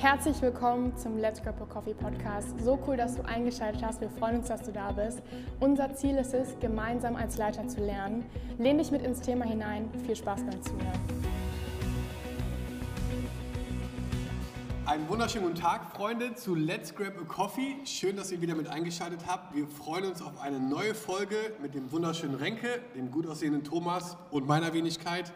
Herzlich 0.00 0.40
willkommen 0.40 0.96
zum 0.96 1.18
Let's 1.18 1.42
Grab 1.42 1.60
a 1.60 1.66
Coffee 1.66 1.92
Podcast. 1.92 2.58
So 2.58 2.78
cool, 2.86 2.96
dass 2.96 3.16
du 3.16 3.22
eingeschaltet 3.22 3.82
hast. 3.84 4.00
Wir 4.00 4.08
freuen 4.08 4.38
uns, 4.38 4.48
dass 4.48 4.62
du 4.62 4.72
da 4.72 4.92
bist. 4.92 5.20
Unser 5.60 5.94
Ziel 5.94 6.16
ist 6.16 6.32
es, 6.32 6.58
gemeinsam 6.58 7.16
als 7.16 7.36
Leiter 7.36 7.68
zu 7.68 7.84
lernen. 7.84 8.24
Lehn 8.56 8.78
dich 8.78 8.90
mit 8.90 9.02
ins 9.02 9.20
Thema 9.20 9.44
hinein. 9.44 9.90
Viel 10.06 10.16
Spaß 10.16 10.40
beim 10.40 10.62
Zuhören. 10.62 11.00
Einen 14.86 15.06
wunderschönen 15.06 15.48
guten 15.48 15.60
Tag, 15.60 15.94
Freunde, 15.94 16.34
zu 16.34 16.54
Let's 16.54 16.94
Grab 16.94 17.20
a 17.20 17.24
Coffee. 17.24 17.76
Schön, 17.84 18.16
dass 18.16 18.32
ihr 18.32 18.40
wieder 18.40 18.54
mit 18.54 18.68
eingeschaltet 18.68 19.26
habt. 19.26 19.54
Wir 19.54 19.68
freuen 19.68 20.06
uns 20.06 20.22
auf 20.22 20.40
eine 20.40 20.58
neue 20.58 20.94
Folge 20.94 21.36
mit 21.60 21.74
dem 21.74 21.92
wunderschönen 21.92 22.36
Renke, 22.36 22.80
dem 22.96 23.10
gut 23.10 23.26
aussehenden 23.26 23.64
Thomas 23.64 24.16
und 24.30 24.46
meiner 24.46 24.72
Wenigkeit. 24.72 25.30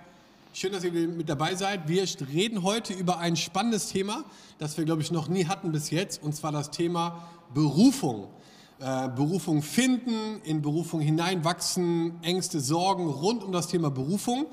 Schön, 0.56 0.70
dass 0.70 0.84
ihr 0.84 0.92
mit 0.92 1.28
dabei 1.28 1.56
seid. 1.56 1.88
Wir 1.88 2.04
reden 2.32 2.62
heute 2.62 2.92
über 2.92 3.18
ein 3.18 3.34
spannendes 3.34 3.88
Thema, 3.88 4.22
das 4.58 4.78
wir, 4.78 4.84
glaube 4.84 5.02
ich, 5.02 5.10
noch 5.10 5.26
nie 5.26 5.46
hatten 5.46 5.72
bis 5.72 5.90
jetzt, 5.90 6.22
und 6.22 6.32
zwar 6.36 6.52
das 6.52 6.70
Thema 6.70 7.26
Berufung. 7.52 8.28
Äh, 8.78 9.08
Berufung 9.08 9.62
finden, 9.62 10.40
in 10.44 10.62
Berufung 10.62 11.00
hineinwachsen, 11.00 12.22
Ängste, 12.22 12.60
Sorgen 12.60 13.08
rund 13.08 13.42
um 13.42 13.50
das 13.50 13.66
Thema 13.66 13.90
Berufung. 13.90 14.46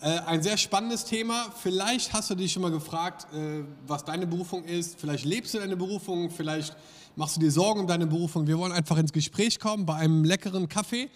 Äh, 0.00 0.20
ein 0.26 0.44
sehr 0.44 0.58
spannendes 0.58 1.04
Thema. 1.06 1.46
Vielleicht 1.60 2.12
hast 2.12 2.30
du 2.30 2.36
dich 2.36 2.52
schon 2.52 2.62
mal 2.62 2.70
gefragt, 2.70 3.26
äh, 3.34 3.64
was 3.84 4.04
deine 4.04 4.28
Berufung 4.28 4.62
ist. 4.62 5.00
Vielleicht 5.00 5.24
lebst 5.24 5.54
du 5.54 5.58
deine 5.58 5.76
Berufung, 5.76 6.30
vielleicht 6.30 6.76
machst 7.16 7.34
du 7.34 7.40
dir 7.40 7.50
Sorgen 7.50 7.80
um 7.80 7.88
deine 7.88 8.06
Berufung. 8.06 8.46
Wir 8.46 8.58
wollen 8.58 8.70
einfach 8.70 8.96
ins 8.96 9.12
Gespräch 9.12 9.58
kommen 9.58 9.86
bei 9.86 9.96
einem 9.96 10.22
leckeren 10.22 10.68
Kaffee. 10.68 11.10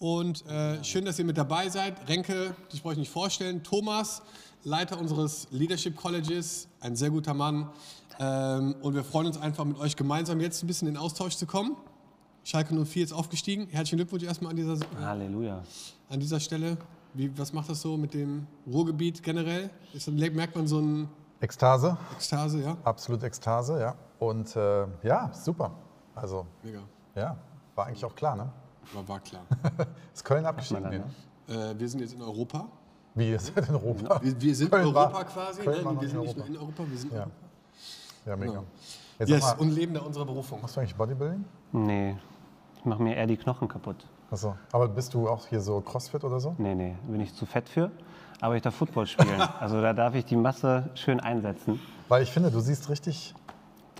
Und 0.00 0.46
äh, 0.46 0.82
schön, 0.82 1.04
dass 1.04 1.18
ihr 1.18 1.26
mit 1.26 1.36
dabei 1.36 1.68
seid. 1.68 2.08
Renke, 2.08 2.54
dich 2.72 2.82
brauche 2.82 2.94
ich 2.94 2.98
nicht 2.98 3.12
vorstellen. 3.12 3.62
Thomas, 3.62 4.22
Leiter 4.64 4.98
unseres 4.98 5.46
Leadership 5.50 5.94
Colleges, 5.94 6.68
ein 6.80 6.96
sehr 6.96 7.10
guter 7.10 7.34
Mann. 7.34 7.68
Ähm, 8.18 8.76
und 8.80 8.94
wir 8.94 9.04
freuen 9.04 9.26
uns 9.26 9.36
einfach 9.36 9.66
mit 9.66 9.78
euch 9.78 9.96
gemeinsam 9.96 10.40
jetzt 10.40 10.64
ein 10.64 10.66
bisschen 10.66 10.88
in 10.88 10.96
Austausch 10.96 11.36
zu 11.36 11.44
kommen. 11.46 11.76
Schalke 12.44 12.74
04 12.74 13.04
ist 13.04 13.12
aufgestiegen. 13.12 13.66
Herzlichen 13.70 13.98
Glückwunsch 13.98 14.24
erstmal 14.24 14.52
an 14.52 14.56
dieser, 14.56 14.78
Halleluja. 15.02 15.62
an 16.08 16.18
dieser 16.18 16.40
Stelle. 16.40 16.78
Wie, 17.12 17.36
was 17.38 17.52
macht 17.52 17.68
das 17.68 17.82
so 17.82 17.98
mit 17.98 18.14
dem 18.14 18.46
Ruhrgebiet 18.66 19.22
generell? 19.22 19.68
Ist, 19.92 20.08
merkt 20.08 20.56
man 20.56 20.66
so 20.66 20.78
ein 20.80 21.10
Ekstase, 21.42 21.98
Ekstase, 22.14 22.62
ja? 22.62 22.76
absolut 22.84 23.22
Ekstase, 23.22 23.78
ja. 23.78 23.94
Und 24.18 24.56
äh, 24.56 24.86
ja, 25.02 25.30
super. 25.34 25.72
Also, 26.14 26.46
Mega. 26.62 26.80
ja, 27.14 27.36
war 27.74 27.86
eigentlich 27.86 28.04
auch 28.06 28.14
klar, 28.14 28.36
ne? 28.36 28.50
War, 28.92 29.08
war 29.08 29.20
klar. 29.20 29.42
Ist 30.14 30.24
Köln 30.24 30.44
abgestiegen? 30.44 30.82
man 30.82 30.92
dann, 30.92 31.00
ne? 31.48 31.56
ne? 31.56 31.70
äh, 31.72 31.78
wir 31.78 31.88
sind 31.88 32.00
jetzt 32.00 32.14
in 32.14 32.22
Europa. 32.22 32.66
Wie, 33.14 33.30
ihr 33.30 33.38
seid 33.40 33.68
in 33.68 33.74
Europa? 33.74 34.20
Wir, 34.22 34.40
wir 34.40 34.54
sind 34.54 34.70
Köln 34.70 34.84
Europa 34.86 35.12
war- 35.14 35.24
quasi. 35.24 35.62
Köln 35.62 35.76
ne? 35.84 35.92
noch 35.92 36.00
Wir 36.00 36.08
sind 36.08 36.18
in 36.18 36.24
nicht 36.26 36.36
nur 36.36 36.44
Europa. 36.44 36.46
in 36.46 36.56
Europa, 36.56 36.84
wir 36.90 36.98
sind 36.98 37.12
Ja. 37.12 37.18
Europa. 37.20 37.32
Ja, 38.26 38.36
mega. 38.36 38.50
Genau. 38.52 38.64
Jetzt 39.18 39.28
Yes, 39.28 39.42
mal, 39.42 39.52
und 39.58 39.70
Leben 39.74 39.92
der 39.94 40.06
unserer 40.06 40.24
Berufung. 40.24 40.60
machst 40.62 40.76
du 40.76 40.80
eigentlich 40.80 40.94
Bodybuilding? 40.96 41.44
Nee, 41.72 42.16
ich 42.78 42.84
mache 42.84 43.02
mir 43.02 43.16
eher 43.16 43.26
die 43.26 43.36
Knochen 43.36 43.68
kaputt. 43.68 44.06
Achso. 44.30 44.56
Aber 44.72 44.88
bist 44.88 45.12
du 45.12 45.28
auch 45.28 45.46
hier 45.46 45.60
so 45.60 45.80
Crossfit 45.80 46.22
oder 46.24 46.40
so? 46.40 46.54
Nee, 46.58 46.74
nee, 46.74 46.96
bin 47.08 47.20
ich 47.20 47.34
zu 47.34 47.44
fett 47.46 47.68
für. 47.68 47.90
Aber 48.40 48.56
ich 48.56 48.62
darf 48.62 48.74
Football 48.74 49.06
spielen. 49.06 49.40
Also 49.60 49.82
da 49.82 49.92
darf 49.92 50.14
ich 50.14 50.24
die 50.24 50.36
Masse 50.36 50.88
schön 50.94 51.20
einsetzen. 51.20 51.78
Weil 52.08 52.22
ich 52.22 52.30
finde, 52.30 52.50
du 52.50 52.60
siehst 52.60 52.88
richtig 52.88 53.34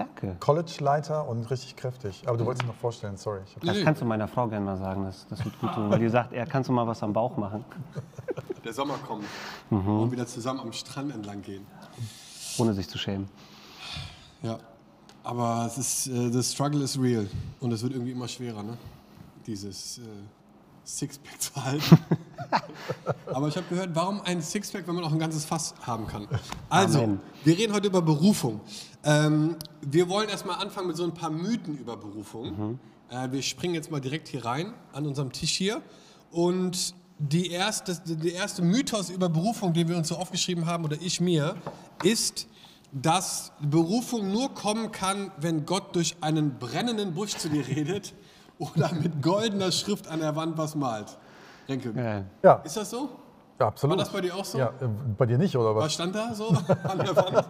Danke. 0.00 0.34
College-Leiter 0.40 1.28
und 1.28 1.50
richtig 1.50 1.76
kräftig. 1.76 2.22
Aber 2.26 2.38
du 2.38 2.46
wolltest 2.46 2.62
dich 2.62 2.68
noch 2.68 2.80
vorstellen, 2.80 3.18
sorry. 3.18 3.40
Das 3.62 3.82
kannst 3.82 4.00
du 4.00 4.06
meiner 4.06 4.28
Frau 4.28 4.48
gerne 4.48 4.64
mal 4.64 4.78
sagen, 4.78 5.04
das, 5.04 5.26
das 5.28 5.44
wird 5.44 5.60
gut 5.60 5.74
tun. 5.74 5.90
Weil 5.90 5.98
die 5.98 6.08
sagt, 6.08 6.32
er 6.32 6.46
kannst 6.46 6.70
du 6.70 6.72
mal 6.72 6.86
was 6.86 7.02
am 7.02 7.12
Bauch 7.12 7.36
machen, 7.36 7.62
Der 8.64 8.72
Sommer 8.72 8.94
kommt. 9.06 9.24
Mhm. 9.68 10.00
Und 10.00 10.12
wieder 10.12 10.26
zusammen 10.26 10.60
am 10.60 10.72
Strand 10.72 11.12
entlang 11.14 11.42
gehen. 11.42 11.66
ohne 12.56 12.72
sich 12.72 12.88
zu 12.88 12.96
schämen. 12.96 13.28
Ja. 14.42 14.58
Aber 15.22 15.66
es 15.66 15.76
ist, 15.76 16.06
äh, 16.06 16.30
the 16.30 16.42
struggle 16.42 16.82
is 16.82 16.98
real. 16.98 17.28
Und 17.60 17.72
es 17.72 17.82
wird 17.82 17.92
irgendwie 17.92 18.12
immer 18.12 18.26
schwerer, 18.28 18.62
ne? 18.62 18.78
Dieses 19.46 19.98
äh, 19.98 20.02
Sixpack 20.98 21.40
zu 21.40 21.64
halten. 21.64 21.98
Aber 23.27 23.48
ich 23.48 23.56
habe 23.56 23.67
gehört, 23.68 23.90
warum 23.95 24.20
ein 24.23 24.42
Sixpack, 24.42 24.86
wenn 24.89 24.96
man 24.96 25.05
auch 25.05 25.12
ein 25.12 25.18
ganzes 25.18 25.45
Fass 25.45 25.74
haben 25.83 26.06
kann? 26.06 26.27
Also, 26.68 27.02
Amen. 27.05 27.20
wir 27.45 27.56
reden 27.56 27.73
heute 27.73 27.86
über 27.86 28.02
Berufung. 28.02 28.61
Ähm, 29.05 29.56
wir 29.83 30.08
wollen 30.08 30.28
erstmal 30.28 30.58
anfangen 30.58 30.89
mit 30.89 30.96
so 30.96 31.05
ein 31.05 31.14
paar 31.14 31.30
Mythen 31.30 31.78
über 31.78 31.96
Berufung. 31.96 32.78
Äh, 33.08 33.30
wir 33.30 33.42
springen 33.42 33.74
jetzt 33.74 33.90
mal 33.90 34.01
direkt 34.01 34.28
hier 34.28 34.45
rein 34.45 34.74
an 34.92 35.06
unserem 35.06 35.33
Tisch 35.33 35.52
hier. 35.52 35.80
Und 36.30 36.95
die 37.18 37.51
erste, 37.51 37.96
der 38.07 38.33
erste 38.33 38.62
Mythos 38.62 39.11
über 39.11 39.28
Berufung, 39.28 39.72
den 39.72 39.89
wir 39.89 39.96
uns 39.96 40.08
so 40.08 40.17
aufgeschrieben 40.17 40.67
haben, 40.67 40.84
oder 40.84 40.96
ich 41.01 41.20
mir, 41.20 41.57
ist, 42.02 42.48
dass 42.92 43.52
Berufung 43.61 44.33
nur 44.33 44.55
kommen 44.55 44.90
kann, 44.90 45.30
wenn 45.39 45.67
Gott 45.67 45.95
durch 45.95 46.17
einen 46.20 46.58
brennenden 46.58 47.14
Busch 47.14 47.36
zu 47.36 47.48
dir 47.48 47.67
redet 47.67 48.14
oder 48.60 48.92
mit 48.94 49.20
goldener 49.22 49.72
Schrift 49.72 50.06
an 50.08 50.20
der 50.20 50.36
Wand 50.36 50.56
was 50.56 50.74
malt. 50.74 51.16
Renke, 51.68 51.92
Ja. 51.96 52.24
Ja, 52.42 52.54
ist 52.64 52.76
das 52.76 52.90
so? 52.90 53.08
ja, 53.58 53.66
absolut. 53.68 53.96
War 53.96 54.04
das 54.04 54.12
bei 54.12 54.20
dir 54.20 54.34
auch 54.36 54.44
so? 54.44 54.58
Ja, 54.58 54.68
äh, 54.80 54.86
bei 55.18 55.26
dir 55.26 55.38
nicht, 55.38 55.56
oder 55.56 55.74
Was 55.74 55.84
was? 55.84 55.92
stand 55.94 56.14
da 56.14 56.34
so 56.34 56.48
an 56.48 56.98
der 56.98 57.16
Wand? 57.16 57.46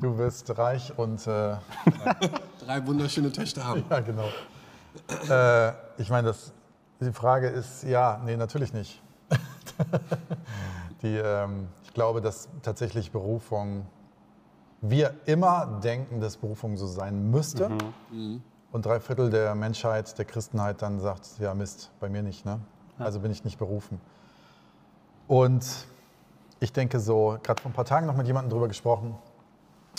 Du 0.00 0.16
wirst 0.18 0.56
reich 0.56 0.96
und 0.98 1.26
äh, 1.26 1.56
Drei 2.64 2.86
wunderschöne 2.86 3.32
Töchter 3.32 3.64
haben. 3.64 3.84
Ja, 3.90 4.00
genau. 4.00 4.28
äh, 5.28 5.72
ich 6.00 6.10
meine, 6.10 6.28
das, 6.28 6.52
die 7.00 7.12
Frage 7.12 7.48
ist, 7.48 7.82
ja, 7.84 8.20
nee, 8.24 8.36
natürlich 8.36 8.72
nicht. 8.72 9.02
die, 11.02 11.16
ähm, 11.16 11.68
ich 11.84 11.92
glaube, 11.94 12.20
dass 12.20 12.48
tatsächlich 12.62 13.10
Berufung, 13.10 13.86
wir 14.80 15.14
immer 15.26 15.80
denken, 15.82 16.20
dass 16.20 16.36
Berufung 16.36 16.76
so 16.76 16.86
sein 16.86 17.30
müsste. 17.30 17.70
Und 18.72 18.86
drei 18.86 19.00
Viertel 19.00 19.30
der 19.30 19.54
Menschheit, 19.54 20.16
der 20.16 20.24
Christenheit 20.24 20.80
dann 20.82 21.00
sagt, 21.00 21.38
ja 21.40 21.54
Mist, 21.54 21.90
bei 21.98 22.08
mir 22.08 22.22
nicht. 22.22 22.44
Ne? 22.44 22.60
Also 22.98 23.20
bin 23.20 23.32
ich 23.32 23.44
nicht 23.44 23.58
berufen. 23.58 24.00
Und 25.26 25.66
ich 26.60 26.72
denke 26.72 27.00
so, 27.00 27.38
gerade 27.42 27.60
vor 27.60 27.70
ein 27.70 27.74
paar 27.74 27.84
Tagen 27.84 28.06
noch 28.06 28.16
mit 28.16 28.26
jemandem 28.26 28.50
drüber 28.50 28.68
gesprochen, 28.68 29.16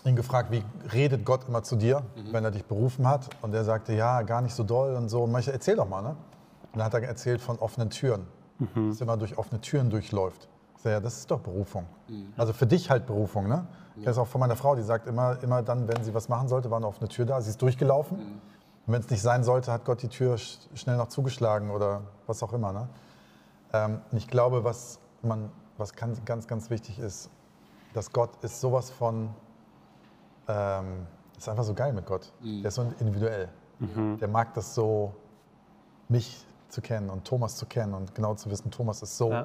ihn 0.06 0.16
gefragt, 0.16 0.52
wie 0.52 0.64
redet 0.94 1.26
Gott 1.26 1.48
immer 1.48 1.64
zu 1.64 1.76
dir, 1.76 2.04
wenn 2.32 2.44
er 2.44 2.52
dich 2.52 2.66
berufen 2.66 3.08
hat? 3.08 3.30
Und 3.42 3.54
er 3.54 3.64
sagte, 3.64 3.94
ja, 3.94 4.22
gar 4.22 4.42
nicht 4.42 4.54
so 4.56 4.64
doll 4.64 4.96
und 4.96 5.10
so. 5.10 5.24
Und 5.24 5.32
manche, 5.32 5.52
erzähl 5.52 5.76
doch 5.76 5.88
mal, 5.88 6.02
ne? 6.02 6.10
Und 6.10 6.80
dann 6.80 6.86
hat 6.86 6.94
er 6.94 7.04
erzählt 7.04 7.42
von 7.42 7.60
offenen 7.60 7.90
Türen, 7.90 8.26
dass 8.90 9.00
er 9.00 9.04
immer 9.04 9.18
durch 9.18 9.38
offene 9.38 9.60
Türen 9.60 9.90
durchläuft. 9.90 10.48
Ich 10.78 10.84
sage, 10.84 10.96
ja, 10.96 11.00
das 11.00 11.18
ist 11.18 11.30
doch 11.30 11.40
Berufung. 11.40 11.86
Also 12.38 12.54
für 12.54 12.66
dich 12.66 12.90
halt 12.90 13.06
Berufung, 13.06 13.48
ne? 13.48 13.68
Ich 13.96 14.04
kenne 14.04 14.12
es 14.12 14.18
auch 14.18 14.28
von 14.28 14.40
meiner 14.40 14.56
Frau, 14.56 14.76
die 14.76 14.82
sagt 14.82 15.06
immer, 15.08 15.38
immer 15.44 15.62
dann, 15.62 15.88
wenn 15.88 16.04
sie 16.04 16.14
was 16.14 16.30
machen 16.30 16.48
sollte, 16.48 16.72
war 16.72 16.78
eine 16.78 16.88
offene 16.88 17.10
Tür 17.10 17.26
da, 17.26 17.42
sie 17.42 17.50
ist 17.50 17.62
durchgelaufen. 17.62 18.18
Und 18.92 18.96
wenn 18.96 19.04
es 19.04 19.10
nicht 19.10 19.22
sein 19.22 19.46
sollte, 19.46 19.72
hat 19.72 19.86
Gott 19.86 20.02
die 20.02 20.10
Tür 20.10 20.36
sch- 20.36 20.58
schnell 20.76 20.98
noch 20.98 21.08
zugeschlagen 21.08 21.70
oder 21.72 22.02
was 22.28 22.44
auch 22.44 22.52
immer, 22.52 22.74
ne? 22.74 22.90
Ähm, 23.72 24.02
ich 24.12 24.28
glaube, 24.28 24.66
was, 24.66 25.00
man, 25.22 25.50
was 25.78 25.94
ganz, 25.96 26.20
ganz, 26.26 26.46
ganz 26.46 26.70
wichtig 26.70 27.00
ist, 27.00 27.30
dass 27.94 28.12
Gott 28.12 28.32
ist 28.44 28.60
sowas 28.60 28.90
von, 28.90 29.30
ähm, 30.50 31.08
ist 31.38 31.48
einfach 31.48 31.64
so 31.64 31.74
geil 31.74 31.94
mit 31.94 32.06
Gott. 32.06 32.34
Der 32.64 32.68
ist 32.68 32.76
so 32.76 32.82
individuell. 33.00 33.48
Der 34.20 34.28
mag 34.28 34.54
das 34.56 34.76
so, 34.76 35.14
mich 36.10 36.46
zu 36.68 36.82
kennen 36.82 37.10
und 37.10 37.24
Thomas 37.24 37.56
zu 37.56 37.66
kennen 37.66 37.94
und 37.94 38.14
genau 38.14 38.36
zu 38.36 38.50
wissen, 38.52 38.72
Thomas 38.72 39.02
ist 39.02 39.18
so. 39.18 39.32
Ja. 39.32 39.44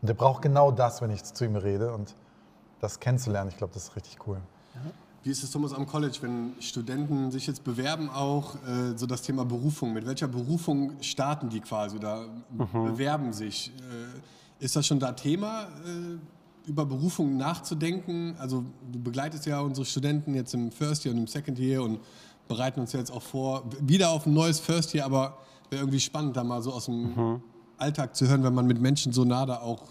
Und 0.00 0.08
der 0.08 0.14
braucht 0.14 0.40
genau 0.40 0.70
das, 0.70 1.02
wenn 1.02 1.10
ich 1.10 1.22
zu 1.22 1.44
ihm 1.44 1.56
rede 1.56 1.92
und 1.92 2.14
das 2.80 2.98
kennenzulernen. 2.98 3.50
Ich 3.50 3.58
glaube, 3.58 3.74
das 3.74 3.82
ist 3.88 3.96
richtig 3.96 4.26
cool. 4.26 4.38
Wie 5.24 5.30
ist 5.30 5.42
es, 5.42 5.50
Thomas, 5.50 5.72
am 5.72 5.86
College, 5.86 6.18
wenn 6.20 6.52
Studenten 6.60 7.30
sich 7.30 7.46
jetzt 7.46 7.64
bewerben, 7.64 8.10
auch 8.10 8.56
äh, 8.56 8.94
so 8.94 9.06
das 9.06 9.22
Thema 9.22 9.46
Berufung? 9.46 9.94
Mit 9.94 10.06
welcher 10.06 10.28
Berufung 10.28 11.00
starten 11.00 11.48
die 11.48 11.60
quasi 11.60 11.96
oder 11.96 12.28
bewerben 12.50 13.32
sich? 13.32 13.72
Äh, 13.78 14.62
ist 14.62 14.76
das 14.76 14.86
schon 14.86 15.00
da 15.00 15.12
Thema, 15.12 15.62
äh, 15.62 16.68
über 16.68 16.84
Berufung 16.84 17.38
nachzudenken? 17.38 18.34
Also, 18.38 18.66
du 18.92 18.98
begleitest 18.98 19.46
ja 19.46 19.60
unsere 19.60 19.86
Studenten 19.86 20.34
jetzt 20.34 20.52
im 20.52 20.70
First 20.70 21.06
Year 21.06 21.14
und 21.14 21.20
im 21.22 21.26
Second 21.26 21.58
Year 21.58 21.82
und 21.82 22.00
bereiten 22.46 22.80
uns 22.80 22.92
jetzt 22.92 23.10
auch 23.10 23.22
vor, 23.22 23.64
wieder 23.80 24.10
auf 24.10 24.26
ein 24.26 24.34
neues 24.34 24.60
First 24.60 24.92
Year, 24.92 25.06
aber 25.06 25.38
wäre 25.70 25.80
irgendwie 25.80 26.00
spannend, 26.00 26.36
da 26.36 26.44
mal 26.44 26.60
so 26.60 26.70
aus 26.70 26.84
dem 26.84 27.40
Alltag 27.78 28.14
zu 28.14 28.28
hören, 28.28 28.44
wenn 28.44 28.52
man 28.52 28.66
mit 28.66 28.78
Menschen 28.78 29.14
so 29.14 29.24
nah 29.24 29.46
da 29.46 29.60
auch 29.60 29.84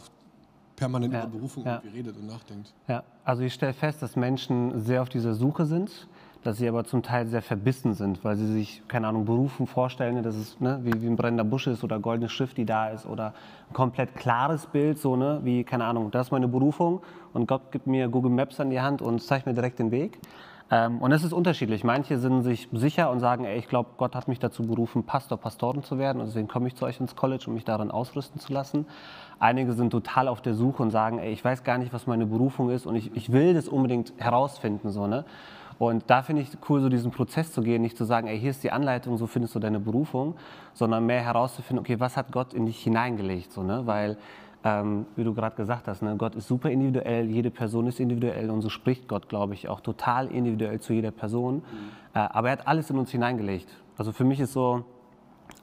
permanent 0.84 1.14
über 1.14 1.28
Berufung 1.28 1.66
irgendwie 1.66 1.98
redet 1.98 2.18
und 2.18 2.28
nachdenkt. 2.28 2.74
Ja, 2.88 3.04
also 3.24 3.44
ich 3.44 3.54
stelle 3.54 3.74
fest, 3.74 4.02
dass 4.02 4.16
Menschen 4.16 4.82
sehr 4.82 5.02
auf 5.02 5.10
dieser 5.10 5.34
Suche 5.34 5.66
sind, 5.66 6.08
dass 6.44 6.58
sie 6.58 6.68
aber 6.68 6.84
zum 6.84 7.04
Teil 7.04 7.26
sehr 7.28 7.42
verbissen 7.42 7.94
sind, 7.94 8.24
weil 8.26 8.36
sie 8.36 8.52
sich, 8.52 8.84
keine 8.90 9.08
Ahnung, 9.08 9.24
Berufen 9.24 9.66
vorstellen, 9.66 10.22
dass 10.24 10.36
es 10.36 10.60
ne, 10.60 10.80
wie, 10.84 11.02
wie 11.02 11.08
ein 11.08 11.16
brennender 11.16 11.46
Busch 11.46 11.68
ist 11.68 11.86
oder 11.86 12.00
goldene 12.00 12.28
Schrift, 12.28 12.58
die 12.58 12.66
da 12.66 12.90
ist 12.90 13.06
oder 13.06 13.34
ein 13.70 13.74
komplett 13.74 14.16
klares 14.16 14.66
Bild, 14.66 15.00
so 15.00 15.16
ne, 15.16 15.40
wie, 15.44 15.64
keine 15.64 15.86
Ahnung, 15.86 16.12
das 16.12 16.28
ist 16.28 16.32
meine 16.32 16.50
Berufung 16.50 17.02
und 17.32 17.48
Gott 17.48 17.72
gibt 17.72 17.88
mir 17.88 18.10
Google 18.10 18.32
Maps 18.32 18.60
an 18.60 18.70
die 18.70 18.82
Hand 18.82 19.02
und 19.02 19.22
zeigt 19.22 19.46
mir 19.46 19.54
direkt 19.54 19.80
den 19.80 19.92
Weg. 19.92 20.20
Ähm, 20.72 21.02
und 21.02 21.12
es 21.12 21.24
ist 21.24 21.34
unterschiedlich. 21.34 21.84
Manche 21.84 22.18
sind 22.18 22.44
sich 22.44 22.68
sicher 22.72 23.12
und 23.12 23.20
sagen, 23.20 23.46
ey, 23.46 23.60
ich 23.60 23.68
glaube, 23.68 23.92
Gott 23.98 24.16
hat 24.16 24.28
mich 24.28 24.40
dazu 24.40 24.66
berufen, 24.66 25.04
Pastor, 25.04 25.38
Pastoren 25.38 25.84
zu 25.84 25.98
werden 25.98 26.20
und 26.20 26.28
deswegen 26.28 26.48
komme 26.48 26.68
ich 26.68 26.76
zu 26.76 26.86
euch 26.86 27.00
ins 27.00 27.16
College, 27.16 27.46
um 27.48 27.54
mich 27.54 27.64
darin 27.66 27.92
ausrüsten 27.92 28.40
zu 28.40 28.52
lassen. 28.52 28.86
Einige 29.44 29.74
sind 29.74 29.90
total 29.90 30.30
auf 30.30 30.42
der 30.42 30.54
Suche 30.54 30.82
und 30.82 30.92
sagen, 30.92 31.20
ey, 31.20 31.34
ich 31.34 31.44
weiß 31.44 31.66
gar 31.66 31.78
nicht, 31.78 31.92
was 31.92 32.08
meine 32.08 32.26
Berufung 32.26 32.70
ist 32.70 32.86
und 32.86 32.96
ich, 32.96 33.14
ich 33.14 33.34
will 33.34 33.54
das 33.54 33.68
unbedingt 33.68 34.14
herausfinden. 34.16 34.90
So, 34.90 35.06
ne? 35.06 35.26
Und 35.78 36.06
da 36.08 36.22
finde 36.22 36.44
ich 36.44 36.50
cool, 36.70 36.80
so 36.80 36.88
diesen 36.88 37.12
Prozess 37.12 37.52
zu 37.52 37.62
gehen, 37.62 37.82
nicht 37.82 37.98
zu 37.98 38.06
sagen, 38.06 38.28
ey, 38.28 38.40
hier 38.40 38.52
ist 38.52 38.64
die 38.64 38.72
Anleitung, 38.72 39.18
so 39.18 39.28
findest 39.28 39.54
du 39.54 39.60
deine 39.60 39.82
Berufung, 39.82 40.36
sondern 40.74 41.06
mehr 41.06 41.20
herauszufinden, 41.20 41.84
okay, 41.84 42.00
was 42.00 42.16
hat 42.16 42.32
Gott 42.32 42.54
in 42.54 42.68
dich 42.68 42.82
hineingelegt, 42.82 43.52
so, 43.52 43.64
ne? 43.64 43.86
Weil, 43.86 44.16
ähm, 44.64 45.08
wie 45.18 45.26
du 45.26 45.34
gerade 45.34 45.58
gesagt 45.58 45.90
hast, 45.90 46.04
ne, 46.04 46.16
Gott 46.18 46.36
ist 46.36 46.48
super 46.48 46.70
individuell, 46.70 47.30
jede 47.30 47.52
Person 47.52 47.88
ist 47.88 48.00
individuell 48.00 48.50
und 48.50 48.62
so 48.62 48.70
spricht 48.70 49.10
Gott, 49.10 49.28
glaube 49.28 49.56
ich, 49.56 49.68
auch 49.68 49.82
total 49.82 50.28
individuell 50.28 50.80
zu 50.80 50.94
jeder 50.94 51.12
Person. 51.12 51.56
Mhm. 51.56 51.62
Äh, 52.14 52.20
aber 52.20 52.48
er 52.48 52.54
hat 52.54 52.66
alles 52.66 52.90
in 52.90 52.98
uns 52.98 53.12
hineingelegt. 53.12 53.68
Also 53.98 54.14
für 54.14 54.24
mich 54.24 54.40
ist 54.40 54.54
so, 54.54 54.86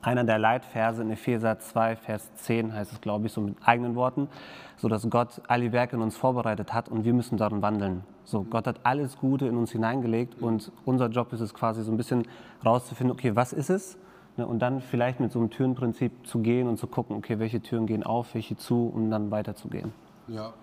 einer 0.03 0.25
der 0.25 0.39
Leitverse 0.39 1.03
in 1.03 1.11
Epheser 1.11 1.59
2, 1.59 1.97
Vers 1.97 2.35
10 2.37 2.73
heißt 2.73 2.93
es, 2.93 3.01
glaube 3.01 3.27
ich, 3.27 3.33
so 3.33 3.41
mit 3.43 3.57
eigenen 3.63 3.95
Worten, 3.95 4.29
so 4.77 4.89
dass 4.89 5.09
Gott 5.11 5.43
alle 5.47 5.73
Werke 5.73 5.97
in 5.97 6.03
uns 6.03 6.17
vorbereitet 6.17 6.73
hat 6.73 6.89
und 6.89 7.05
wir 7.05 7.13
müssen 7.13 7.37
darin 7.37 7.61
wandeln. 7.61 8.03
So, 8.25 8.45
Gott 8.45 8.67
hat 8.67 8.81
alles 8.85 9.19
Gute 9.19 9.47
in 9.47 9.57
uns 9.57 9.73
hineingelegt 9.73 10.41
und 10.41 10.73
unser 10.85 11.09
Job 11.09 11.33
ist 11.33 11.41
es 11.41 11.53
quasi 11.53 11.83
so 11.83 11.91
ein 11.91 11.97
bisschen 11.97 12.27
rauszufinden, 12.65 13.13
okay, 13.13 13.37
was 13.37 13.53
ist 13.53 13.69
es? 13.69 13.99
Ne, 14.37 14.47
und 14.47 14.61
dann 14.61 14.81
vielleicht 14.81 15.21
mit 15.21 15.33
so 15.33 15.39
einem 15.39 15.51
Türenprinzip 15.51 16.27
zu 16.27 16.39
gehen 16.39 16.69
und 16.69 16.79
zu 16.79 16.87
gucken, 16.87 17.17
okay, 17.17 17.39
welche 17.39 17.61
Türen 17.61 17.87
gehen 17.87 18.03
auf, 18.03 18.35
welche 18.35 18.57
zu, 18.57 18.91
um 18.95 19.11
dann 19.11 19.31
weiterzugehen. 19.31 19.93
Ja. 20.29 20.55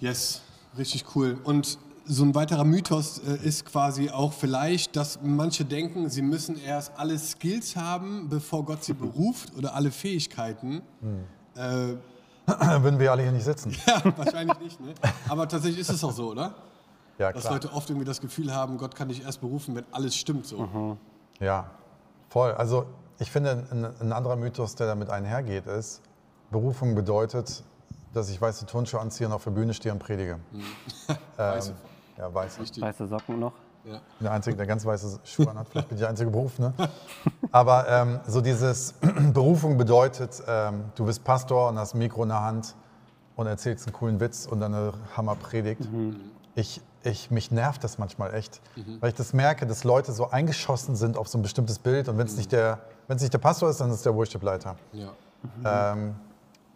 Yes, 0.00 0.42
richtig 0.76 1.04
cool. 1.14 1.38
Und 1.44 1.78
so 2.08 2.24
ein 2.24 2.34
weiterer 2.34 2.64
Mythos 2.64 3.18
äh, 3.18 3.36
ist 3.46 3.66
quasi 3.66 4.10
auch 4.10 4.32
vielleicht, 4.32 4.96
dass 4.96 5.20
manche 5.22 5.64
denken, 5.64 6.08
sie 6.08 6.22
müssen 6.22 6.60
erst 6.60 6.92
alle 6.96 7.18
Skills 7.18 7.76
haben, 7.76 8.28
bevor 8.28 8.64
Gott 8.64 8.82
sie 8.82 8.94
beruft 8.94 9.54
oder 9.56 9.74
alle 9.74 9.90
Fähigkeiten. 9.90 10.82
Hm. 11.00 11.24
Äh, 11.54 11.96
Würden 12.82 12.98
wir 12.98 13.12
alle 13.12 13.22
hier 13.22 13.32
nicht 13.32 13.44
sitzen. 13.44 13.76
Ja, 13.86 14.02
wahrscheinlich 14.16 14.58
nicht. 14.58 14.80
Ne? 14.80 14.94
Aber 15.28 15.46
tatsächlich 15.46 15.80
ist 15.80 15.90
es 15.90 16.02
auch 16.02 16.12
so, 16.12 16.30
oder? 16.30 16.54
Ja, 17.18 17.30
klar. 17.30 17.32
Dass 17.32 17.50
Leute 17.50 17.72
oft 17.72 17.90
irgendwie 17.90 18.06
das 18.06 18.20
Gefühl 18.20 18.54
haben, 18.54 18.78
Gott 18.78 18.94
kann 18.94 19.08
dich 19.08 19.22
erst 19.22 19.40
berufen, 19.40 19.74
wenn 19.74 19.84
alles 19.92 20.16
stimmt 20.16 20.46
so. 20.46 20.60
Mhm. 20.60 20.96
Ja, 21.40 21.70
voll. 22.30 22.52
Also 22.52 22.86
ich 23.18 23.30
finde, 23.30 23.66
ein, 23.70 23.84
ein 24.00 24.12
anderer 24.12 24.36
Mythos, 24.36 24.76
der 24.76 24.86
damit 24.86 25.10
einhergeht, 25.10 25.66
ist, 25.66 26.00
Berufung 26.50 26.94
bedeutet, 26.94 27.62
dass 28.14 28.30
ich 28.30 28.40
weiße 28.40 28.64
Turnschuhe 28.66 29.00
anziehe 29.00 29.26
und 29.26 29.34
auf 29.34 29.44
der 29.44 29.50
Bühne 29.50 29.74
stehe 29.74 29.92
und 29.92 29.98
predige. 29.98 30.38
Mhm. 30.52 30.62
ähm, 31.38 31.62
ja, 32.18 32.34
weiße. 32.34 32.60
Weiße 32.80 33.06
Socken 33.06 33.38
noch. 33.38 33.52
Ja. 33.84 34.00
Der 34.20 34.32
Einzige, 34.32 34.56
der 34.56 34.66
ganz 34.66 34.84
weiße 34.84 35.20
Schuhe 35.24 35.54
hat, 35.54 35.68
vielleicht 35.68 35.88
bin 35.88 35.96
ich 35.96 36.00
der 36.00 36.10
einzige 36.10 36.30
Beruf. 36.30 36.58
Ne? 36.58 36.74
Aber 37.52 37.88
ähm, 37.88 38.20
so 38.26 38.40
dieses 38.40 38.94
Berufung 39.32 39.78
bedeutet, 39.78 40.42
ähm, 40.46 40.86
du 40.94 41.06
bist 41.06 41.24
Pastor 41.24 41.68
und 41.68 41.78
hast 41.78 41.94
ein 41.94 41.98
Mikro 41.98 42.24
in 42.24 42.28
der 42.30 42.42
Hand 42.42 42.74
und 43.36 43.46
erzählst 43.46 43.86
einen 43.86 43.94
coolen 43.94 44.20
Witz 44.20 44.46
und 44.46 44.60
dann 44.60 44.74
eine 44.74 44.92
Hammerpredigt. 45.16 45.90
Mhm. 45.90 46.16
Ich, 46.54 46.82
ich, 47.04 47.30
mich 47.30 47.50
nervt 47.50 47.84
das 47.84 47.98
manchmal 47.98 48.34
echt, 48.34 48.60
mhm. 48.74 49.00
weil 49.00 49.10
ich 49.10 49.14
das 49.14 49.32
merke, 49.32 49.64
dass 49.64 49.84
Leute 49.84 50.12
so 50.12 50.28
eingeschossen 50.28 50.96
sind 50.96 51.16
auf 51.16 51.28
so 51.28 51.38
ein 51.38 51.42
bestimmtes 51.42 51.78
Bild 51.78 52.08
und 52.08 52.18
wenn 52.18 52.26
es 52.26 52.32
mhm. 52.32 52.38
nicht, 52.38 52.52
der, 52.52 52.80
nicht 53.08 53.32
der 53.32 53.38
Pastor 53.38 53.70
ist, 53.70 53.80
dann 53.80 53.90
ist 53.90 53.96
es 53.96 54.02
der 54.02 54.14
Worship-Leiter. 54.14 54.74
Ja. 54.92 55.12
Ähm, 55.92 56.16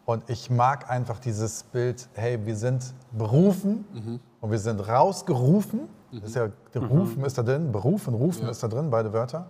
und 0.04 0.28
ich 0.30 0.50
mag 0.50 0.88
einfach 0.88 1.18
dieses 1.18 1.64
Bild, 1.64 2.08
hey, 2.14 2.38
wir 2.46 2.56
sind 2.56 2.94
berufen 3.12 3.84
mhm. 3.92 4.20
Und 4.42 4.50
wir 4.50 4.58
sind 4.58 4.86
rausgerufen. 4.86 5.88
Mhm. 6.10 6.22
Ist 6.22 6.36
ja, 6.36 6.48
der 6.74 6.82
Rufen 6.82 7.20
mhm. 7.20 7.24
ist 7.24 7.38
da 7.38 7.42
drin, 7.42 7.72
berufen, 7.72 8.12
rufen 8.12 8.44
ja. 8.44 8.50
ist 8.50 8.62
da 8.62 8.68
drin, 8.68 8.90
beide 8.90 9.14
Wörter. 9.14 9.46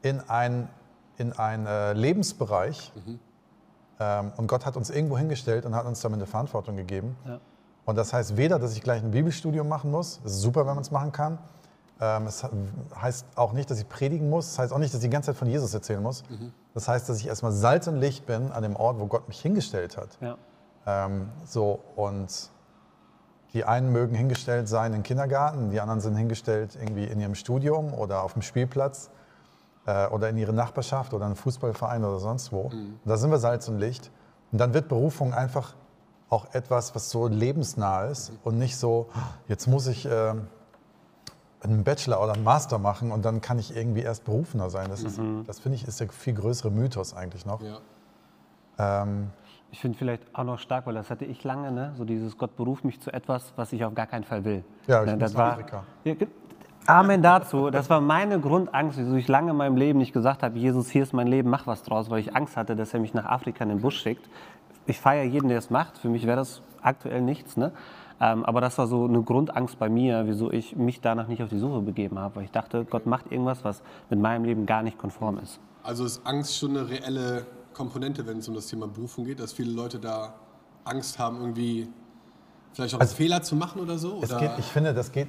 In 0.00 0.20
einen 0.20 0.68
in 1.18 1.32
ein, 1.32 1.66
äh, 1.66 1.92
Lebensbereich. 1.92 2.92
Mhm. 2.94 3.18
Ähm, 3.98 4.32
und 4.36 4.46
Gott 4.46 4.66
hat 4.66 4.76
uns 4.76 4.90
irgendwo 4.90 5.16
hingestellt 5.16 5.64
und 5.66 5.74
hat 5.74 5.86
uns 5.86 6.00
damit 6.00 6.18
eine 6.18 6.26
Verantwortung 6.26 6.76
gegeben. 6.76 7.16
Ja. 7.26 7.40
Und 7.84 7.96
das 7.96 8.12
heißt 8.12 8.36
weder, 8.36 8.58
dass 8.58 8.74
ich 8.74 8.82
gleich 8.82 9.02
ein 9.02 9.10
Bibelstudium 9.10 9.68
machen 9.68 9.90
muss, 9.90 10.20
das 10.22 10.32
ist 10.32 10.42
super, 10.42 10.66
wenn 10.66 10.74
man 10.74 10.82
es 10.82 10.90
machen 10.90 11.12
kann, 11.12 11.38
ähm, 12.00 12.26
es 12.26 12.44
heißt 13.00 13.26
auch 13.36 13.52
nicht, 13.52 13.70
dass 13.70 13.78
ich 13.78 13.88
predigen 13.88 14.28
muss. 14.28 14.48
Es 14.48 14.58
heißt 14.58 14.72
auch 14.72 14.78
nicht, 14.78 14.92
dass 14.92 15.00
ich 15.00 15.08
die 15.08 15.12
ganze 15.12 15.28
Zeit 15.28 15.36
von 15.36 15.48
Jesus 15.48 15.72
erzählen 15.72 16.02
muss. 16.02 16.24
Mhm. 16.28 16.52
Das 16.74 16.88
heißt, 16.88 17.08
dass 17.08 17.18
ich 17.18 17.26
erstmal 17.26 17.52
Salz 17.52 17.86
und 17.86 17.96
Licht 17.96 18.26
bin 18.26 18.52
an 18.52 18.62
dem 18.62 18.76
Ort, 18.76 19.00
wo 19.00 19.06
Gott 19.06 19.28
mich 19.28 19.40
hingestellt 19.40 19.96
hat. 19.96 20.18
Ja. 20.20 20.36
Ähm, 20.86 21.30
so, 21.46 21.80
und 21.96 22.50
die 23.56 23.64
einen 23.64 23.90
mögen 23.90 24.14
hingestellt 24.14 24.68
sein 24.68 24.92
im 24.92 25.02
Kindergarten, 25.02 25.70
die 25.70 25.80
anderen 25.80 26.02
sind 26.02 26.14
hingestellt 26.14 26.76
irgendwie 26.78 27.04
in 27.04 27.18
ihrem 27.18 27.34
Studium 27.34 27.94
oder 27.94 28.22
auf 28.22 28.34
dem 28.34 28.42
Spielplatz 28.42 29.08
äh, 29.86 30.08
oder 30.08 30.28
in 30.28 30.36
ihrer 30.36 30.52
Nachbarschaft 30.52 31.14
oder 31.14 31.24
einem 31.24 31.36
Fußballverein 31.36 32.04
oder 32.04 32.18
sonst 32.18 32.52
wo. 32.52 32.68
Mhm. 32.68 33.00
Da 33.06 33.16
sind 33.16 33.30
wir 33.30 33.38
Salz 33.38 33.66
und 33.68 33.78
Licht. 33.78 34.10
Und 34.52 34.58
dann 34.58 34.74
wird 34.74 34.88
Berufung 34.88 35.32
einfach 35.32 35.74
auch 36.28 36.52
etwas, 36.52 36.94
was 36.94 37.08
so 37.08 37.28
lebensnah 37.28 38.04
ist 38.04 38.30
mhm. 38.30 38.38
und 38.44 38.58
nicht 38.58 38.76
so, 38.76 39.08
jetzt 39.48 39.66
muss 39.66 39.86
ich. 39.86 40.04
Äh, 40.04 40.34
einen 41.62 41.82
Bachelor 41.82 42.22
oder 42.22 42.34
einen 42.34 42.44
Master 42.44 42.78
machen 42.78 43.10
und 43.10 43.24
dann 43.24 43.40
kann 43.40 43.58
ich 43.58 43.74
irgendwie 43.74 44.02
erst 44.02 44.24
berufener 44.24 44.70
sein. 44.70 44.88
Das, 44.88 45.02
mhm. 45.02 45.42
das 45.46 45.58
finde 45.58 45.76
ich, 45.76 45.88
ist 45.88 45.98
der 45.98 46.08
viel 46.10 46.34
größere 46.34 46.70
Mythos 46.70 47.12
eigentlich 47.14 47.44
noch. 47.44 47.60
Ja. 47.60 47.80
Ähm, 48.78 49.30
ich 49.70 49.80
finde 49.80 49.98
vielleicht 49.98 50.22
auch 50.32 50.44
noch 50.44 50.58
stark, 50.58 50.86
weil 50.86 50.94
das 50.94 51.10
hatte 51.10 51.24
ich 51.24 51.44
lange, 51.44 51.70
ne? 51.70 51.92
so 51.96 52.04
dieses 52.04 52.38
Gott 52.38 52.56
beruft 52.56 52.84
mich 52.84 53.00
zu 53.00 53.12
etwas, 53.12 53.52
was 53.56 53.72
ich 53.72 53.84
auf 53.84 53.94
gar 53.94 54.06
keinen 54.06 54.24
Fall 54.24 54.44
will. 54.44 54.64
Ja, 54.86 55.02
ich 55.04 55.10
ne? 55.10 55.18
das 55.18 55.34
war, 55.34 55.52
Afrika. 55.52 55.84
Ja, 56.04 56.14
Amen 56.86 57.20
dazu. 57.20 57.70
Das 57.70 57.90
war 57.90 58.00
meine 58.00 58.38
Grundangst, 58.38 58.96
wieso 58.96 59.16
ich 59.16 59.26
lange 59.26 59.50
in 59.50 59.56
meinem 59.56 59.76
Leben 59.76 59.98
nicht 59.98 60.12
gesagt 60.12 60.44
habe, 60.44 60.56
Jesus, 60.56 60.88
hier 60.88 61.02
ist 61.02 61.12
mein 61.12 61.26
Leben, 61.26 61.50
mach 61.50 61.66
was 61.66 61.82
draus, 61.82 62.10
weil 62.10 62.20
ich 62.20 62.36
Angst 62.36 62.56
hatte, 62.56 62.76
dass 62.76 62.94
er 62.94 63.00
mich 63.00 63.12
nach 63.12 63.26
Afrika 63.26 63.64
in 63.64 63.70
den 63.70 63.80
Busch 63.80 64.00
schickt. 64.00 64.30
Ich 64.86 65.00
feiere 65.00 65.24
jeden, 65.24 65.48
der 65.48 65.58
es 65.58 65.68
macht. 65.68 65.98
Für 65.98 66.08
mich 66.08 66.26
wäre 66.26 66.36
das 66.36 66.62
aktuell 66.80 67.22
nichts. 67.22 67.56
Ne? 67.56 67.72
Ähm, 68.20 68.44
aber 68.44 68.60
das 68.60 68.78
war 68.78 68.86
so 68.86 69.04
eine 69.04 69.20
Grundangst 69.22 69.80
bei 69.80 69.88
mir, 69.88 70.26
wieso 70.26 70.52
ich 70.52 70.76
mich 70.76 71.00
danach 71.00 71.26
nicht 71.26 71.42
auf 71.42 71.48
die 71.48 71.58
Suche 71.58 71.80
begeben 71.80 72.20
habe, 72.20 72.36
weil 72.36 72.44
ich 72.44 72.52
dachte, 72.52 72.84
Gott 72.84 73.04
macht 73.04 73.32
irgendwas, 73.32 73.64
was 73.64 73.82
mit 74.08 74.20
meinem 74.20 74.44
Leben 74.44 74.64
gar 74.64 74.82
nicht 74.82 74.96
konform 74.96 75.38
ist. 75.38 75.58
Also 75.82 76.04
ist 76.04 76.24
Angst 76.24 76.56
schon 76.56 76.76
eine 76.76 76.88
reelle 76.88 77.46
Komponente, 77.76 78.26
wenn 78.26 78.38
es 78.38 78.48
um 78.48 78.54
das 78.54 78.66
Thema 78.68 78.88
Berufung 78.88 79.26
geht, 79.26 79.38
dass 79.38 79.52
viele 79.52 79.70
Leute 79.70 79.98
da 79.98 80.34
Angst 80.84 81.18
haben, 81.18 81.40
irgendwie 81.40 81.88
vielleicht 82.72 82.94
auch 82.94 83.00
also, 83.00 83.10
einen 83.10 83.16
Fehler 83.16 83.42
zu 83.42 83.54
machen 83.54 83.82
oder 83.82 83.98
so? 83.98 84.14
Oder? 84.14 84.38
Geht, 84.38 84.52
ich 84.58 84.64
finde, 84.64 84.94
das 84.94 85.12
geht 85.12 85.28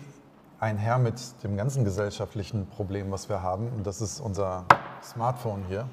einher 0.60 0.98
mit 0.98 1.16
dem 1.44 1.58
ganzen 1.58 1.84
gesellschaftlichen 1.84 2.68
Problem, 2.68 3.12
was 3.12 3.28
wir 3.28 3.42
haben. 3.42 3.68
Und 3.76 3.86
das 3.86 4.02
ist 4.02 4.22
unser 4.22 4.66
Smartphone 5.04 5.66
hier. 5.68 5.88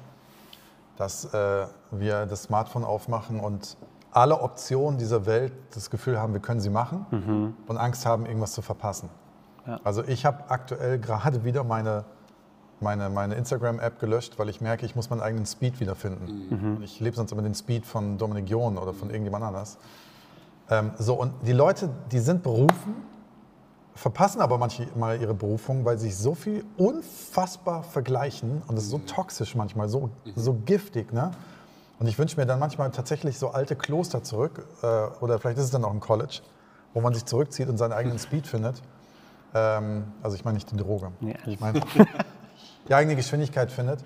Dass 0.97 1.25
äh, 1.33 1.67
wir 1.91 2.25
das 2.25 2.43
Smartphone 2.43 2.85
aufmachen 2.85 3.41
und 3.41 3.75
alle 4.11 4.39
Optionen 4.39 4.97
dieser 4.97 5.25
Welt 5.25 5.51
das 5.73 5.89
Gefühl 5.89 6.17
haben, 6.17 6.31
wir 6.31 6.39
können 6.39 6.61
sie 6.61 6.69
machen 6.69 7.05
mhm. 7.11 7.53
und 7.67 7.77
Angst 7.77 8.05
haben, 8.05 8.25
irgendwas 8.25 8.53
zu 8.53 8.61
verpassen. 8.61 9.09
Ja. 9.67 9.81
Also 9.83 10.03
ich 10.03 10.25
habe 10.25 10.49
aktuell 10.49 10.99
gerade 10.99 11.43
wieder 11.43 11.65
meine, 11.65 12.05
meine, 12.81 13.09
meine 13.09 13.35
Instagram-App 13.35 13.99
gelöscht, 13.99 14.37
weil 14.37 14.49
ich 14.49 14.61
merke, 14.61 14.85
ich 14.85 14.95
muss 14.95 15.09
meinen 15.09 15.21
eigenen 15.21 15.45
Speed 15.45 15.79
wiederfinden. 15.79 16.75
Mhm. 16.77 16.83
Ich 16.83 16.99
lebe 16.99 17.15
sonst 17.15 17.31
immer 17.31 17.41
den 17.41 17.55
Speed 17.55 17.85
von 17.85 18.17
Dominik 18.17 18.49
John 18.49 18.77
oder 18.77 18.93
von 18.93 19.09
irgendjemand 19.09 19.43
anders. 19.43 19.77
Ähm, 20.69 20.91
so, 20.97 21.15
und 21.15 21.33
die 21.45 21.53
Leute, 21.53 21.89
die 22.11 22.19
sind 22.19 22.43
berufen, 22.43 22.95
verpassen 23.93 24.41
aber 24.41 24.57
manchmal 24.57 25.21
ihre 25.21 25.33
Berufung, 25.33 25.85
weil 25.85 25.97
sie 25.97 26.07
sich 26.07 26.17
so 26.17 26.35
viel 26.35 26.65
unfassbar 26.77 27.83
vergleichen 27.83 28.61
und 28.67 28.77
es 28.77 28.85
ist 28.85 28.89
so 28.89 28.97
mhm. 28.97 29.05
toxisch 29.05 29.55
manchmal, 29.55 29.87
so, 29.87 30.09
so 30.35 30.53
giftig. 30.53 31.13
Ne? 31.13 31.31
Und 31.99 32.07
ich 32.07 32.19
wünsche 32.19 32.37
mir 32.37 32.45
dann 32.45 32.59
manchmal 32.59 32.91
tatsächlich 32.91 33.39
so 33.39 33.49
alte 33.51 33.75
Kloster 33.75 34.23
zurück, 34.23 34.67
äh, 34.81 34.85
oder 35.21 35.39
vielleicht 35.39 35.57
ist 35.57 35.65
es 35.65 35.71
dann 35.71 35.85
auch 35.85 35.93
ein 35.93 36.01
College, 36.01 36.41
wo 36.93 37.01
man 37.01 37.13
sich 37.13 37.25
zurückzieht 37.25 37.69
und 37.69 37.77
seinen 37.77 37.93
eigenen 37.93 38.19
Speed 38.19 38.47
findet. 38.47 38.81
Ähm, 39.53 40.03
also 40.21 40.35
ich 40.35 40.43
meine 40.43 40.55
nicht 40.55 40.69
die 40.71 40.77
Droge. 40.77 41.11
Nee, 41.21 41.37
ich 41.45 41.59
meine 41.59 41.79
die 42.87 42.93
eigene 42.93 43.15
Geschwindigkeit 43.15 43.71
findet 43.71 44.01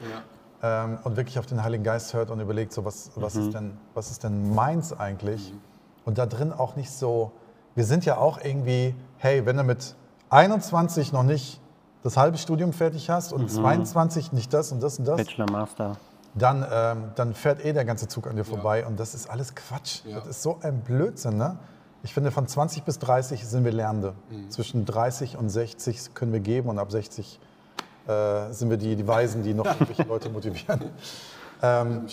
ja. 0.62 0.84
ähm, 0.84 1.00
und 1.04 1.18
wirklich 1.18 1.40
auf 1.40 1.46
den 1.46 1.64
Heiligen 1.64 1.84
Geist 1.84 2.14
hört 2.14 2.32
und 2.32 2.40
überlegt, 2.40 2.74
so 2.74 2.86
was, 2.86 3.12
was, 3.16 3.36
mhm. 3.36 3.42
ist, 3.42 3.54
denn, 3.54 3.78
was 3.94 4.12
ist 4.12 4.24
denn 4.24 4.54
meins 4.54 4.94
eigentlich? 4.94 5.54
Mhm. 5.54 5.62
Und 6.06 6.18
da 6.18 6.26
drin 6.26 6.54
auch 6.54 6.76
nicht 6.76 6.92
so, 6.92 7.32
wir 7.76 7.86
sind 7.86 8.06
ja 8.06 8.18
auch 8.18 8.40
irgendwie, 8.44 8.96
hey, 9.18 9.46
wenn 9.46 9.58
du 9.58 9.64
mit 9.64 9.96
21 10.30 11.12
noch 11.12 11.24
nicht 11.24 11.62
das 12.04 12.18
halbe 12.18 12.38
Studium 12.38 12.74
fertig 12.74 13.10
hast 13.10 13.34
und 13.34 13.44
mhm. 13.44 13.50
22 13.50 14.32
nicht 14.32 14.54
das 14.54 14.72
und 14.72 14.82
das 14.82 15.00
und 15.00 15.08
das. 15.08 15.18
Bachelor, 15.18 15.52
Master 15.52 15.98
dann, 16.36 16.66
ähm, 16.72 17.12
dann 17.16 17.34
fährt 17.34 17.64
eh 17.64 17.74
der 17.74 17.86
ganze 17.86 18.08
Zug 18.08 18.28
an 18.28 18.36
dir 18.36 18.46
vorbei. 18.46 18.82
Ja. 18.82 18.88
Und 18.88 19.00
das 19.00 19.16
ist 19.16 19.30
alles 19.30 19.56
Quatsch. 19.56 20.02
Ja. 20.06 20.20
Das 20.20 20.28
ist 20.28 20.42
so 20.42 20.60
ein 20.62 20.82
Blödsinn. 20.82 21.38
Ne? 21.38 21.58
Ich 22.04 22.14
finde, 22.14 22.32
von 22.32 22.48
20 22.48 22.84
bis 22.84 23.00
30 23.00 23.48
sind 23.48 23.66
wir 23.66 23.72
Lernende. 23.72 24.14
Mhm. 24.30 24.50
Zwischen 24.50 24.86
30 24.86 25.38
und 25.38 25.50
60 25.50 26.14
können 26.14 26.34
wir 26.34 26.40
geben 26.40 26.70
und 26.70 26.80
ab 26.80 26.92
60 26.92 27.40
äh, 28.10 28.52
sind 28.52 28.70
wir 28.70 28.78
die, 28.78 28.96
die 28.96 29.08
Weisen, 29.08 29.44
die 29.44 29.54
noch 29.54 29.66
irgendwelche 29.66 30.04
Leute 30.04 30.30
motivieren. 30.30 30.82
Ähm, 31.62 32.08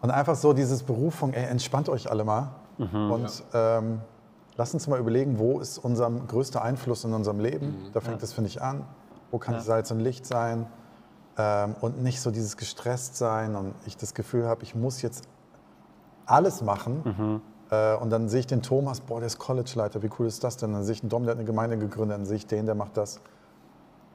und 0.00 0.10
einfach 0.12 0.36
so 0.36 0.52
dieses 0.52 0.84
Berufung, 0.84 1.32
ey, 1.32 1.46
entspannt 1.46 1.88
euch 1.88 2.08
alle 2.08 2.22
mal. 2.22 2.50
Mhm, 2.78 3.10
und 3.10 3.42
ja. 3.52 3.78
ähm, 3.78 4.00
lass 4.56 4.72
uns 4.74 4.86
mal 4.86 5.00
überlegen, 5.00 5.40
wo 5.40 5.58
ist 5.58 5.78
unser 5.78 6.08
größter 6.08 6.62
Einfluss 6.62 7.02
in 7.02 7.12
unserem 7.12 7.40
Leben? 7.40 7.90
Da 7.92 8.00
fängt 8.00 8.22
es, 8.22 8.32
finde 8.32 8.46
ich, 8.48 8.62
an. 8.62 8.84
Wo 9.32 9.38
kann 9.38 9.54
Ja. 9.54 9.60
Salz 9.60 9.90
und 9.90 9.98
Licht 9.98 10.24
sein? 10.24 10.66
Ähm, 11.36 11.74
und 11.80 12.00
nicht 12.00 12.20
so 12.20 12.30
dieses 12.30 12.56
gestresst 12.56 13.16
sein 13.16 13.56
und 13.56 13.74
ich 13.86 13.96
das 13.96 14.14
Gefühl 14.14 14.46
habe, 14.46 14.62
ich 14.62 14.76
muss 14.76 15.02
jetzt 15.02 15.24
alles 16.26 16.62
machen. 16.62 17.42
Äh, 17.70 17.96
und 17.96 18.10
dann 18.10 18.28
sehe 18.28 18.38
ich 18.38 18.46
den 18.46 18.62
Thomas, 18.62 19.00
boah, 19.00 19.18
der 19.18 19.26
ist 19.26 19.38
College-Leiter, 19.40 20.00
wie 20.04 20.10
cool 20.20 20.28
ist 20.28 20.44
das 20.44 20.58
denn? 20.58 20.72
Dann 20.72 20.84
sehe 20.84 20.92
ich 20.94 21.02
einen 21.02 21.10
Dom, 21.10 21.24
der 21.24 21.32
hat 21.32 21.38
eine 21.38 21.44
Gemeinde 21.46 21.76
gegründet, 21.76 22.18
dann 22.18 22.24
sehe 22.24 22.36
ich 22.36 22.46
den, 22.46 22.66
der 22.66 22.76
macht 22.76 22.96
das. 22.96 23.20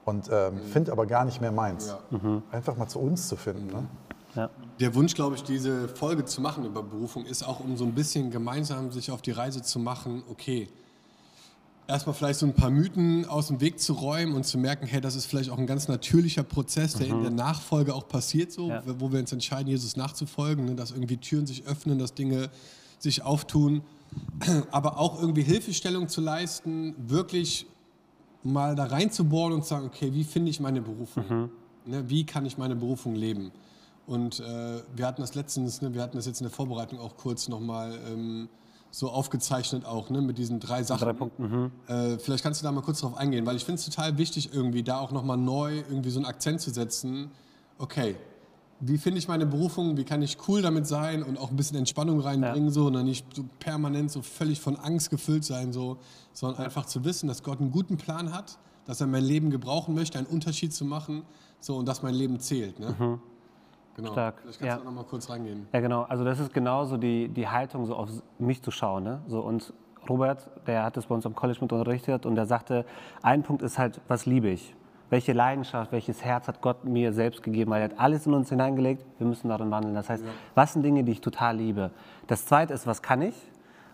Und 0.05 0.29
ähm, 0.31 0.59
finde 0.71 0.91
aber 0.91 1.05
gar 1.05 1.25
nicht 1.25 1.41
mehr 1.41 1.51
meins. 1.51 1.95
Einfach 2.51 2.75
mal 2.75 2.87
zu 2.87 2.99
uns 2.99 3.27
zu 3.27 3.35
finden. 3.35 3.67
Ne? 3.67 3.87
Ja. 4.35 4.49
Der 4.79 4.95
Wunsch, 4.95 5.13
glaube 5.13 5.35
ich, 5.35 5.43
diese 5.43 5.87
Folge 5.87 6.25
zu 6.25 6.41
machen 6.41 6.65
über 6.65 6.81
Berufung, 6.81 7.25
ist 7.25 7.43
auch, 7.43 7.59
um 7.59 7.77
so 7.77 7.85
ein 7.85 7.93
bisschen 7.93 8.31
gemeinsam 8.31 8.91
sich 8.91 9.11
auf 9.11 9.21
die 9.21 9.31
Reise 9.31 9.61
zu 9.61 9.77
machen, 9.77 10.23
okay, 10.29 10.69
erstmal 11.87 12.15
vielleicht 12.15 12.39
so 12.39 12.45
ein 12.45 12.53
paar 12.53 12.69
Mythen 12.69 13.25
aus 13.27 13.47
dem 13.47 13.59
Weg 13.59 13.79
zu 13.79 13.93
räumen 13.93 14.33
und 14.33 14.45
zu 14.45 14.57
merken, 14.57 14.87
hey, 14.87 15.01
das 15.01 15.15
ist 15.15 15.25
vielleicht 15.25 15.49
auch 15.49 15.57
ein 15.57 15.67
ganz 15.67 15.87
natürlicher 15.87 16.43
Prozess, 16.43 16.93
der 16.93 17.07
in 17.07 17.21
der 17.21 17.31
Nachfolge 17.31 17.93
auch 17.93 18.07
passiert, 18.07 18.51
so, 18.51 18.69
Ja. 18.69 18.81
wo 18.85 19.11
wir 19.11 19.19
uns 19.19 19.31
entscheiden, 19.33 19.67
Jesus 19.67 19.97
nachzufolgen, 19.97 20.65
ne, 20.65 20.75
dass 20.75 20.91
irgendwie 20.91 21.17
Türen 21.17 21.45
sich 21.45 21.65
öffnen, 21.67 21.99
dass 21.99 22.13
Dinge 22.13 22.49
sich 22.97 23.23
auftun, 23.23 23.81
aber 24.71 24.97
auch 24.99 25.19
irgendwie 25.21 25.43
Hilfestellung 25.43 26.07
zu 26.07 26.21
leisten, 26.21 26.95
wirklich 26.97 27.65
mal 28.43 28.75
da 28.75 28.85
reinzubohren 28.85 29.53
und 29.53 29.63
zu 29.63 29.69
sagen, 29.69 29.85
okay, 29.85 30.13
wie 30.13 30.23
finde 30.23 30.49
ich 30.49 30.59
meine 30.59 30.81
Berufung? 30.81 31.49
Ne, 31.85 32.09
wie 32.09 32.25
kann 32.25 32.45
ich 32.45 32.57
meine 32.57 32.75
Berufung 32.75 33.15
leben? 33.15 33.51
Und 34.07 34.39
äh, 34.39 34.81
wir 34.95 35.07
hatten 35.07 35.21
das 35.21 35.35
letztens, 35.35 35.81
ne, 35.81 35.93
wir 35.93 36.01
hatten 36.01 36.17
das 36.17 36.25
jetzt 36.25 36.41
in 36.41 36.45
der 36.45 36.51
Vorbereitung 36.51 36.99
auch 36.99 37.17
kurz 37.17 37.47
nochmal 37.47 37.97
ähm, 38.11 38.49
so 38.91 39.09
aufgezeichnet 39.09 39.85
auch, 39.85 40.09
ne, 40.09 40.21
mit 40.21 40.37
diesen 40.37 40.59
drei 40.59 40.83
Sachen. 40.83 41.05
Drei 41.05 41.13
Punkten. 41.13 41.71
Äh, 41.87 42.19
vielleicht 42.19 42.43
kannst 42.43 42.61
du 42.61 42.65
da 42.65 42.71
mal 42.71 42.81
kurz 42.81 42.99
drauf 42.99 43.15
eingehen, 43.15 43.45
weil 43.45 43.55
ich 43.55 43.63
finde 43.63 43.79
es 43.79 43.85
total 43.85 44.17
wichtig, 44.17 44.53
irgendwie 44.53 44.83
da 44.83 44.99
auch 44.99 45.11
nochmal 45.11 45.37
neu 45.37 45.77
irgendwie 45.77 46.09
so 46.09 46.19
einen 46.19 46.25
Akzent 46.25 46.61
zu 46.61 46.71
setzen. 46.71 47.31
Okay, 47.77 48.15
wie 48.81 48.97
finde 48.97 49.19
ich 49.19 49.27
meine 49.27 49.45
Berufung, 49.45 49.95
wie 49.95 50.03
kann 50.03 50.21
ich 50.21 50.37
cool 50.47 50.61
damit 50.61 50.87
sein 50.87 51.23
und 51.23 51.37
auch 51.37 51.51
ein 51.51 51.55
bisschen 51.55 51.77
Entspannung 51.77 52.19
reinbringen, 52.19 52.71
so, 52.71 52.87
und 52.87 52.93
dann 52.93 53.05
nicht 53.05 53.25
so 53.35 53.45
permanent 53.59 54.11
so 54.11 54.21
völlig 54.21 54.59
von 54.59 54.75
Angst 54.75 55.09
gefüllt 55.09 55.45
sein, 55.45 55.71
so, 55.71 55.97
sondern 56.33 56.65
einfach 56.65 56.85
zu 56.85 57.05
wissen, 57.05 57.27
dass 57.27 57.43
Gott 57.43 57.59
einen 57.61 57.71
guten 57.71 57.97
Plan 57.97 58.33
hat, 58.33 58.57
dass 58.85 58.99
er 58.99 59.07
mein 59.07 59.23
Leben 59.23 59.51
gebrauchen 59.51 59.93
möchte, 59.93 60.17
einen 60.17 60.27
Unterschied 60.27 60.73
zu 60.73 60.83
machen, 60.83 61.23
so, 61.59 61.77
und 61.77 61.87
dass 61.87 62.01
mein 62.01 62.15
Leben 62.15 62.39
zählt. 62.39 62.79
Ne? 62.79 63.19
Genau. 63.95 64.11
Stark, 64.13 64.39
Vielleicht 64.41 64.59
kannst 64.59 64.67
ja. 64.67 64.77
du 64.77 64.83
da 64.83 64.89
nochmal 64.89 65.03
kurz 65.03 65.29
reingehen. 65.29 65.67
Ja, 65.73 65.79
genau. 65.79 66.03
Also 66.03 66.23
das 66.23 66.39
ist 66.39 66.53
genauso 66.53 66.97
die, 66.97 67.27
die 67.27 67.47
Haltung, 67.47 67.85
so 67.85 67.95
auf 67.95 68.09
mich 68.39 68.61
zu 68.61 68.71
schauen. 68.71 69.03
Ne? 69.03 69.21
So, 69.27 69.41
und 69.41 69.73
Robert, 70.09 70.49
der 70.65 70.83
hat 70.83 70.97
es 70.97 71.05
bei 71.05 71.15
uns 71.15 71.25
am 71.25 71.35
College 71.35 71.59
mit 71.61 71.71
unterrichtet 71.71 72.25
und 72.25 72.35
der 72.35 72.45
sagte, 72.45 72.85
ein 73.21 73.43
Punkt 73.43 73.61
ist 73.61 73.77
halt, 73.77 74.01
was 74.07 74.25
liebe 74.25 74.49
ich? 74.49 74.75
Welche 75.11 75.33
Leidenschaft, 75.33 75.91
welches 75.91 76.23
Herz 76.23 76.47
hat 76.47 76.61
Gott 76.61 76.85
mir 76.85 77.11
selbst 77.11 77.43
gegeben? 77.43 77.69
Weil 77.71 77.81
er 77.81 77.89
hat 77.89 77.99
alles 77.99 78.25
in 78.25 78.33
uns 78.33 78.47
hineingelegt, 78.49 79.03
wir 79.17 79.27
müssen 79.27 79.49
darin 79.49 79.69
wandeln. 79.69 79.93
Das 79.93 80.09
heißt, 80.09 80.23
was 80.55 80.71
sind 80.71 80.83
Dinge, 80.83 81.03
die 81.03 81.11
ich 81.11 81.19
total 81.21 81.57
liebe? 81.57 81.91
Das 82.27 82.45
zweite 82.45 82.73
ist, 82.73 82.87
was 82.87 83.01
kann 83.01 83.21
ich? 83.21 83.35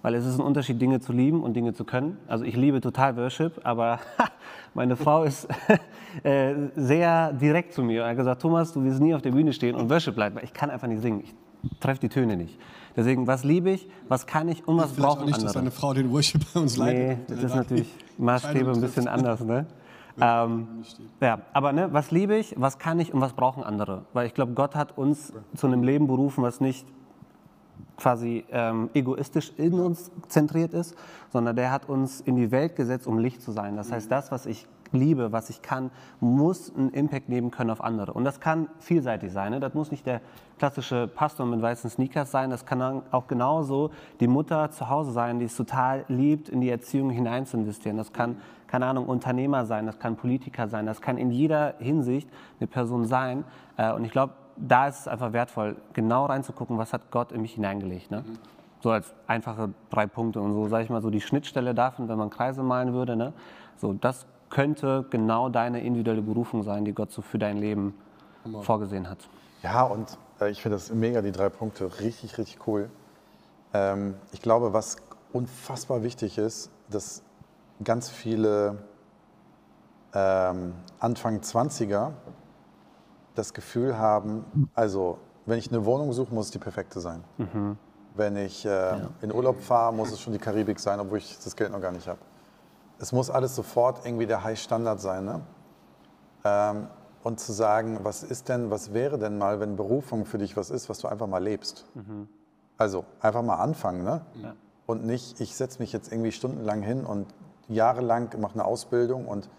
Weil 0.04 0.14
es 0.14 0.26
ist 0.28 0.38
ein 0.38 0.46
Unterschied, 0.46 0.80
Dinge 0.80 1.00
zu 1.00 1.12
lieben 1.12 1.42
und 1.42 1.56
Dinge 1.56 1.74
zu 1.74 1.86
können. 1.86 2.20
Also 2.28 2.46
ich 2.46 2.56
liebe 2.56 2.82
total 2.82 3.18
Worship, 3.18 3.60
aber 3.64 4.00
meine 4.76 4.96
Frau 4.96 5.24
ist 5.24 5.48
äh, 6.24 6.54
sehr 6.76 7.34
direkt 7.34 7.74
zu 7.74 7.82
mir. 7.82 8.04
Er 8.04 8.10
hat 8.12 8.18
gesagt, 8.18 8.44
Thomas, 8.44 8.72
du 8.74 8.84
wirst 8.84 9.02
nie 9.02 9.16
auf 9.16 9.24
der 9.24 9.32
Bühne 9.32 9.54
stehen 9.54 9.76
und 9.76 9.90
Worship 9.90 10.16
leiten, 10.16 10.38
weil 10.38 10.44
ich 10.44 10.54
kann 10.54 10.70
einfach 10.70 10.88
nicht 10.88 11.02
singen. 11.02 11.22
Ich 11.24 11.34
treffe 11.80 12.00
die 12.00 12.10
Töne 12.10 12.38
nicht. 12.38 12.60
Deswegen, 12.96 13.26
was 13.26 13.44
liebe 13.44 13.72
ich, 13.72 13.88
was 14.08 14.28
kann 14.28 14.48
ich 14.50 14.68
und 14.68 14.78
was 14.78 14.92
Vielleicht 14.92 15.04
auch 15.10 15.16
brauchen 15.16 15.26
nicht, 15.26 15.38
dass 15.38 15.46
andere? 15.46 15.60
deine 15.62 15.72
Frau 15.72 15.94
den 15.96 16.12
Worship 16.12 16.42
bei 16.54 16.60
uns 16.60 16.78
Nee, 16.78 16.84
leitet. 16.84 17.30
das 17.32 17.38
Der 17.40 17.46
ist 17.50 17.56
natürlich 17.56 17.88
Maßstäbe 18.20 18.72
ein 18.72 18.82
bisschen 18.82 19.08
anders. 19.08 19.40
Ne? 19.44 19.66
Ähm, 20.20 20.84
ja, 21.22 21.42
aber 21.54 21.74
ne, 21.74 21.94
was 21.94 22.12
liebe 22.12 22.36
ich, 22.36 22.56
was 22.58 22.80
kann 22.80 23.00
ich 23.00 23.14
und 23.14 23.22
was 23.22 23.34
brauchen 23.34 23.64
andere? 23.64 24.06
Weil 24.14 24.28
ich 24.28 24.34
glaube, 24.34 24.54
Gott 24.54 24.76
hat 24.76 24.98
uns 24.98 25.34
zu 25.56 25.68
einem 25.68 25.84
Leben 25.84 26.08
berufen, 26.08 26.44
was 26.44 26.60
nicht 26.60 26.88
quasi 27.98 28.46
ähm, 28.52 28.90
egoistisch 28.94 29.52
in 29.58 29.74
uns 29.74 30.12
zentriert 30.28 30.74
ist, 30.74 30.96
sondern 31.32 31.56
der 31.56 31.72
hat 31.72 31.90
uns 31.90 32.22
in 32.22 32.36
die 32.36 32.52
Welt 32.52 32.76
gesetzt, 32.76 33.08
um 33.08 33.18
Licht 33.18 33.42
zu 33.42 33.52
sein. 33.52 33.76
Das 33.76 33.92
heißt, 33.92 34.12
das, 34.12 34.32
was 34.32 34.46
ich 34.46 34.68
liebe, 34.92 35.32
was 35.32 35.50
ich 35.50 35.62
kann, 35.62 35.92
muss 36.20 36.74
einen 36.76 36.92
Impact 36.92 37.30
nehmen 37.30 37.52
können 37.52 37.70
auf 37.70 37.84
andere. 37.84 38.14
Und 38.14 38.24
das 38.24 38.40
kann 38.40 38.70
vielseitig 38.80 39.32
sein. 39.32 39.52
Ne? 39.52 39.60
Das 39.60 39.74
muss 39.74 39.92
nicht 39.92 40.06
der 40.06 40.22
klassische 40.58 41.08
Pastor 41.08 41.46
mit 41.46 41.62
weißen 41.62 41.90
Sneakers 41.90 42.32
sein. 42.32 42.50
Das 42.50 42.66
kann 42.66 43.02
auch 43.12 43.28
genauso 43.28 43.92
die 44.20 44.28
Mutter 44.28 44.72
zu 44.72 44.90
Hause 44.90 45.12
sein, 45.12 45.40
die 45.40 45.46
es 45.46 45.56
total 45.56 46.06
liebt, 46.08 46.50
in 46.50 46.62
die 46.62 46.70
Erziehung 46.70 47.10
hinein 47.10 47.46
zu 47.46 47.58
investieren. 47.58 47.98
Das 47.98 48.14
kann, 48.14 48.38
keine 48.68 48.86
Ahnung, 48.86 49.08
Unternehmer 49.08 49.66
sein, 49.66 49.86
das 49.86 50.00
kann 50.00 50.16
Politiker 50.16 50.68
sein, 50.68 50.86
das 50.86 51.02
kann 51.02 51.18
in 51.18 51.32
jeder 51.32 51.76
Hinsicht 51.80 52.30
eine 52.60 52.68
Person 52.68 53.06
sein. 53.06 53.44
Äh, 53.78 53.94
Und 53.94 54.06
ich 54.06 54.12
glaube, 54.12 54.34
da 54.58 54.88
ist 54.88 55.02
es 55.02 55.08
einfach 55.08 55.34
wertvoll, 55.34 55.78
genau 55.94 56.26
reinzugucken, 56.26 56.78
was 56.78 56.94
hat 56.94 57.12
Gott 57.12 57.32
in 57.32 57.42
mich 57.42 57.54
hineingelegt. 57.54 58.12
Ne? 58.12 58.24
So 58.82 58.92
als 58.92 59.14
einfache 59.28 59.70
drei 59.90 60.08
Punkte 60.08 60.42
und 60.42 60.54
so, 60.54 60.68
sage 60.68 60.84
ich 60.84 60.90
mal, 60.90 61.02
so 61.02 61.10
die 61.10 61.22
Schnittstelle 61.22 61.74
davon, 61.74 62.10
wenn 62.10 62.18
man 62.18 62.30
Kreise 62.30 62.64
malen 62.64 62.94
würde. 62.94 63.16
Ne? 63.16 63.34
So, 63.78 63.94
das 63.94 64.26
könnte 64.50 65.06
genau 65.10 65.50
deine 65.50 65.82
individuelle 65.82 66.22
Berufung 66.22 66.64
sein, 66.64 66.86
die 66.86 66.94
Gott 66.94 67.12
so 67.12 67.22
für 67.22 67.38
dein 67.38 67.58
Leben 67.58 67.94
vorgesehen 68.62 69.10
hat. 69.10 69.20
Ja, 69.62 69.84
und 69.84 70.18
äh, 70.40 70.50
ich 70.50 70.62
finde 70.62 70.78
das 70.78 70.92
mega, 70.94 71.22
die 71.22 71.32
drei 71.32 71.50
Punkte, 71.50 72.00
richtig, 72.00 72.38
richtig 72.38 72.66
cool. 72.68 72.90
Ähm, 73.74 74.16
ich 74.32 74.42
glaube, 74.42 74.74
was 74.74 74.98
unfassbar 75.34 76.04
wichtig 76.04 76.38
ist, 76.38 76.72
dass 76.90 77.24
ganz 77.84 78.10
viele 78.10 78.78
ähm, 80.14 80.74
Anfang 81.00 81.40
20er 81.40 82.12
das 83.36 83.54
Gefühl 83.54 83.98
haben, 83.98 84.70
also 84.74 85.20
wenn 85.46 85.60
ich 85.60 85.72
eine 85.72 85.86
Wohnung 85.86 86.12
suche, 86.12 86.34
muss 86.34 86.48
es 86.48 86.52
die 86.52 86.60
perfekte 86.60 87.00
sein. 87.00 87.24
Wenn 88.16 88.36
ich 88.36 88.66
äh, 88.66 89.00
in 89.22 89.32
Urlaub 89.32 89.62
fahre, 89.62 89.94
muss 89.94 90.12
es 90.12 90.20
schon 90.20 90.34
die 90.34 90.40
Karibik 90.40 90.80
sein, 90.80 91.00
obwohl 91.00 91.20
ich 91.20 91.38
das 91.44 91.56
Geld 91.56 91.72
noch 91.72 91.82
gar 91.82 91.92
nicht 91.92 92.08
habe. 92.08 92.20
Es 93.00 93.12
muss 93.12 93.30
alles 93.30 93.56
sofort 93.56 94.06
irgendwie 94.06 94.26
der 94.26 94.44
High 94.44 94.60
Standard 94.60 95.00
sein. 95.00 95.24
Ne? 95.26 95.42
Ähm, 96.44 96.88
und 97.24 97.40
zu 97.40 97.52
sagen, 97.52 98.00
was 98.04 98.24
ist 98.24 98.50
denn, 98.50 98.72
was 98.72 98.94
wäre 98.94 99.20
denn 99.20 99.38
mal, 99.38 99.60
wenn 99.60 99.76
Berufung 99.76 100.26
für 100.26 100.38
dich 100.38 100.56
was 100.58 100.70
ist, 100.72 100.90
was 100.90 101.00
du 101.00 101.08
einfach 101.08 101.28
mal 101.28 101.44
lebst? 101.44 101.86
Also 102.78 103.06
einfach 103.20 103.44
mal 103.44 103.56
anfangen, 103.56 104.04
ne? 104.04 104.22
Und 104.86 105.06
nicht, 105.06 105.42
ich 105.42 105.56
setze 105.56 105.80
mich 105.80 105.92
jetzt 105.92 106.12
irgendwie 106.12 106.32
stundenlang 106.32 106.82
hin 106.82 107.04
und 107.06 107.28
jahrelang 107.70 108.30
mache 108.40 108.54
eine 108.54 108.66
Ausbildung 108.66 109.28
und 109.28 109.50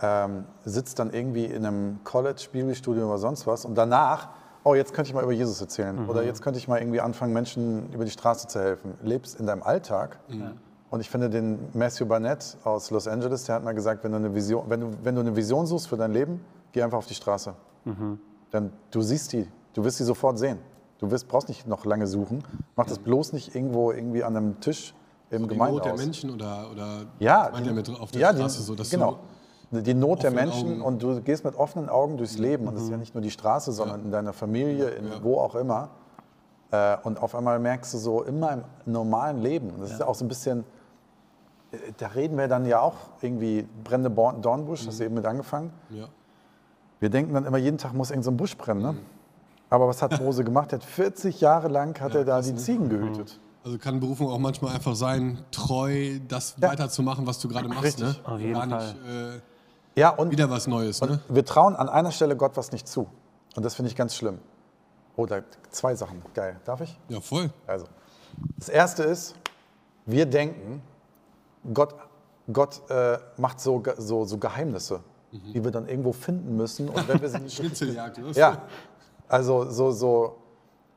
ähm, 0.00 0.44
sitze 0.64 0.94
dann 0.96 1.12
irgendwie 1.12 1.44
in 1.44 1.66
einem 1.66 2.00
College, 2.04 2.48
Bibelstudium 2.52 3.08
oder 3.08 3.18
sonst 3.18 3.46
was 3.46 3.64
und 3.64 3.74
danach, 3.76 4.28
oh, 4.64 4.74
jetzt 4.74 4.92
könnte 4.94 5.08
ich 5.08 5.14
mal 5.14 5.22
über 5.24 5.32
Jesus 5.32 5.60
erzählen 5.60 6.08
oder 6.08 6.22
jetzt 6.22 6.42
könnte 6.42 6.58
ich 6.58 6.68
mal 6.68 6.78
irgendwie 6.78 7.00
anfangen, 7.00 7.32
Menschen 7.32 7.92
über 7.92 8.04
die 8.04 8.10
Straße 8.10 8.48
zu 8.48 8.60
helfen. 8.60 8.94
Lebst 9.02 9.38
in 9.40 9.46
deinem 9.46 9.62
Alltag. 9.62 10.18
Und 10.90 11.00
ich 11.00 11.10
finde 11.10 11.28
den 11.28 11.68
Matthew 11.74 12.06
Barnett 12.06 12.56
aus 12.64 12.90
Los 12.90 13.06
Angeles, 13.08 13.44
der 13.44 13.56
hat 13.56 13.64
mal 13.64 13.74
gesagt, 13.74 14.04
wenn 14.04 14.12
du 14.12 14.18
eine 14.18 14.34
Vision, 14.34 14.64
wenn 14.68 14.80
du, 14.80 14.90
wenn 15.02 15.14
du 15.14 15.20
eine 15.20 15.36
Vision 15.36 15.66
suchst 15.66 15.88
für 15.88 15.96
dein 15.96 16.12
Leben, 16.12 16.40
geh 16.72 16.82
einfach 16.82 16.98
auf 16.98 17.06
die 17.06 17.14
Straße. 17.14 17.54
Dann 18.50 18.72
du 18.90 19.02
siehst 19.02 19.32
die, 19.32 19.46
du 19.74 19.84
wirst 19.84 19.98
sie 19.98 20.04
sofort 20.04 20.38
sehen. 20.38 20.58
Du 20.98 21.10
wirst, 21.10 21.28
brauchst 21.28 21.48
nicht 21.48 21.66
noch 21.66 21.84
lange 21.84 22.06
suchen. 22.06 22.42
Mach 22.74 22.86
das 22.86 22.98
bloß 22.98 23.32
nicht 23.32 23.54
irgendwo 23.54 23.92
irgendwie 23.92 24.24
an 24.24 24.36
einem 24.36 24.60
Tisch 24.60 24.94
im 25.30 25.36
Die 25.36 25.38
Not 25.38 25.50
der 25.50 25.56
Gemeindehaus. 25.58 25.98
Menschen 26.00 26.30
oder, 26.30 26.68
oder 26.72 26.88
Ja, 27.18 27.50
die- 27.50 27.70
mit 27.70 27.88
auf 28.00 28.10
der 28.10 28.20
ja, 28.20 28.32
die- 28.32 28.38
Straße 28.38 28.62
so, 28.62 28.74
dass 28.74 28.90
genau. 28.90 29.18
Die 29.70 29.92
Not 29.94 30.22
der 30.22 30.30
Menschen 30.30 30.72
Augen- 30.72 30.80
und 30.82 31.02
du 31.02 31.20
gehst 31.20 31.44
mit 31.44 31.54
offenen 31.54 31.90
Augen 31.90 32.16
durchs 32.16 32.38
Leben 32.38 32.66
und 32.68 32.74
das 32.74 32.84
ist 32.84 32.90
ja 32.90 32.96
nicht 32.96 33.14
nur 33.14 33.20
die 33.20 33.30
Straße, 33.30 33.70
sondern 33.72 34.02
in 34.02 34.10
deiner 34.10 34.32
Familie, 34.32 34.88
in 34.90 35.06
Ja. 35.08 35.22
wo 35.22 35.38
auch 35.38 35.54
immer. 35.54 35.90
Äh, 36.70 36.96
und 37.02 37.20
auf 37.22 37.34
einmal 37.34 37.58
merkst 37.58 37.92
du 37.94 37.98
so 37.98 38.22
immer 38.22 38.52
im 38.52 38.92
normalen 38.92 39.42
Leben, 39.42 39.72
das 39.80 39.90
ist 39.92 40.00
ja 40.00 40.06
auch 40.06 40.14
so 40.14 40.24
ein 40.24 40.28
bisschen, 40.28 40.64
äh, 41.72 41.76
da 41.98 42.08
reden 42.08 42.36
wir 42.38 42.48
dann 42.48 42.64
ja 42.66 42.80
auch 42.80 42.94
irgendwie 43.20 43.66
brennende 43.84 44.10
Dornbusch, 44.40 44.86
hast 44.86 45.00
du 45.00 45.04
eben 45.04 45.14
mit 45.14 45.26
angefangen. 45.26 45.70
ja. 45.90 46.06
Wir 47.00 47.10
denken 47.10 47.32
dann 47.32 47.44
immer, 47.44 47.58
jeden 47.58 47.78
Tag 47.78 47.92
muss 47.94 48.10
irgend 48.10 48.24
so 48.24 48.32
ein 48.32 48.36
Busch 48.36 48.56
brennen. 48.56 48.82
Ne? 48.82 48.96
Aber 49.70 49.86
was 49.86 50.02
hat 50.02 50.20
Mose 50.20 50.42
gemacht? 50.42 50.72
Er 50.72 50.78
hat 50.80 50.84
40 50.84 51.40
Jahre 51.40 51.68
lang 51.68 51.96
hat 52.00 52.12
er 52.16 52.24
da 52.24 52.40
die 52.40 52.56
Ziegen 52.56 52.88
gehütet. 52.88 53.38
Also 53.64 53.76
kann 53.78 54.00
Berufung 54.00 54.28
auch 54.28 54.38
manchmal 54.38 54.74
einfach 54.74 54.94
sein, 54.94 55.38
treu 55.50 56.18
das 56.26 56.54
Ja. 56.60 56.70
weiterzumachen, 56.70 57.26
was 57.26 57.38
du 57.40 57.48
gerade 57.48 57.68
machst. 57.68 57.82
Richtig. 57.84 58.04
Ne? 58.04 58.16
Auf 58.24 58.40
jeden 58.40 58.54
Gar 58.54 58.68
Fall. 58.68 58.94
nicht 58.94 59.06
äh, 59.36 59.40
Ja, 60.00 60.10
und 60.10 60.30
wieder 60.30 60.48
was 60.48 60.66
Neues. 60.66 61.00
Ne? 61.00 61.20
Wir 61.28 61.44
trauen 61.44 61.74
an 61.76 61.88
einer 61.88 62.12
Stelle 62.12 62.36
Gott 62.36 62.56
was 62.56 62.72
nicht 62.72 62.86
zu. 62.88 63.08
Und 63.56 63.64
das 63.64 63.74
finde 63.74 63.90
ich 63.90 63.96
ganz 63.96 64.14
schlimm. 64.14 64.38
Oder 65.16 65.42
zwei 65.70 65.94
Sachen. 65.96 66.22
Geil. 66.34 66.60
Darf 66.64 66.80
ich? 66.80 66.96
Ja, 67.08 67.20
voll. 67.20 67.50
Also, 67.66 67.86
das 68.56 68.68
erste 68.68 69.02
ist, 69.02 69.34
wir 70.06 70.26
denken, 70.26 70.80
Gott, 71.74 71.94
Gott 72.52 72.88
äh, 72.88 73.18
macht 73.36 73.60
so, 73.60 73.82
so, 73.98 74.24
so 74.24 74.38
Geheimnisse, 74.38 75.00
die 75.32 75.62
wir 75.64 75.72
dann 75.72 75.88
irgendwo 75.88 76.12
finden 76.12 76.56
müssen. 76.56 76.88
Und 76.88 77.08
wenn 77.08 77.20
wir 77.20 77.28
sie 77.28 77.38
nicht 77.40 77.56
Schnitzeljagd. 77.56 78.18
ja, 78.36 78.62
also 79.28 79.68
so, 79.70 79.90
so, 79.90 80.36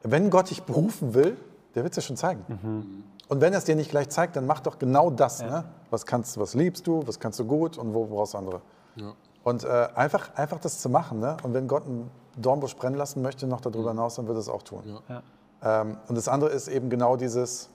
wenn 0.04 0.30
Gott 0.30 0.52
dich 0.52 0.62
berufen 0.64 1.16
will, 1.16 1.36
der 1.76 1.84
wird 1.84 1.94
es 1.94 1.98
ja 1.98 2.02
schon 2.02 2.18
zeigen. 2.18 3.06
Und 3.28 3.42
wenn 3.42 3.54
er 3.54 3.60
es 3.60 3.66
dir 3.66 3.76
nicht 3.76 3.92
gleich 3.92 4.10
zeigt, 4.10 4.36
dann 4.36 4.46
mach 4.46 4.60
doch 4.60 4.78
genau 4.78 5.10
das. 5.10 5.42
Ne? 5.42 5.64
Was 5.90 6.06
kannst 6.06 6.38
was 6.38 6.54
liebst 6.54 6.86
du, 6.88 7.06
was 7.08 7.20
kannst 7.20 7.40
du 7.40 7.46
gut 7.46 7.78
und 7.78 7.94
wo 7.94 8.06
brauchst 8.06 8.34
du 8.34 8.38
andere. 8.38 8.62
Ja. 8.96 9.14
Und 9.44 9.64
äh, 9.64 9.88
einfach, 9.96 10.36
einfach 10.36 10.60
das 10.60 10.80
zu 10.80 10.90
machen. 10.90 11.20
Ne? 11.20 11.38
Und 11.44 11.54
wenn 11.54 11.68
Gott 11.68 11.86
einen 11.86 12.12
Dornbusch 12.38 12.76
brennen 12.76 12.98
lassen 12.98 13.22
möchte, 13.22 13.48
noch 13.48 13.62
darüber 13.62 13.92
hinaus, 13.92 14.16
dann 14.16 14.28
wird 14.28 14.38
er 14.38 14.42
es 14.42 14.50
auch 14.50 14.64
tun. 14.64 15.00
Ja. 15.08 15.24
Ähm, 15.64 15.98
und 16.08 16.16
das 16.16 16.28
andere 16.28 16.50
ist 16.50 16.68
eben 16.68 16.90
genau 16.90 17.16
dieses, 17.16 17.70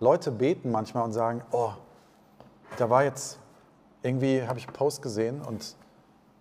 Leute 0.00 0.30
beten 0.30 0.70
manchmal 0.70 1.04
und 1.04 1.12
sagen, 1.12 1.42
oh, 1.50 1.72
da 2.76 2.88
war 2.88 3.04
jetzt, 3.04 3.38
irgendwie 4.02 4.46
habe 4.46 4.58
ich 4.58 4.66
einen 4.66 4.74
Post 4.74 5.02
gesehen 5.02 5.42
und 5.42 5.76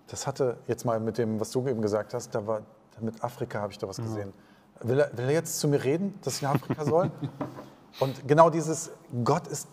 das 0.07 0.27
hatte 0.27 0.57
jetzt 0.67 0.85
mal 0.85 0.99
mit 0.99 1.17
dem, 1.17 1.39
was 1.39 1.51
du 1.51 1.67
eben 1.67 1.81
gesagt 1.81 2.13
hast, 2.13 2.33
da 2.35 2.45
war, 2.45 2.61
mit 2.99 3.23
Afrika 3.23 3.59
habe 3.59 3.71
ich 3.71 3.77
da 3.77 3.87
was 3.87 3.97
gesehen. 3.97 4.33
Will 4.81 4.99
er, 4.99 5.17
will 5.17 5.25
er 5.25 5.31
jetzt 5.31 5.59
zu 5.59 5.67
mir 5.67 5.83
reden, 5.83 6.17
dass 6.21 6.37
ich 6.37 6.41
nach 6.41 6.55
Afrika 6.55 6.85
soll? 6.85 7.11
und 7.99 8.27
genau 8.27 8.49
dieses, 8.49 8.91
Gott 9.23 9.47
ist, 9.47 9.67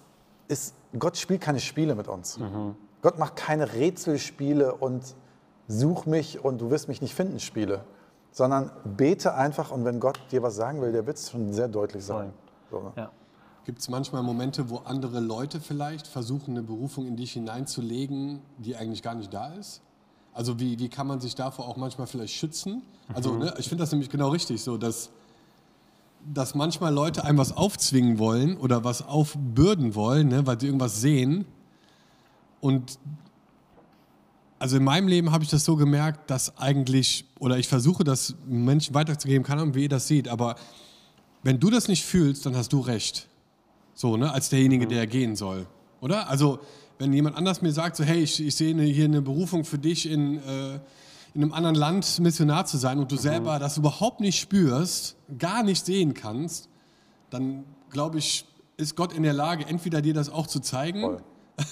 ist, 0.48 0.74
Gott 0.98 1.16
spielt 1.16 1.40
keine 1.40 1.60
Spiele 1.60 1.94
mit 1.94 2.08
uns. 2.08 2.38
Gott 3.02 3.18
macht 3.18 3.36
keine 3.36 3.72
Rätselspiele 3.72 4.74
und 4.74 5.14
such 5.68 6.06
mich 6.06 6.44
und 6.44 6.60
du 6.60 6.70
wirst 6.70 6.88
mich 6.88 7.02
nicht 7.02 7.14
finden 7.14 7.40
Spiele, 7.40 7.84
sondern 8.30 8.70
bete 8.84 9.34
einfach 9.34 9.70
und 9.70 9.84
wenn 9.84 10.00
Gott 10.00 10.18
dir 10.30 10.42
was 10.42 10.56
sagen 10.56 10.80
will, 10.80 10.92
der 10.92 11.06
wird 11.06 11.16
es 11.16 11.30
schon 11.30 11.52
sehr 11.52 11.68
deutlich 11.68 12.04
sagen. 12.04 12.32
So, 12.70 12.80
ne? 12.80 12.92
Ja. 12.96 13.10
Gibt 13.64 13.78
es 13.78 13.88
manchmal 13.88 14.22
Momente, 14.22 14.68
wo 14.68 14.78
andere 14.78 15.20
Leute 15.20 15.58
vielleicht 15.58 16.06
versuchen, 16.06 16.50
eine 16.50 16.62
Berufung 16.62 17.06
in 17.06 17.16
dich 17.16 17.32
hineinzulegen, 17.32 18.42
die 18.58 18.76
eigentlich 18.76 19.02
gar 19.02 19.14
nicht 19.14 19.32
da 19.32 19.54
ist? 19.54 19.80
Also 20.34 20.58
wie, 20.58 20.78
wie 20.80 20.88
kann 20.88 21.06
man 21.06 21.20
sich 21.20 21.36
davor 21.36 21.68
auch 21.68 21.76
manchmal 21.76 22.08
vielleicht 22.08 22.34
schützen? 22.34 22.82
Also 23.14 23.36
ne, 23.36 23.54
ich 23.58 23.68
finde 23.68 23.82
das 23.82 23.92
nämlich 23.92 24.10
genau 24.10 24.30
richtig 24.30 24.60
so, 24.60 24.76
dass, 24.76 25.10
dass 26.34 26.56
manchmal 26.56 26.92
Leute 26.92 27.24
einem 27.24 27.38
was 27.38 27.56
aufzwingen 27.56 28.18
wollen 28.18 28.56
oder 28.56 28.82
was 28.82 29.06
aufbürden 29.06 29.94
wollen, 29.94 30.28
ne, 30.28 30.44
weil 30.44 30.58
sie 30.58 30.66
irgendwas 30.66 31.00
sehen. 31.00 31.46
Und 32.60 32.98
also 34.58 34.76
in 34.76 34.84
meinem 34.84 35.06
Leben 35.06 35.30
habe 35.30 35.44
ich 35.44 35.50
das 35.50 35.64
so 35.64 35.76
gemerkt, 35.76 36.30
dass 36.30 36.58
eigentlich, 36.58 37.26
oder 37.38 37.58
ich 37.58 37.68
versuche 37.68 38.02
das 38.02 38.34
Menschen 38.46 38.94
weiterzugeben, 38.94 39.44
keine 39.44 39.62
Ahnung, 39.62 39.74
wie 39.74 39.84
ihr 39.84 39.88
das 39.88 40.08
seht, 40.08 40.26
aber 40.26 40.56
wenn 41.44 41.60
du 41.60 41.70
das 41.70 41.86
nicht 41.86 42.04
fühlst, 42.04 42.44
dann 42.46 42.56
hast 42.56 42.72
du 42.72 42.80
recht. 42.80 43.28
So, 43.92 44.16
ne, 44.16 44.32
als 44.32 44.48
derjenige, 44.48 44.88
der 44.88 45.06
gehen 45.06 45.36
soll. 45.36 45.66
Oder? 46.00 46.28
Also, 46.28 46.58
wenn 46.98 47.12
jemand 47.12 47.36
anders 47.36 47.62
mir 47.62 47.72
sagt, 47.72 47.96
so, 47.96 48.04
hey, 48.04 48.22
ich, 48.22 48.44
ich 48.44 48.54
sehe 48.54 48.70
eine, 48.70 48.84
hier 48.84 49.06
eine 49.06 49.22
Berufung 49.22 49.64
für 49.64 49.78
dich 49.78 50.08
in, 50.10 50.36
äh, 50.38 50.78
in 51.34 51.42
einem 51.42 51.52
anderen 51.52 51.74
Land 51.74 52.20
Missionar 52.20 52.66
zu 52.66 52.76
sein 52.76 52.98
und 52.98 53.10
du 53.10 53.16
selber 53.16 53.58
das 53.58 53.76
überhaupt 53.76 54.20
nicht 54.20 54.38
spürst, 54.38 55.16
gar 55.38 55.62
nicht 55.62 55.84
sehen 55.84 56.14
kannst, 56.14 56.68
dann 57.30 57.64
glaube 57.90 58.18
ich, 58.18 58.46
ist 58.76 58.96
Gott 58.96 59.12
in 59.12 59.22
der 59.22 59.32
Lage, 59.32 59.66
entweder 59.66 60.00
dir 60.02 60.14
das 60.14 60.30
auch 60.30 60.46
zu 60.46 60.60
zeigen 60.60 61.00
Voll. 61.00 61.22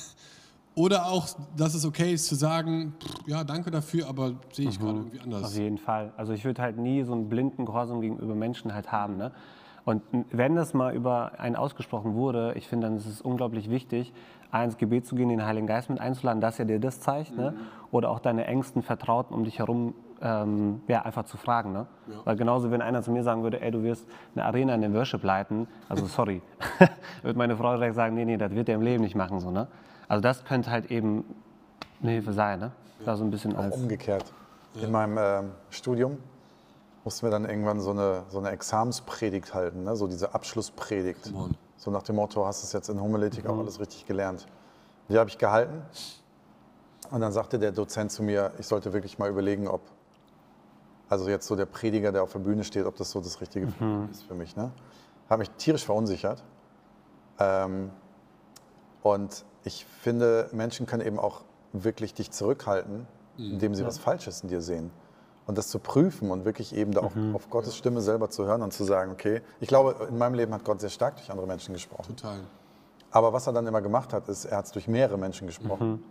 oder 0.74 1.06
auch, 1.06 1.28
dass 1.56 1.74
es 1.74 1.84
okay 1.84 2.12
ist 2.12 2.26
zu 2.26 2.34
sagen, 2.34 2.94
ja, 3.26 3.44
danke 3.44 3.70
dafür, 3.70 4.08
aber 4.08 4.34
sehe 4.52 4.68
ich 4.68 4.80
gerade 4.80 4.98
irgendwie 4.98 5.18
Auf 5.18 5.24
anders. 5.24 5.56
jeden 5.56 5.78
Fall. 5.78 6.12
Also 6.16 6.32
ich 6.32 6.44
würde 6.44 6.62
halt 6.62 6.78
nie 6.78 7.04
so 7.04 7.12
einen 7.12 7.28
blinden 7.28 7.64
Gehorsam 7.64 8.00
gegenüber 8.00 8.34
Menschen 8.34 8.74
halt 8.74 8.90
haben. 8.90 9.16
Ne? 9.16 9.32
Und 9.84 10.02
wenn 10.30 10.54
das 10.54 10.74
mal 10.74 10.94
über 10.94 11.38
einen 11.38 11.56
ausgesprochen 11.56 12.14
wurde, 12.14 12.54
ich 12.56 12.68
finde, 12.68 12.86
dann 12.86 12.96
ist 12.96 13.06
es 13.06 13.20
unglaublich 13.20 13.68
wichtig, 13.68 14.12
A, 14.52 14.62
ins 14.62 14.76
Gebet 14.76 15.06
zu 15.06 15.14
gehen, 15.16 15.30
den 15.30 15.44
Heiligen 15.44 15.66
Geist 15.66 15.90
mit 15.90 16.00
einzuladen, 16.00 16.40
dass 16.40 16.58
er 16.58 16.66
dir 16.66 16.78
das 16.78 17.00
zeigt. 17.00 17.36
Ne? 17.36 17.54
Oder 17.90 18.10
auch 18.10 18.20
deine 18.20 18.46
engsten 18.46 18.82
Vertrauten 18.82 19.34
um 19.34 19.44
dich 19.44 19.58
herum 19.58 19.94
ähm, 20.20 20.82
ja, 20.86 21.02
einfach 21.02 21.24
zu 21.24 21.36
fragen. 21.36 21.72
Ne? 21.72 21.86
Weil 22.24 22.36
genauso, 22.36 22.70
wenn 22.70 22.82
einer 22.82 23.02
zu 23.02 23.10
mir 23.10 23.22
sagen 23.22 23.42
würde, 23.42 23.60
ey, 23.60 23.70
du 23.70 23.82
wirst 23.82 24.06
eine 24.34 24.44
Arena 24.44 24.74
in 24.74 24.82
den 24.82 24.94
Worship 24.94 25.24
leiten, 25.24 25.66
also 25.88 26.06
sorry, 26.06 26.42
wird 27.22 27.36
meine 27.36 27.56
Frau 27.56 27.74
direkt 27.74 27.96
sagen, 27.96 28.14
nee, 28.14 28.24
nee, 28.24 28.36
das 28.36 28.52
wird 28.52 28.68
er 28.68 28.76
im 28.76 28.82
Leben 28.82 29.02
nicht 29.02 29.16
machen. 29.16 29.40
So, 29.40 29.50
ne? 29.50 29.66
Also 30.06 30.22
das 30.22 30.44
könnte 30.44 30.70
halt 30.70 30.90
eben 30.90 31.24
eine 32.02 32.12
Hilfe 32.12 32.32
sein. 32.32 32.60
Ne? 32.60 32.72
Da 33.04 33.16
so 33.16 33.24
ein 33.24 33.30
bisschen 33.30 33.56
als... 33.56 33.74
Umgekehrt. 33.74 34.32
In 34.80 34.90
meinem 34.90 35.18
ähm, 35.18 35.50
Studium 35.70 36.18
mussten 37.04 37.26
wir 37.26 37.30
dann 37.30 37.44
irgendwann 37.44 37.80
so 37.80 37.90
eine, 37.90 38.22
so 38.28 38.38
eine 38.38 38.50
Examenspredigt 38.50 39.54
halten, 39.54 39.84
ne? 39.84 39.96
so 39.96 40.06
diese 40.06 40.34
Abschlusspredigt. 40.34 41.24
Come 41.24 41.44
on. 41.44 41.54
So 41.82 41.90
nach 41.90 42.04
dem 42.04 42.14
Motto, 42.14 42.46
hast 42.46 42.62
du 42.62 42.66
es 42.66 42.72
jetzt 42.72 42.90
in 42.90 43.00
Homiletik 43.00 43.44
auch 43.44 43.58
alles 43.58 43.80
richtig 43.80 44.06
gelernt. 44.06 44.46
Die 45.08 45.18
habe 45.18 45.28
ich 45.28 45.36
gehalten 45.36 45.82
und 47.10 47.20
dann 47.20 47.32
sagte 47.32 47.58
der 47.58 47.72
Dozent 47.72 48.12
zu 48.12 48.22
mir, 48.22 48.52
ich 48.60 48.68
sollte 48.68 48.92
wirklich 48.92 49.18
mal 49.18 49.28
überlegen, 49.28 49.66
ob, 49.66 49.80
also 51.08 51.28
jetzt 51.28 51.48
so 51.48 51.56
der 51.56 51.66
Prediger, 51.66 52.12
der 52.12 52.22
auf 52.22 52.30
der 52.30 52.38
Bühne 52.38 52.62
steht, 52.62 52.86
ob 52.86 52.94
das 52.94 53.10
so 53.10 53.20
das 53.20 53.40
Richtige 53.40 53.66
ist 54.12 54.22
für 54.22 54.34
mich. 54.34 54.54
Ne? 54.54 54.70
Habe 55.28 55.40
mich 55.40 55.50
tierisch 55.50 55.84
verunsichert. 55.84 56.44
Ähm, 57.40 57.90
und 59.02 59.44
ich 59.64 59.84
finde, 59.84 60.50
Menschen 60.52 60.86
können 60.86 61.04
eben 61.04 61.18
auch 61.18 61.42
wirklich 61.72 62.14
dich 62.14 62.30
zurückhalten, 62.30 63.08
indem 63.38 63.74
sie 63.74 63.84
was 63.84 63.98
Falsches 63.98 64.44
in 64.44 64.50
dir 64.50 64.60
sehen. 64.60 64.92
Und 65.46 65.58
das 65.58 65.68
zu 65.68 65.78
prüfen 65.80 66.30
und 66.30 66.44
wirklich 66.44 66.72
eben 66.74 66.92
da 66.92 67.00
auch 67.00 67.12
auf 67.34 67.50
Gottes 67.50 67.76
Stimme 67.76 68.00
selber 68.00 68.30
zu 68.30 68.44
hören 68.46 68.62
und 68.62 68.72
zu 68.72 68.84
sagen, 68.84 69.10
okay, 69.10 69.42
ich 69.60 69.66
glaube, 69.68 70.06
in 70.08 70.16
meinem 70.16 70.34
Leben 70.34 70.54
hat 70.54 70.64
Gott 70.64 70.80
sehr 70.80 70.88
stark 70.90 71.16
durch 71.16 71.30
andere 71.30 71.46
Menschen 71.48 71.72
gesprochen. 71.74 72.14
Total. 72.16 72.38
Aber 73.10 73.32
was 73.32 73.46
er 73.48 73.52
dann 73.52 73.66
immer 73.66 73.82
gemacht 73.82 74.12
hat, 74.12 74.28
ist, 74.28 74.44
er 74.44 74.58
hat 74.58 74.66
es 74.66 74.72
durch 74.72 74.86
mehrere 74.86 75.18
Menschen 75.18 75.46
gesprochen 75.48 76.02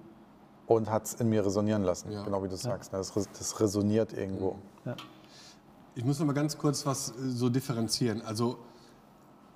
und 0.68 0.90
hat 0.92 1.06
es 1.06 1.14
in 1.16 1.30
mir 1.30 1.46
resonieren 1.46 1.84
lassen, 1.84 2.12
Ja. 2.12 2.24
genau 2.24 2.44
wie 2.44 2.50
du 2.50 2.58
sagst. 2.58 2.92
ne? 2.92 2.98
Das, 3.00 3.14
das 3.14 3.60
resoniert 3.60 4.12
irgendwo. 4.14 4.58
Ich 5.96 6.06
muss 6.06 6.20
noch 6.20 6.26
mal 6.26 6.34
ganz 6.34 6.58
kurz 6.58 6.86
was 6.86 7.10
äh, 7.12 7.14
so 7.30 7.50
differenzieren. 7.50 8.22
Also 8.22 8.58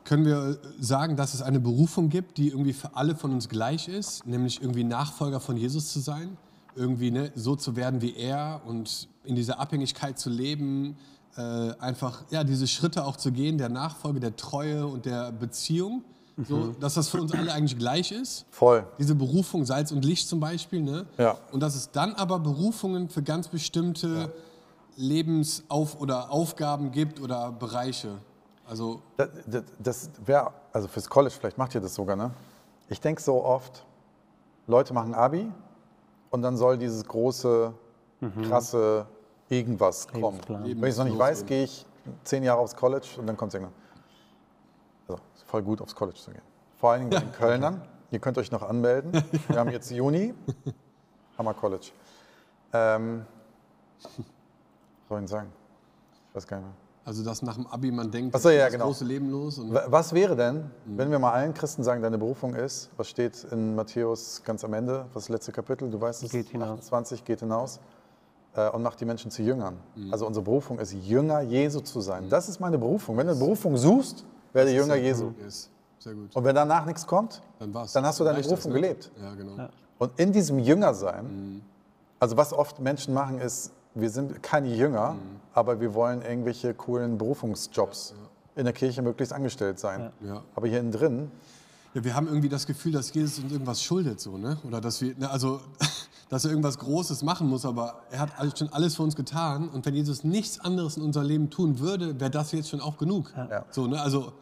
können 0.03 0.25
wir 0.25 0.37
äh, 0.51 0.57
sagen, 0.83 1.15
dass 1.15 1.33
es 1.33 1.41
eine 1.41 1.59
Berufung 1.59 2.09
gibt, 2.09 2.37
die 2.37 2.49
irgendwie 2.49 2.73
für 2.73 2.95
alle 2.95 3.15
von 3.15 3.31
uns 3.31 3.47
gleich 3.49 3.87
ist, 3.87 4.25
nämlich 4.25 4.61
irgendwie 4.61 4.83
Nachfolger 4.83 5.39
von 5.39 5.55
Jesus 5.57 5.91
zu 5.91 5.99
sein, 5.99 6.37
irgendwie 6.75 7.11
ne, 7.11 7.31
so 7.35 7.55
zu 7.55 7.75
werden 7.75 8.01
wie 8.01 8.15
er 8.15 8.61
und 8.65 9.07
in 9.23 9.35
dieser 9.35 9.59
Abhängigkeit 9.59 10.19
zu 10.19 10.29
leben, 10.29 10.97
äh, 11.37 11.41
einfach 11.79 12.23
ja 12.29 12.43
diese 12.43 12.67
Schritte 12.67 13.05
auch 13.05 13.17
zu 13.17 13.31
gehen, 13.31 13.57
der 13.57 13.69
Nachfolge, 13.69 14.19
der 14.19 14.35
Treue 14.35 14.87
und 14.87 15.05
der 15.05 15.31
Beziehung, 15.31 16.03
so, 16.47 16.73
dass 16.79 16.95
das 16.95 17.07
für 17.09 17.21
uns 17.21 17.31
alle 17.31 17.53
eigentlich 17.53 17.77
gleich 17.77 18.11
ist. 18.11 18.45
Voll. 18.51 18.85
Diese 18.99 19.15
Berufung 19.15 19.65
Salz 19.65 19.91
und 19.93 20.03
Licht 20.03 20.27
zum 20.27 20.41
Beispiel, 20.41 20.81
ne? 20.81 21.05
Ja. 21.17 21.37
Und 21.53 21.61
dass 21.61 21.75
es 21.75 21.91
dann 21.91 22.13
aber 22.15 22.39
Berufungen 22.39 23.09
für 23.09 23.23
ganz 23.23 23.47
bestimmte 23.47 24.33
Lebensauf- 24.97 25.99
oder 25.99 26.31
Aufgaben 26.31 26.91
gibt 26.91 27.21
oder 27.21 27.53
Bereiche. 27.53 28.17
Also 28.67 29.01
Das, 29.15 29.29
das, 29.45 29.63
das 29.79 30.09
wäre, 30.25 30.51
also 30.73 30.87
fürs 30.89 31.09
College, 31.09 31.35
vielleicht 31.39 31.57
macht 31.57 31.73
ihr 31.73 31.81
das 31.81 31.95
sogar, 31.95 32.15
ne? 32.15 32.31
Ich 32.89 32.99
denke 32.99 33.21
so 33.21 33.43
oft, 33.43 33.85
Leute 34.67 34.93
machen 34.93 35.13
Abi 35.13 35.49
und 36.29 36.41
dann 36.41 36.57
soll 36.57 36.77
dieses 36.77 37.05
große, 37.05 37.73
krasse 38.43 39.05
irgendwas 39.49 40.07
kommen. 40.07 40.23
Lebensplan. 40.23 40.63
Wenn 40.63 40.83
ich 40.83 40.89
es 40.89 40.97
noch 40.97 41.05
nicht 41.05 41.19
weiß, 41.19 41.45
gehe 41.45 41.63
ich 41.65 41.85
zehn 42.23 42.43
Jahre 42.43 42.59
aufs 42.59 42.75
College 42.75 43.07
und 43.17 43.27
dann 43.27 43.37
kommt 43.37 43.53
es 43.53 43.55
irgendwann. 43.55 43.75
Also, 45.07 45.21
ist 45.35 45.43
voll 45.43 45.61
gut, 45.61 45.81
aufs 45.81 45.95
College 45.95 46.17
zu 46.17 46.31
gehen. 46.31 46.41
Vor 46.77 46.91
allen 46.91 47.01
Dingen 47.01 47.11
bei 47.11 47.19
den 47.19 47.31
Kölnern. 47.39 47.81
Ihr 48.11 48.19
könnt 48.19 48.37
euch 48.37 48.51
noch 48.51 48.63
anmelden. 48.63 49.11
Wir 49.47 49.59
haben 49.59 49.69
jetzt 49.71 49.91
Juni. 49.91 50.33
Hammer 51.37 51.53
College. 51.53 51.91
Ähm, 52.73 53.25
was 54.01 54.03
soll 54.15 54.23
ich 54.23 55.21
denn 55.21 55.27
sagen? 55.27 55.53
Ich 56.29 56.35
weiß 56.35 56.47
gar 56.47 56.57
nicht 56.57 56.67
mehr. 56.67 56.84
Also, 57.07 57.23
dass 57.23 57.43
nach 57.43 57.53
dem 57.53 57.67
Abi 57.67 57.91
man 57.91 58.09
denkt, 58.09 58.35
so, 58.39 58.49
ja, 58.49 58.63
das 58.63 58.71
genau. 58.73 58.85
große 58.85 59.05
Leben 59.05 59.29
los. 59.29 59.61
Was 59.87 60.11
wäre 60.13 60.35
denn, 60.35 60.71
wenn 60.85 61.11
wir 61.11 61.19
mal 61.19 61.31
allen 61.33 61.53
Christen 61.53 61.83
sagen, 61.83 62.01
deine 62.01 62.17
Berufung 62.17 62.55
ist, 62.55 62.89
was 62.97 63.07
steht 63.07 63.43
in 63.51 63.75
Matthäus 63.75 64.41
ganz 64.43 64.63
am 64.63 64.73
Ende, 64.73 65.05
das 65.13 65.29
letzte 65.29 65.51
Kapitel, 65.51 65.91
du 65.91 66.01
weißt 66.01 66.23
es, 66.23 66.31
Geht 66.31 66.49
hinaus. 66.49 66.79
28, 66.79 67.23
geht 67.23 67.41
hinaus 67.41 67.79
äh, 68.55 68.69
und 68.71 68.81
macht 68.81 68.99
die 68.99 69.05
Menschen 69.05 69.29
zu 69.29 69.43
Jüngern. 69.43 69.77
Also 70.11 70.25
unsere 70.25 70.43
Berufung 70.43 70.79
ist, 70.79 70.93
Jünger 70.93 71.41
Jesu 71.41 71.81
zu 71.81 72.01
sein. 72.01 72.27
Das 72.27 72.49
ist 72.49 72.59
meine 72.59 72.79
Berufung. 72.79 73.15
Wenn 73.17 73.27
du 73.27 73.33
eine 73.33 73.39
Berufung 73.39 73.77
suchst, 73.77 74.25
werde 74.51 74.71
Jünger 74.73 74.95
Jesu. 74.95 75.31
ist 75.45 75.69
sehr 75.99 76.15
gut. 76.15 76.35
Und 76.35 76.43
wenn 76.43 76.55
danach 76.55 76.87
nichts 76.87 77.05
kommt, 77.05 77.39
Dann 77.59 77.71
dann 77.71 78.05
hast 78.05 78.19
du 78.19 78.23
deine 78.23 78.37
Reicht 78.37 78.49
das, 78.49 78.61
Berufung 78.63 78.71
ne? 78.73 78.81
gelebt. 78.81 79.11
Ja, 79.21 79.35
genau. 79.35 79.69
Und 79.99 80.19
in 80.19 80.31
diesem 80.31 80.57
Jüngersein, 80.57 81.25
Mhm. 81.25 81.61
also 82.19 82.35
was 82.35 82.51
oft 82.51 82.79
Menschen 82.79 83.13
machen, 83.13 83.39
ist, 83.39 83.71
wir 83.95 84.09
sind 84.09 84.43
keine 84.43 84.73
Jünger, 84.75 85.13
Mhm. 85.13 85.19
aber 85.53 85.79
wir 85.79 85.93
wollen 85.93 86.21
irgendwelche 86.21 86.73
coolen 86.73 87.17
Berufungsjobs 87.17 88.13
in 88.55 88.65
der 88.65 88.73
Kirche 88.73 89.01
möglichst 89.01 89.33
angestellt 89.33 89.79
sein. 89.79 90.11
Ja. 90.21 90.43
Aber 90.55 90.67
hier 90.67 90.79
innen 90.79 90.91
drin, 90.91 91.31
Ja, 91.93 92.03
wir 92.03 92.13
haben 92.13 92.27
irgendwie 92.27 92.49
das 92.49 92.65
Gefühl, 92.67 92.91
dass 92.91 93.13
Jesus 93.13 93.41
uns 93.41 93.53
irgendwas 93.53 93.81
schuldet, 93.81 94.19
so, 94.19 94.37
ne? 94.37 94.57
Oder 94.67 94.81
dass 94.81 94.99
wir, 95.01 95.15
ne, 95.17 95.29
also, 95.29 95.61
dass 96.29 96.43
er 96.43 96.51
irgendwas 96.51 96.77
Großes 96.77 97.23
machen 97.23 97.47
muss, 97.47 97.65
aber 97.65 98.01
er 98.11 98.19
hat 98.19 98.37
alles, 98.37 98.59
schon 98.59 98.67
alles 98.73 98.97
für 98.97 99.03
uns 99.03 99.15
getan. 99.15 99.69
Und 99.69 99.85
wenn 99.85 99.95
Jesus 99.95 100.25
nichts 100.25 100.59
anderes 100.59 100.97
in 100.97 101.03
unser 101.03 101.23
Leben 101.23 101.49
tun 101.49 101.79
würde, 101.79 102.19
wäre 102.19 102.29
das 102.31 102.51
jetzt 102.51 102.67
schon 102.69 102.81
auch 102.81 102.97
genug. 102.97 103.31
Ja. 103.37 103.63
So, 103.71 103.87
ne? 103.87 104.01
Also, 104.01 104.33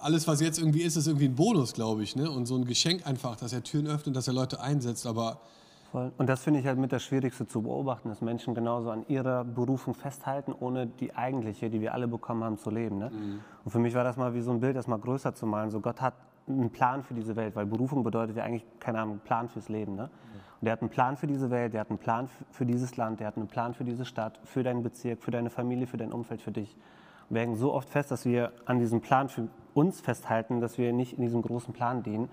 alles, 0.00 0.26
was 0.26 0.40
jetzt 0.40 0.58
irgendwie 0.58 0.82
ist, 0.82 0.96
ist 0.96 1.06
irgendwie 1.06 1.26
ein 1.26 1.36
Bonus, 1.36 1.74
glaube 1.74 2.02
ich, 2.02 2.16
ne? 2.16 2.28
Und 2.28 2.46
so 2.46 2.56
ein 2.56 2.64
Geschenk 2.64 3.06
einfach, 3.06 3.36
dass 3.36 3.52
er 3.52 3.62
Türen 3.62 3.86
öffnet, 3.86 4.16
dass 4.16 4.26
er 4.26 4.34
Leute 4.34 4.60
einsetzt. 4.60 5.06
Aber 5.06 5.38
Voll. 5.94 6.10
Und 6.18 6.28
das 6.28 6.42
finde 6.42 6.58
ich 6.58 6.66
halt 6.66 6.76
mit 6.76 6.90
das 6.90 7.04
Schwierigste 7.04 7.46
zu 7.46 7.62
beobachten, 7.62 8.08
dass 8.08 8.20
Menschen 8.20 8.52
genauso 8.52 8.90
an 8.90 9.04
ihrer 9.06 9.44
Berufung 9.44 9.94
festhalten, 9.94 10.52
ohne 10.52 10.88
die 10.88 11.14
eigentliche, 11.14 11.70
die 11.70 11.80
wir 11.80 11.94
alle 11.94 12.08
bekommen 12.08 12.42
haben, 12.42 12.58
zu 12.58 12.68
leben. 12.70 12.98
Ne? 12.98 13.10
Mhm. 13.10 13.40
Und 13.64 13.70
für 13.70 13.78
mich 13.78 13.94
war 13.94 14.02
das 14.02 14.16
mal 14.16 14.34
wie 14.34 14.40
so 14.40 14.50
ein 14.50 14.58
Bild, 14.58 14.74
das 14.74 14.88
mal 14.88 14.98
größer 14.98 15.36
zu 15.36 15.46
malen. 15.46 15.70
So 15.70 15.78
Gott 15.78 16.00
hat 16.00 16.14
einen 16.48 16.70
Plan 16.70 17.04
für 17.04 17.14
diese 17.14 17.36
Welt, 17.36 17.54
weil 17.54 17.66
Berufung 17.66 18.02
bedeutet 18.02 18.36
ja 18.36 18.42
eigentlich, 18.42 18.64
keine 18.80 18.98
Ahnung, 18.98 19.20
Plan 19.22 19.48
fürs 19.48 19.68
Leben. 19.68 19.94
Ne? 19.94 20.10
Und 20.60 20.64
der 20.64 20.72
hat 20.72 20.80
einen 20.80 20.90
Plan 20.90 21.16
für 21.16 21.28
diese 21.28 21.50
Welt, 21.50 21.74
der 21.74 21.82
hat 21.82 21.90
einen 21.90 22.00
Plan 22.00 22.28
für 22.50 22.66
dieses 22.66 22.96
Land, 22.96 23.20
der 23.20 23.28
hat 23.28 23.36
einen 23.36 23.46
Plan 23.46 23.72
für 23.72 23.84
diese 23.84 24.04
Stadt, 24.04 24.40
für 24.42 24.64
deinen 24.64 24.82
Bezirk, 24.82 25.22
für 25.22 25.30
deine 25.30 25.48
Familie, 25.48 25.86
für 25.86 25.96
dein 25.96 26.12
Umfeld, 26.12 26.42
für 26.42 26.50
dich. 26.50 26.76
Und 27.28 27.34
wir 27.34 27.42
hängen 27.42 27.56
so 27.56 27.72
oft 27.72 27.88
fest, 27.88 28.10
dass 28.10 28.24
wir 28.24 28.52
an 28.66 28.78
diesem 28.78 29.00
Plan 29.00 29.28
für 29.28 29.48
uns 29.74 30.00
festhalten, 30.00 30.60
dass 30.60 30.78
wir 30.78 30.92
nicht 30.92 31.14
in 31.14 31.22
diesem 31.22 31.42
großen 31.42 31.74
Plan 31.74 32.02
dienen. 32.02 32.28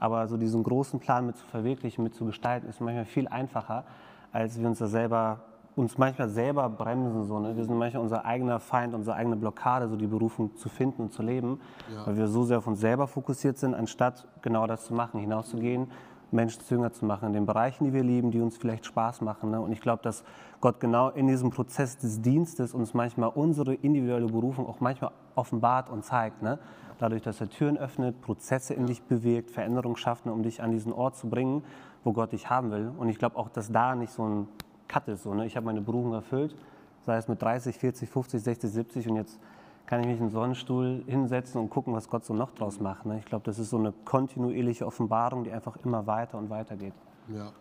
Aber 0.00 0.26
so 0.28 0.36
diesen 0.36 0.62
großen 0.62 0.98
Plan 0.98 1.26
mit 1.26 1.36
zu 1.36 1.44
verwirklichen, 1.46 2.02
mit 2.02 2.14
zu 2.14 2.24
gestalten, 2.24 2.68
ist 2.68 2.80
manchmal 2.80 3.04
viel 3.04 3.28
einfacher, 3.28 3.84
als 4.32 4.58
wir 4.58 4.66
uns 4.66 4.78
da 4.78 4.86
selber, 4.86 5.40
uns 5.76 5.98
manchmal 5.98 6.30
selber 6.30 6.68
bremsen. 6.70 7.24
So, 7.24 7.38
ne? 7.38 7.54
Wir 7.56 7.64
sind 7.64 7.76
manchmal 7.76 8.02
unser 8.02 8.24
eigener 8.24 8.60
Feind, 8.60 8.94
unsere 8.94 9.14
eigene 9.16 9.36
Blockade, 9.36 9.88
so 9.88 9.96
die 9.96 10.06
Berufung 10.06 10.56
zu 10.56 10.70
finden 10.70 11.02
und 11.02 11.12
zu 11.12 11.22
leben, 11.22 11.60
weil 12.06 12.16
wir 12.16 12.28
so 12.28 12.44
sehr 12.44 12.58
auf 12.58 12.66
uns 12.66 12.80
selber 12.80 13.06
fokussiert 13.06 13.58
sind, 13.58 13.74
anstatt 13.74 14.26
genau 14.40 14.66
das 14.66 14.86
zu 14.86 14.94
machen, 14.94 15.20
hinauszugehen, 15.20 15.88
Menschen 16.30 16.62
zu 16.62 16.74
Jünger 16.74 16.92
zu 16.92 17.04
machen, 17.04 17.26
in 17.28 17.32
den 17.34 17.46
Bereichen, 17.46 17.84
die 17.84 17.92
wir 17.92 18.02
lieben, 18.02 18.30
die 18.30 18.40
uns 18.40 18.56
vielleicht 18.56 18.86
Spaß 18.86 19.20
machen. 19.20 19.50
Ne? 19.50 19.60
Und 19.60 19.70
ich 19.72 19.80
glaube, 19.80 20.02
dass 20.02 20.24
Gott 20.60 20.80
genau 20.80 21.10
in 21.10 21.26
diesem 21.26 21.50
Prozess 21.50 21.98
des 21.98 22.20
Dienstes 22.22 22.74
uns 22.74 22.94
manchmal 22.94 23.30
unsere 23.30 23.74
individuelle 23.74 24.26
Berufung 24.26 24.66
auch 24.66 24.80
manchmal 24.80 25.12
offenbart 25.34 25.90
und 25.90 26.04
zeigt. 26.04 26.42
Ne? 26.42 26.58
Dadurch, 26.98 27.22
dass 27.22 27.40
er 27.40 27.48
Türen 27.48 27.76
öffnet, 27.76 28.20
Prozesse 28.22 28.74
in 28.74 28.86
dich 28.86 29.02
bewirkt, 29.02 29.50
Veränderung 29.50 29.96
schafft, 29.96 30.26
um 30.26 30.42
dich 30.42 30.62
an 30.62 30.70
diesen 30.70 30.92
Ort 30.92 31.16
zu 31.16 31.28
bringen, 31.28 31.62
wo 32.04 32.12
Gott 32.12 32.32
dich 32.32 32.48
haben 32.48 32.70
will. 32.70 32.90
Und 32.96 33.08
ich 33.08 33.18
glaube 33.18 33.36
auch, 33.36 33.48
dass 33.48 33.70
da 33.70 33.94
nicht 33.94 34.12
so 34.12 34.24
ein 34.26 34.48
Cut 34.88 35.08
ist. 35.08 35.24
So, 35.24 35.34
ne? 35.34 35.46
Ich 35.46 35.56
habe 35.56 35.66
meine 35.66 35.82
Berufung 35.82 36.14
erfüllt, 36.14 36.56
sei 37.02 37.16
es 37.16 37.28
mit 37.28 37.42
30, 37.42 37.76
40, 37.76 38.08
50, 38.08 38.42
60, 38.42 38.70
70 38.70 39.08
und 39.08 39.16
jetzt 39.16 39.40
kann 39.86 40.00
ich 40.00 40.06
mich 40.06 40.18
in 40.18 40.26
den 40.26 40.30
Sonnenstuhl 40.30 41.04
hinsetzen 41.06 41.60
und 41.60 41.70
gucken, 41.70 41.94
was 41.94 42.08
Gott 42.08 42.24
so 42.24 42.34
noch 42.34 42.50
draus 42.52 42.80
macht. 42.80 43.06
Ne? 43.06 43.18
Ich 43.18 43.24
glaube, 43.24 43.44
das 43.44 43.58
ist 43.58 43.70
so 43.70 43.78
eine 43.78 43.92
kontinuierliche 44.04 44.86
Offenbarung, 44.86 45.44
die 45.44 45.52
einfach 45.52 45.76
immer 45.84 46.06
weiter 46.06 46.38
und 46.38 46.50
weiter 46.50 46.76
geht. 46.76 46.94
Ja. 47.28 47.52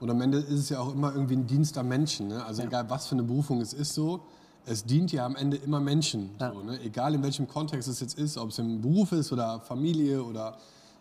Und 0.00 0.10
am 0.10 0.20
Ende 0.20 0.38
ist 0.38 0.58
es 0.58 0.68
ja 0.70 0.80
auch 0.80 0.92
immer 0.92 1.12
irgendwie 1.12 1.36
ein 1.36 1.46
Dienst 1.46 1.76
am 1.78 1.88
Menschen. 1.88 2.28
Ne? 2.28 2.44
Also 2.44 2.62
egal, 2.62 2.88
was 2.88 3.06
für 3.06 3.14
eine 3.14 3.22
Berufung 3.22 3.60
es 3.60 3.72
ist 3.72 3.94
so, 3.94 4.20
es 4.66 4.84
dient 4.84 5.12
ja 5.12 5.26
am 5.26 5.36
Ende 5.36 5.56
immer 5.58 5.80
Menschen. 5.80 6.30
Ja. 6.40 6.52
So, 6.52 6.62
ne? 6.62 6.80
Egal 6.82 7.14
in 7.14 7.22
welchem 7.22 7.46
Kontext 7.46 7.88
es 7.88 8.00
jetzt 8.00 8.18
ist, 8.18 8.36
ob 8.38 8.50
es 8.50 8.58
im 8.58 8.80
Beruf 8.80 9.12
ist 9.12 9.32
oder 9.32 9.60
Familie 9.60 10.22
oder 10.22 10.58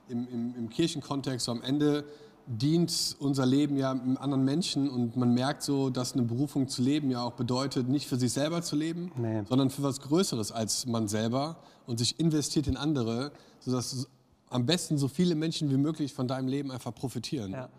im, 0.09 0.27
im, 0.27 0.55
im 0.55 0.69
Kirchenkontext, 0.69 1.45
so 1.45 1.51
am 1.51 1.61
Ende 1.61 2.03
dient 2.47 3.15
unser 3.19 3.45
Leben 3.45 3.77
ja 3.77 3.91
anderen 3.91 4.43
Menschen 4.43 4.89
und 4.89 5.15
man 5.15 5.33
merkt 5.35 5.61
so, 5.61 5.91
dass 5.91 6.13
eine 6.13 6.23
Berufung 6.23 6.67
zu 6.67 6.81
leben 6.81 7.11
ja 7.11 7.21
auch 7.21 7.33
bedeutet, 7.33 7.87
nicht 7.87 8.07
für 8.07 8.17
sich 8.17 8.33
selber 8.33 8.63
zu 8.63 8.75
leben, 8.75 9.11
Nee. 9.17 9.43
sondern 9.47 9.69
für 9.69 9.83
was 9.83 10.01
Größeres 10.01 10.51
als 10.51 10.87
man 10.87 11.07
selber 11.07 11.57
und 11.85 11.99
sich 11.99 12.19
investiert 12.19 12.65
in 12.65 12.75
andere, 12.75 13.31
sodass 13.59 14.07
am 14.49 14.65
besten 14.65 14.97
so 14.97 15.07
viele 15.07 15.35
Menschen 15.35 15.69
wie 15.69 15.77
möglich 15.77 16.11
von 16.11 16.27
deinem 16.27 16.47
Leben 16.47 16.71
einfach 16.71 16.93
profitieren. 16.93 17.51
Ja. 17.51 17.69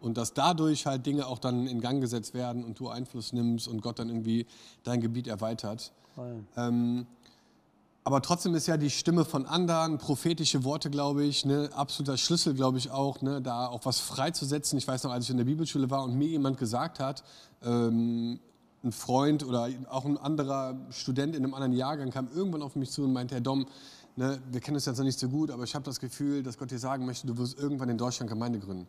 Und 0.00 0.16
dass 0.16 0.32
dadurch 0.32 0.86
halt 0.86 1.04
Dinge 1.04 1.26
auch 1.26 1.38
dann 1.38 1.66
in 1.66 1.80
Gang 1.80 2.00
gesetzt 2.00 2.34
werden 2.34 2.64
und 2.64 2.78
du 2.78 2.88
Einfluss 2.88 3.32
nimmst 3.32 3.68
und 3.68 3.82
Gott 3.82 3.98
dann 3.98 4.08
irgendwie 4.08 4.46
dein 4.82 5.00
Gebiet 5.00 5.26
erweitert. 5.28 5.92
Ähm, 6.56 7.06
aber 8.02 8.22
trotzdem 8.22 8.54
ist 8.54 8.66
ja 8.66 8.78
die 8.78 8.88
Stimme 8.88 9.26
von 9.26 9.44
anderen, 9.44 9.98
prophetische 9.98 10.64
Worte, 10.64 10.88
glaube 10.90 11.24
ich, 11.24 11.44
ne, 11.44 11.68
absoluter 11.74 12.16
Schlüssel, 12.16 12.54
glaube 12.54 12.78
ich 12.78 12.90
auch, 12.90 13.20
ne, 13.20 13.42
da 13.42 13.66
auch 13.66 13.84
was 13.84 14.00
freizusetzen. 14.00 14.78
Ich 14.78 14.88
weiß 14.88 15.04
noch, 15.04 15.12
als 15.12 15.24
ich 15.24 15.30
in 15.30 15.36
der 15.36 15.44
Bibelschule 15.44 15.90
war 15.90 16.02
und 16.04 16.16
mir 16.16 16.28
jemand 16.28 16.56
gesagt 16.56 16.98
hat, 16.98 17.22
ähm, 17.62 18.40
ein 18.82 18.92
Freund 18.92 19.44
oder 19.44 19.68
auch 19.90 20.06
ein 20.06 20.16
anderer 20.16 20.74
Student 20.90 21.36
in 21.36 21.44
einem 21.44 21.52
anderen 21.52 21.74
Jahrgang 21.74 22.10
kam 22.10 22.28
irgendwann 22.34 22.62
auf 22.62 22.74
mich 22.74 22.90
zu 22.90 23.04
und 23.04 23.12
meinte, 23.12 23.34
Herr 23.34 23.42
Dom, 23.42 23.66
ne, 24.16 24.40
wir 24.50 24.60
kennen 24.60 24.76
uns 24.76 24.86
jetzt 24.86 24.96
noch 24.96 25.04
nicht 25.04 25.18
so 25.18 25.28
gut, 25.28 25.50
aber 25.50 25.64
ich 25.64 25.74
habe 25.74 25.84
das 25.84 26.00
Gefühl, 26.00 26.42
dass 26.42 26.56
Gott 26.56 26.70
dir 26.70 26.78
sagen 26.78 27.04
möchte, 27.04 27.26
du 27.26 27.36
wirst 27.36 27.58
irgendwann 27.58 27.90
in 27.90 27.98
Deutschland 27.98 28.30
Gemeinde 28.30 28.58
gründen. 28.58 28.86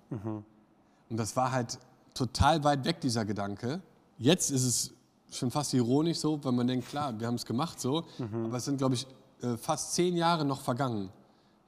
Und 1.12 1.17
das 1.17 1.36
war 1.36 1.52
halt 1.52 1.78
total 2.13 2.63
weit 2.63 2.86
weg, 2.86 3.02
dieser 3.02 3.26
Gedanke. 3.26 3.82
Jetzt 4.17 4.50
ist 4.50 4.63
es 4.63 4.93
schon 5.30 5.52
fast 5.52 5.74
ironisch 5.74 6.17
so, 6.17 6.43
weil 6.43 6.54
man 6.54 6.67
denkt, 6.67 6.88
klar, 6.89 7.17
wir 7.19 7.28
haben 7.28 7.36
es 7.36 7.45
gemacht 7.45 7.80
so, 7.80 8.06
aber 8.45 8.58
es 8.58 8.65
sind, 8.65 8.78
glaube 8.78 8.95
ich, 8.95 9.06
äh, 9.41 9.58
fast 9.58 9.93
zehn 9.93 10.15
Jahre 10.15 10.45
noch 10.45 10.62
vergangen 10.62 11.10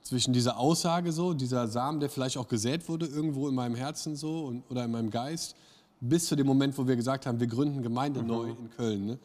zwischen 0.02 0.34
dieser 0.34 0.58
Aussage 0.58 1.12
so, 1.12 1.34
dieser 1.34 1.68
Samen, 1.68 2.00
der 2.00 2.10
vielleicht 2.10 2.38
auch 2.38 2.48
gesät 2.48 2.88
wurde 2.90 3.06
irgendwo 3.06 3.48
in 3.48 3.56
meinem 3.56 3.76
Herzen 3.76 4.16
so 4.16 4.46
und, 4.46 4.64
oder 4.70 4.86
in 4.86 4.92
meinem 4.92 5.10
Geist, 5.10 5.56
bis 6.02 6.28
zu 6.28 6.36
dem 6.36 6.46
Moment, 6.46 6.78
wo 6.78 6.88
wir 6.88 6.96
gesagt 6.96 7.26
haben, 7.26 7.40
wir 7.40 7.48
gründen 7.48 7.82
Gemeinde 7.82 8.22
neu 8.22 8.50
in 8.50 8.70
Köln. 8.72 9.06
Ne? 9.06 9.20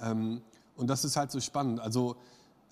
Ähm, 0.00 0.42
und 0.76 0.86
das 0.86 1.04
ist 1.04 1.16
halt 1.16 1.30
so 1.30 1.40
spannend. 1.40 1.80
Also 1.80 2.16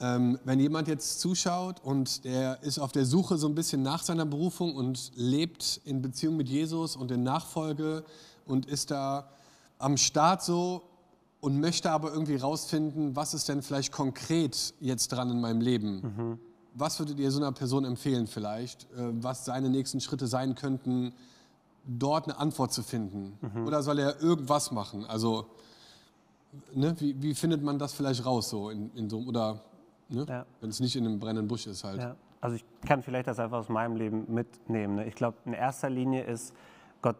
ähm, 0.00 0.38
wenn 0.44 0.60
jemand 0.60 0.88
jetzt 0.88 1.20
zuschaut 1.20 1.80
und 1.82 2.24
der 2.24 2.62
ist 2.62 2.78
auf 2.78 2.92
der 2.92 3.06
Suche 3.06 3.38
so 3.38 3.48
ein 3.48 3.54
bisschen 3.54 3.82
nach 3.82 4.02
seiner 4.02 4.26
Berufung 4.26 4.76
und 4.76 5.12
lebt 5.14 5.80
in 5.84 6.02
Beziehung 6.02 6.36
mit 6.36 6.48
Jesus 6.48 6.96
und 6.96 7.10
in 7.10 7.22
Nachfolge 7.22 8.04
und 8.44 8.66
ist 8.66 8.90
da 8.90 9.30
am 9.78 9.96
Start 9.96 10.42
so 10.42 10.82
und 11.40 11.60
möchte 11.60 11.90
aber 11.90 12.12
irgendwie 12.12 12.36
rausfinden, 12.36 13.16
was 13.16 13.32
ist 13.32 13.48
denn 13.48 13.62
vielleicht 13.62 13.92
konkret 13.92 14.74
jetzt 14.80 15.08
dran 15.08 15.30
in 15.30 15.40
meinem 15.40 15.60
Leben? 15.60 16.00
Was 16.74 16.98
würdet 16.98 17.18
ihr 17.18 17.30
so 17.30 17.38
einer 17.40 17.52
Person 17.52 17.86
empfehlen 17.86 18.26
vielleicht, 18.26 18.84
äh, 18.92 19.12
was 19.22 19.46
seine 19.46 19.70
nächsten 19.70 20.00
Schritte 20.02 20.26
sein 20.26 20.54
könnten, 20.54 21.14
dort 21.86 22.24
eine 22.24 22.38
Antwort 22.38 22.72
zu 22.72 22.82
finden? 22.82 23.38
Oder 23.66 23.82
soll 23.82 23.98
er 23.98 24.20
irgendwas 24.20 24.72
machen? 24.72 25.06
Also 25.06 25.46
ne, 26.74 26.94
wie, 26.98 27.20
wie 27.22 27.34
findet 27.34 27.62
man 27.62 27.78
das 27.78 27.94
vielleicht 27.94 28.26
raus 28.26 28.50
so 28.50 28.68
in, 28.68 28.90
in 28.94 29.08
so 29.08 29.20
oder 29.20 29.62
ne, 30.08 30.26
Ja. 30.28 30.46
wenn 30.60 30.70
es 30.70 30.80
nicht 30.80 30.96
in 30.96 31.04
einem 31.06 31.18
brennenden 31.18 31.48
Busch 31.48 31.66
ist 31.66 31.84
halt. 31.84 32.00
Ja. 32.00 32.16
Also 32.40 32.56
ich 32.56 32.64
kann 32.86 33.02
vielleicht 33.02 33.26
das 33.26 33.38
einfach 33.38 33.58
aus 33.58 33.68
meinem 33.68 33.96
Leben 33.96 34.24
mitnehmen. 34.32 34.96
Ne? 34.96 35.06
Ich 35.06 35.14
glaube, 35.14 35.36
in 35.46 35.52
erster 35.52 35.90
Linie 35.90 36.24
ist 36.24 36.54
Gott 37.02 37.16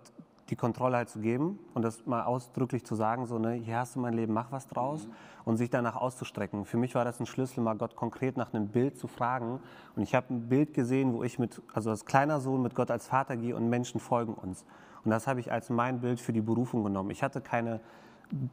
die 0.51 0.57
Kontrolle 0.57 0.97
halt 0.99 1.09
zu 1.09 1.19
geben 1.19 1.59
und 1.75 1.83
das 1.83 2.07
mal 2.07 2.23
ausdrücklich 2.23 2.85
zu 2.85 2.95
sagen, 2.95 3.27
so, 3.27 3.37
ne, 3.39 3.55
hier 3.55 3.79
hast 3.79 3.97
du 3.97 4.01
mein 4.01 4.15
Leben, 4.15 4.33
mach 4.33 4.53
was 4.53 4.69
draus 4.69 5.09
und 5.45 5.57
sich 5.57 5.71
danach 5.71 5.97
auszustrecken. 5.97 6.65
Für 6.65 6.77
mich 6.77 6.95
war 6.95 7.05
das 7.05 7.19
ein 7.19 7.27
Schlüssel, 7.27 7.63
mal 7.63 7.77
Gott 7.77 7.97
konkret 7.97 8.37
nach 8.37 8.55
einem 8.55 8.69
Bild 8.69 8.97
zu 8.97 9.09
fragen 9.09 9.59
und 9.97 10.03
ich 10.03 10.15
habe 10.15 10.33
ein 10.33 10.49
Bild 10.49 10.73
gesehen, 10.73 11.15
wo 11.15 11.25
ich 11.25 11.41
mit, 11.41 11.61
also 11.75 11.91
als 11.91 12.05
kleiner 12.05 12.39
Sohn 12.41 12.63
mit 12.63 12.77
Gott 12.77 12.93
als 12.93 13.09
Vater 13.09 13.37
gehe 13.37 13.57
und 13.57 13.69
Menschen 13.69 13.99
folgen 13.99 14.35
uns. 14.35 14.65
Und 15.05 15.11
das 15.11 15.27
habe 15.27 15.41
ich 15.41 15.51
als 15.51 15.69
mein 15.69 16.01
Bild 16.01 16.21
für 16.21 16.33
die 16.33 16.41
Berufung 16.43 16.85
genommen. 16.85 17.11
Ich 17.11 17.25
hatte 17.25 17.41
keine 17.41 17.81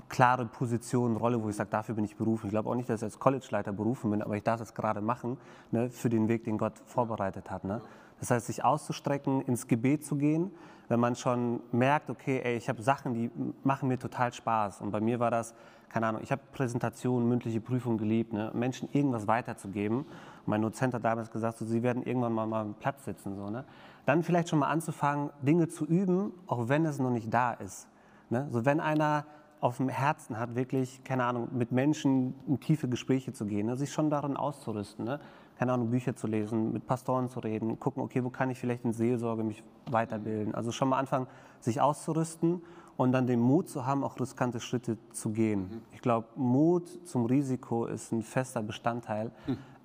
klare 0.10 0.46
Position, 0.46 1.18
Rolle, 1.18 1.42
wo 1.42 1.50
ich 1.50 1.56
sage, 1.56 1.70
dafür 1.70 1.96
bin 1.96 2.06
ich 2.06 2.16
berufen. 2.16 2.48
Ich 2.48 2.52
glaube 2.52 2.70
auch 2.70 2.76
nicht, 2.76 2.90
dass 2.90 3.02
ich 3.02 3.06
als 3.06 3.20
Collegeleiter 3.20 3.74
berufen 3.74 4.12
bin, 4.12 4.22
aber 4.22 4.36
ich 4.36 4.44
darf 4.44 4.62
es 4.62 4.74
gerade 4.74 5.02
machen 5.02 5.38
ne, 5.72 5.90
für 5.90 6.10
den 6.10 6.28
Weg, 6.28 6.44
den 6.44 6.58
Gott 6.58 6.74
vorbereitet 6.86 7.50
hat. 7.50 7.64
Ne? 7.64 7.82
Das 8.20 8.32
heißt, 8.32 8.48
sich 8.48 8.64
auszustrecken, 8.64 9.42
ins 9.42 9.68
Gebet 9.68 10.06
zu 10.06 10.16
gehen, 10.16 10.52
wenn 10.90 11.00
man 11.00 11.16
schon 11.16 11.62
merkt, 11.72 12.10
okay, 12.10 12.42
ey, 12.44 12.56
ich 12.56 12.70
habe 12.70 12.82
Sachen, 12.82 13.14
die 13.14 13.32
machen 13.64 13.90
mir 13.90 13.98
total 13.98 14.32
Spaß. 14.32 14.82
Und 14.82 14.92
bei 14.92 15.02
mir 15.02 15.20
war 15.20 15.32
das, 15.32 15.56
keine 15.90 16.08
Ahnung, 16.08 16.22
ich 16.24 16.32
habe 16.32 16.42
Präsentationen, 16.52 17.28
mündliche 17.28 17.62
Prüfungen 17.62 17.98
geliebt, 17.98 18.34
ne? 18.34 18.52
Menschen 18.54 18.90
irgendwas 18.92 19.28
weiterzugeben. 19.28 20.06
Mein 20.46 20.62
Dozent 20.62 20.94
hat 20.94 21.04
damals 21.06 21.32
gesagt, 21.32 21.58
so, 21.58 21.66
sie 21.66 21.84
werden 21.84 22.04
irgendwann 22.04 22.34
mal, 22.34 22.46
mal 22.48 22.62
am 22.62 22.74
Platz 22.76 23.06
sitzen. 23.06 23.36
So, 23.36 23.50
ne? 23.50 23.64
Dann 24.06 24.24
vielleicht 24.24 24.50
schon 24.50 24.60
mal 24.60 24.70
anzufangen, 24.70 25.30
Dinge 25.42 25.68
zu 25.68 25.86
üben, 25.86 26.34
auch 26.48 26.68
wenn 26.68 26.86
es 26.86 27.00
noch 27.00 27.12
nicht 27.12 27.34
da 27.34 27.54
ist. 27.54 27.88
Ne? 28.30 28.48
So, 28.52 28.66
wenn 28.66 28.80
einer 28.80 29.26
auf 29.63 29.78
dem 29.78 29.88
Herzen 29.88 30.38
hat, 30.38 30.56
wirklich, 30.56 31.06
keine 31.06 31.23
Ahnung, 31.23 31.47
mit 31.54 31.71
Menschen 31.71 32.36
in 32.47 32.60
tiefe 32.60 32.89
Gespräche 32.89 33.32
zu 33.32 33.45
gehen, 33.45 33.67
ne? 33.67 33.78
sich 33.78 33.93
schon 33.93 34.10
darin 34.10 34.36
auszurüsten, 34.36 35.06
ne? 35.06 35.21
keine 35.58 35.71
Ahnung, 35.71 35.89
Bücher 35.89 36.17
zu 36.17 36.28
lesen, 36.28 36.73
mit 36.73 36.86
Pastoren 36.86 37.30
zu 37.30 37.39
reden, 37.39 37.80
gucken, 37.80 38.04
okay, 38.04 38.26
wo 38.26 38.30
kann 38.30 38.49
ich 38.49 38.60
vielleicht 38.60 38.84
in 38.84 38.91
Seelsorge 38.91 39.41
mich 39.41 39.63
weiterbilden. 39.89 40.54
Also 40.54 40.73
schon 40.73 40.89
mal 40.89 40.99
anfangen, 40.99 41.28
sich 41.62 41.80
auszurüsten 41.80 42.62
und 42.97 43.13
dann 43.13 43.26
den 43.26 43.39
Mut 43.39 43.69
zu 43.69 43.86
haben, 43.86 44.04
auch 44.04 44.19
riskante 44.19 44.60
Schritte 44.60 44.97
zu 45.13 45.30
gehen. 45.30 45.82
Ich 45.93 46.02
glaube, 46.02 46.28
Mut 46.36 47.08
zum 47.08 47.26
Risiko 47.26 47.86
ist 47.86 48.12
ein 48.12 48.21
fester 48.21 48.62
Bestandteil, 48.62 49.32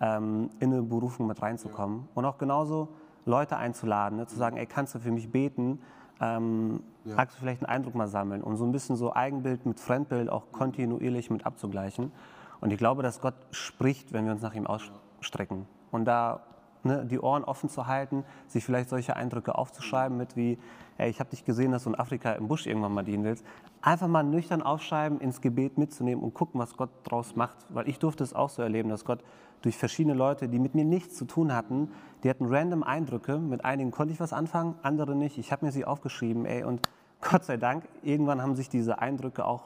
ähm, 0.00 0.50
in 0.58 0.72
eine 0.72 0.82
Berufung 0.82 1.28
mit 1.28 1.40
reinzukommen. 1.40 2.08
Und 2.14 2.24
auch 2.24 2.38
genauso 2.38 2.88
Leute 3.26 3.56
einzuladen, 3.56 4.18
ne? 4.18 4.26
zu 4.26 4.34
sagen, 4.34 4.56
ey, 4.56 4.66
kannst 4.66 4.96
du 4.96 4.98
für 4.98 5.12
mich 5.12 5.30
beten? 5.30 5.78
Ähm, 6.20 6.80
Magst 7.04 7.36
du 7.36 7.40
vielleicht 7.40 7.62
einen 7.62 7.70
Eindruck 7.70 7.94
mal 7.94 8.08
sammeln, 8.08 8.42
um 8.42 8.56
so 8.56 8.64
ein 8.64 8.72
bisschen 8.72 8.96
so 8.96 9.14
Eigenbild 9.14 9.64
mit 9.66 9.80
Fremdbild 9.80 10.28
auch 10.28 10.52
kontinuierlich 10.52 11.30
mit 11.30 11.46
abzugleichen. 11.46 12.12
Und 12.60 12.72
ich 12.72 12.78
glaube, 12.78 13.02
dass 13.02 13.20
Gott 13.20 13.34
spricht, 13.50 14.12
wenn 14.12 14.24
wir 14.26 14.32
uns 14.32 14.42
nach 14.42 14.54
ihm 14.54 14.66
ausstrecken. 14.66 15.66
Und 15.90 16.04
da 16.04 16.40
ne, 16.84 17.04
die 17.04 17.18
Ohren 17.18 17.44
offen 17.44 17.68
zu 17.68 17.86
halten, 17.86 18.24
sich 18.46 18.64
vielleicht 18.64 18.88
solche 18.88 19.16
Eindrücke 19.16 19.56
aufzuschreiben 19.56 20.16
mit 20.16 20.36
wie, 20.36 20.58
ey, 20.98 21.10
ich 21.10 21.20
habe 21.20 21.30
dich 21.30 21.44
gesehen, 21.44 21.72
dass 21.72 21.84
du 21.84 21.90
in 21.90 21.98
Afrika 21.98 22.32
im 22.32 22.48
Busch 22.48 22.66
irgendwann 22.66 22.92
mal 22.92 23.04
dienen 23.04 23.24
willst. 23.24 23.44
Einfach 23.82 24.08
mal 24.08 24.22
nüchtern 24.22 24.62
aufschreiben, 24.62 25.20
ins 25.20 25.40
Gebet 25.40 25.78
mitzunehmen 25.78 26.22
und 26.22 26.34
gucken, 26.34 26.60
was 26.60 26.76
Gott 26.76 26.90
draus 27.04 27.36
macht. 27.36 27.56
Weil 27.68 27.88
ich 27.88 27.98
durfte 27.98 28.24
es 28.24 28.34
auch 28.34 28.50
so 28.50 28.62
erleben, 28.62 28.88
dass 28.88 29.04
Gott 29.04 29.22
durch 29.62 29.76
verschiedene 29.76 30.14
Leute, 30.14 30.48
die 30.48 30.58
mit 30.58 30.74
mir 30.74 30.84
nichts 30.84 31.16
zu 31.16 31.24
tun 31.24 31.52
hatten, 31.52 31.90
die 32.22 32.30
hatten 32.30 32.46
random 32.46 32.82
Eindrücke. 32.82 33.38
Mit 33.38 33.64
einigen 33.64 33.90
konnte 33.90 34.12
ich 34.12 34.20
was 34.20 34.32
anfangen, 34.32 34.76
andere 34.82 35.14
nicht. 35.14 35.38
Ich 35.38 35.52
habe 35.52 35.66
mir 35.66 35.72
sie 35.72 35.84
aufgeschrieben, 35.84 36.44
ey, 36.46 36.64
und 36.64 36.88
Gott 37.20 37.44
sei 37.44 37.56
Dank, 37.56 37.84
irgendwann 38.02 38.40
haben 38.42 38.54
sich 38.54 38.68
diese 38.68 39.00
Eindrücke 39.00 39.44
auch 39.44 39.64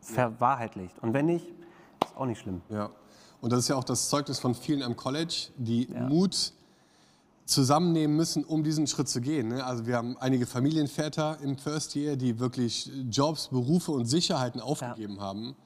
verwahrheitlicht. 0.00 0.98
Und 1.00 1.12
wenn 1.14 1.26
nicht, 1.26 1.46
ist 2.04 2.16
auch 2.16 2.26
nicht 2.26 2.40
schlimm. 2.40 2.62
Ja. 2.68 2.90
Und 3.40 3.52
das 3.52 3.60
ist 3.60 3.68
ja 3.68 3.76
auch 3.76 3.84
das 3.84 4.08
Zeugnis 4.08 4.38
von 4.38 4.54
vielen 4.54 4.82
am 4.82 4.96
College, 4.96 5.48
die 5.56 5.88
Mut 6.08 6.52
zusammennehmen 7.44 8.16
müssen, 8.16 8.44
um 8.44 8.62
diesen 8.62 8.86
Schritt 8.86 9.08
zu 9.08 9.20
gehen. 9.20 9.48
ne? 9.48 9.64
Also 9.64 9.86
wir 9.86 9.96
haben 9.96 10.16
einige 10.18 10.46
Familienväter 10.46 11.38
im 11.42 11.56
First 11.56 11.96
Year, 11.96 12.16
die 12.16 12.38
wirklich 12.38 12.90
Jobs, 13.10 13.48
Berufe 13.48 13.92
und 13.92 14.04
Sicherheiten 14.04 14.60
aufgegeben 14.60 15.20
haben 15.20 15.56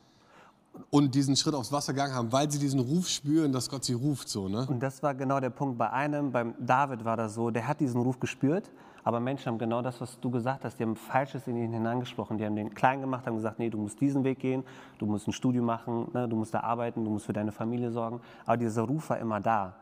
und 0.90 1.14
diesen 1.14 1.36
Schritt 1.36 1.54
aufs 1.54 1.72
Wasser 1.72 1.92
gegangen 1.92 2.14
haben, 2.14 2.30
weil 2.32 2.50
sie 2.50 2.58
diesen 2.58 2.80
Ruf 2.80 3.08
spüren, 3.08 3.52
dass 3.52 3.68
Gott 3.68 3.84
sie 3.84 3.94
ruft. 3.94 4.28
So, 4.28 4.48
ne? 4.48 4.66
Und 4.68 4.80
das 4.80 5.02
war 5.02 5.14
genau 5.14 5.40
der 5.40 5.50
Punkt 5.50 5.76
bei 5.76 5.90
einem, 5.90 6.30
beim 6.30 6.54
David 6.60 7.04
war 7.04 7.16
das 7.16 7.34
so, 7.34 7.50
der 7.50 7.66
hat 7.66 7.80
diesen 7.80 8.00
Ruf 8.00 8.20
gespürt, 8.20 8.70
aber 9.04 9.20
Menschen 9.20 9.46
haben 9.46 9.58
genau 9.58 9.82
das, 9.82 10.00
was 10.00 10.20
du 10.20 10.30
gesagt 10.30 10.64
hast, 10.64 10.78
die 10.78 10.84
haben 10.84 10.96
Falsches 10.96 11.46
in 11.46 11.56
ihn 11.56 11.72
hineingesprochen. 11.72 12.38
Die 12.38 12.44
haben 12.44 12.54
den 12.54 12.74
klein 12.74 13.00
gemacht, 13.00 13.26
haben 13.26 13.36
gesagt, 13.36 13.58
nee, 13.58 13.70
du 13.70 13.78
musst 13.78 14.00
diesen 14.00 14.22
Weg 14.24 14.38
gehen, 14.38 14.62
du 14.98 15.06
musst 15.06 15.26
ein 15.26 15.32
Studium 15.32 15.66
machen, 15.66 16.08
ne, 16.12 16.28
du 16.28 16.36
musst 16.36 16.54
da 16.54 16.60
arbeiten, 16.60 17.04
du 17.04 17.10
musst 17.10 17.26
für 17.26 17.32
deine 17.32 17.52
Familie 17.52 17.90
sorgen. 17.90 18.20
Aber 18.46 18.56
dieser 18.56 18.82
Ruf 18.82 19.10
war 19.10 19.18
immer 19.18 19.40
da. 19.40 19.74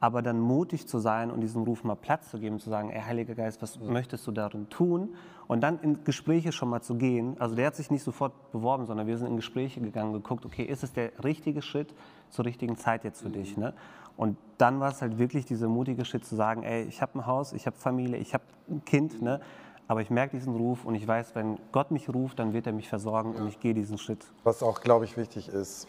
Aber 0.00 0.22
dann 0.22 0.38
mutig 0.38 0.86
zu 0.86 1.00
sein 1.00 1.28
und 1.32 1.40
diesem 1.40 1.64
Ruf 1.64 1.82
mal 1.82 1.96
Platz 1.96 2.30
zu 2.30 2.38
geben, 2.38 2.60
zu 2.60 2.70
sagen, 2.70 2.90
ey, 2.90 3.02
Heiliger 3.02 3.34
Geist, 3.34 3.60
was 3.62 3.80
möchtest 3.80 4.24
du 4.28 4.30
darin 4.30 4.68
tun? 4.68 5.16
Und 5.48 5.60
dann 5.60 5.80
in 5.80 6.04
Gespräche 6.04 6.52
schon 6.52 6.68
mal 6.68 6.82
zu 6.82 6.94
gehen. 6.94 7.34
Also 7.40 7.56
der 7.56 7.66
hat 7.66 7.74
sich 7.74 7.90
nicht 7.90 8.04
sofort 8.04 8.52
beworben, 8.52 8.86
sondern 8.86 9.08
wir 9.08 9.18
sind 9.18 9.26
in 9.26 9.34
Gespräche 9.34 9.80
gegangen, 9.80 10.12
geguckt, 10.12 10.46
okay, 10.46 10.62
ist 10.62 10.84
es 10.84 10.92
der 10.92 11.24
richtige 11.24 11.62
Schritt 11.62 11.92
zur 12.28 12.44
richtigen 12.44 12.76
Zeit 12.76 13.02
jetzt 13.02 13.22
für 13.22 13.30
dich? 13.30 13.56
Ne? 13.56 13.74
Und 14.18 14.36
dann 14.58 14.80
war 14.80 14.90
es 14.90 15.00
halt 15.00 15.16
wirklich 15.18 15.46
dieser 15.46 15.68
mutige 15.68 16.04
Schritt 16.04 16.26
zu 16.26 16.34
sagen, 16.34 16.64
ey, 16.64 16.82
ich 16.82 17.00
habe 17.00 17.20
ein 17.20 17.26
Haus, 17.26 17.52
ich 17.52 17.66
habe 17.66 17.76
Familie, 17.76 18.18
ich 18.18 18.34
habe 18.34 18.42
ein 18.68 18.84
Kind, 18.84 19.22
ne? 19.22 19.40
aber 19.86 20.00
ich 20.02 20.10
merke 20.10 20.36
diesen 20.36 20.56
Ruf 20.56 20.84
und 20.84 20.96
ich 20.96 21.06
weiß, 21.06 21.36
wenn 21.36 21.56
Gott 21.70 21.92
mich 21.92 22.12
ruft, 22.12 22.40
dann 22.40 22.52
wird 22.52 22.66
er 22.66 22.72
mich 22.72 22.88
versorgen 22.88 23.36
und 23.36 23.46
ich 23.46 23.60
gehe 23.60 23.74
diesen 23.74 23.96
Schritt. 23.96 24.26
Was 24.42 24.60
auch, 24.64 24.80
glaube 24.80 25.04
ich, 25.04 25.16
wichtig 25.16 25.48
ist, 25.48 25.86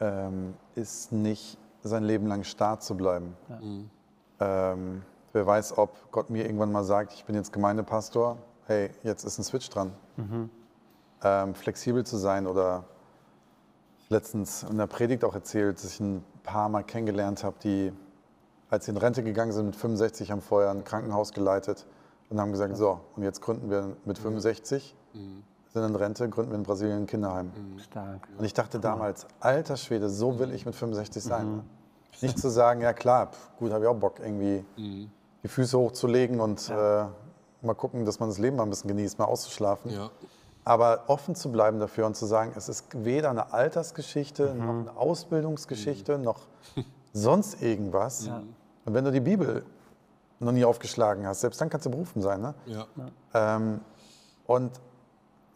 ähm, 0.00 0.54
ist 0.74 1.12
nicht 1.12 1.58
sein 1.84 2.02
Leben 2.02 2.26
lang 2.26 2.42
starr 2.42 2.80
zu 2.80 2.96
bleiben. 2.96 3.36
Ähm, 4.40 5.02
wer 5.32 5.46
weiß, 5.46 5.78
ob 5.78 6.10
Gott 6.10 6.30
mir 6.30 6.44
irgendwann 6.44 6.72
mal 6.72 6.82
sagt, 6.82 7.12
ich 7.14 7.24
bin 7.24 7.36
jetzt 7.36 7.52
Gemeindepastor, 7.52 8.36
hey, 8.66 8.90
jetzt 9.04 9.22
ist 9.22 9.38
ein 9.38 9.44
Switch 9.44 9.70
dran. 9.70 9.92
Ähm, 11.22 11.54
flexibel 11.54 12.04
zu 12.04 12.16
sein 12.16 12.48
oder 12.48 12.82
letztens 14.08 14.64
in 14.64 14.76
der 14.76 14.88
Predigt 14.88 15.24
auch 15.24 15.34
erzählt, 15.34 15.78
dass 15.78 15.94
ich 15.94 16.00
ein 16.00 16.24
paar 16.48 16.68
Mal 16.68 16.82
kennengelernt 16.82 17.44
habe, 17.44 17.56
die, 17.62 17.92
als 18.70 18.86
sie 18.86 18.90
in 18.92 18.96
Rente 18.96 19.22
gegangen 19.22 19.52
sind 19.52 19.66
mit 19.66 19.76
65, 19.76 20.30
haben 20.30 20.40
vorher 20.40 20.70
ein 20.70 20.82
Krankenhaus 20.84 21.32
geleitet 21.32 21.86
und 22.30 22.40
haben 22.40 22.52
gesagt, 22.52 22.76
so, 22.76 23.00
und 23.16 23.22
jetzt 23.22 23.40
gründen 23.42 23.70
wir 23.70 23.96
mit 24.04 24.18
65, 24.18 24.94
sind 25.68 25.84
in 25.84 25.94
Rente, 25.94 26.28
gründen 26.28 26.50
wir 26.52 26.56
in 26.58 26.62
Brasilien 26.62 26.98
ein 27.02 27.06
Kinderheim. 27.06 27.52
Stark. 27.78 28.28
Und 28.38 28.44
ich 28.44 28.54
dachte 28.54 28.80
damals, 28.80 29.26
alter 29.40 29.76
Schwede, 29.76 30.08
so 30.08 30.38
will 30.38 30.52
ich 30.52 30.64
mit 30.64 30.74
65 30.74 31.22
sein. 31.22 31.56
ne? 31.56 31.64
Nicht 32.22 32.38
zu 32.38 32.48
sagen, 32.48 32.80
ja 32.80 32.92
klar, 32.94 33.26
pf, 33.30 33.50
gut, 33.58 33.72
habe 33.72 33.84
ich 33.84 33.88
auch 33.88 33.94
Bock, 33.94 34.18
irgendwie 34.18 34.64
die 34.76 35.48
Füße 35.48 35.78
hochzulegen 35.78 36.40
und 36.40 36.68
äh, 36.70 37.04
mal 37.62 37.74
gucken, 37.76 38.04
dass 38.06 38.18
man 38.20 38.28
das 38.30 38.38
Leben 38.38 38.56
mal 38.56 38.62
ein 38.64 38.70
bisschen 38.70 38.88
genießt, 38.88 39.18
mal 39.18 39.26
auszuschlafen. 39.26 39.90
Ja. 39.92 40.10
Aber 40.68 41.04
offen 41.06 41.34
zu 41.34 41.50
bleiben 41.50 41.80
dafür 41.80 42.04
und 42.04 42.14
zu 42.14 42.26
sagen, 42.26 42.52
es 42.54 42.68
ist 42.68 42.88
weder 43.04 43.30
eine 43.30 43.54
Altersgeschichte, 43.54 44.54
noch 44.54 44.68
eine 44.68 44.96
Ausbildungsgeschichte, 44.96 46.18
noch 46.18 46.46
sonst 47.14 47.62
irgendwas. 47.62 48.28
Und 48.84 48.92
wenn 48.92 49.02
du 49.02 49.10
die 49.10 49.20
Bibel 49.20 49.64
noch 50.40 50.52
nie 50.52 50.66
aufgeschlagen 50.66 51.26
hast, 51.26 51.40
selbst 51.40 51.58
dann 51.58 51.70
kannst 51.70 51.86
du 51.86 51.90
berufen 51.90 52.20
sein. 52.20 52.42
Ne? 52.42 52.54
Ja. 52.66 52.86
Ähm, 53.32 53.80
und 54.46 54.72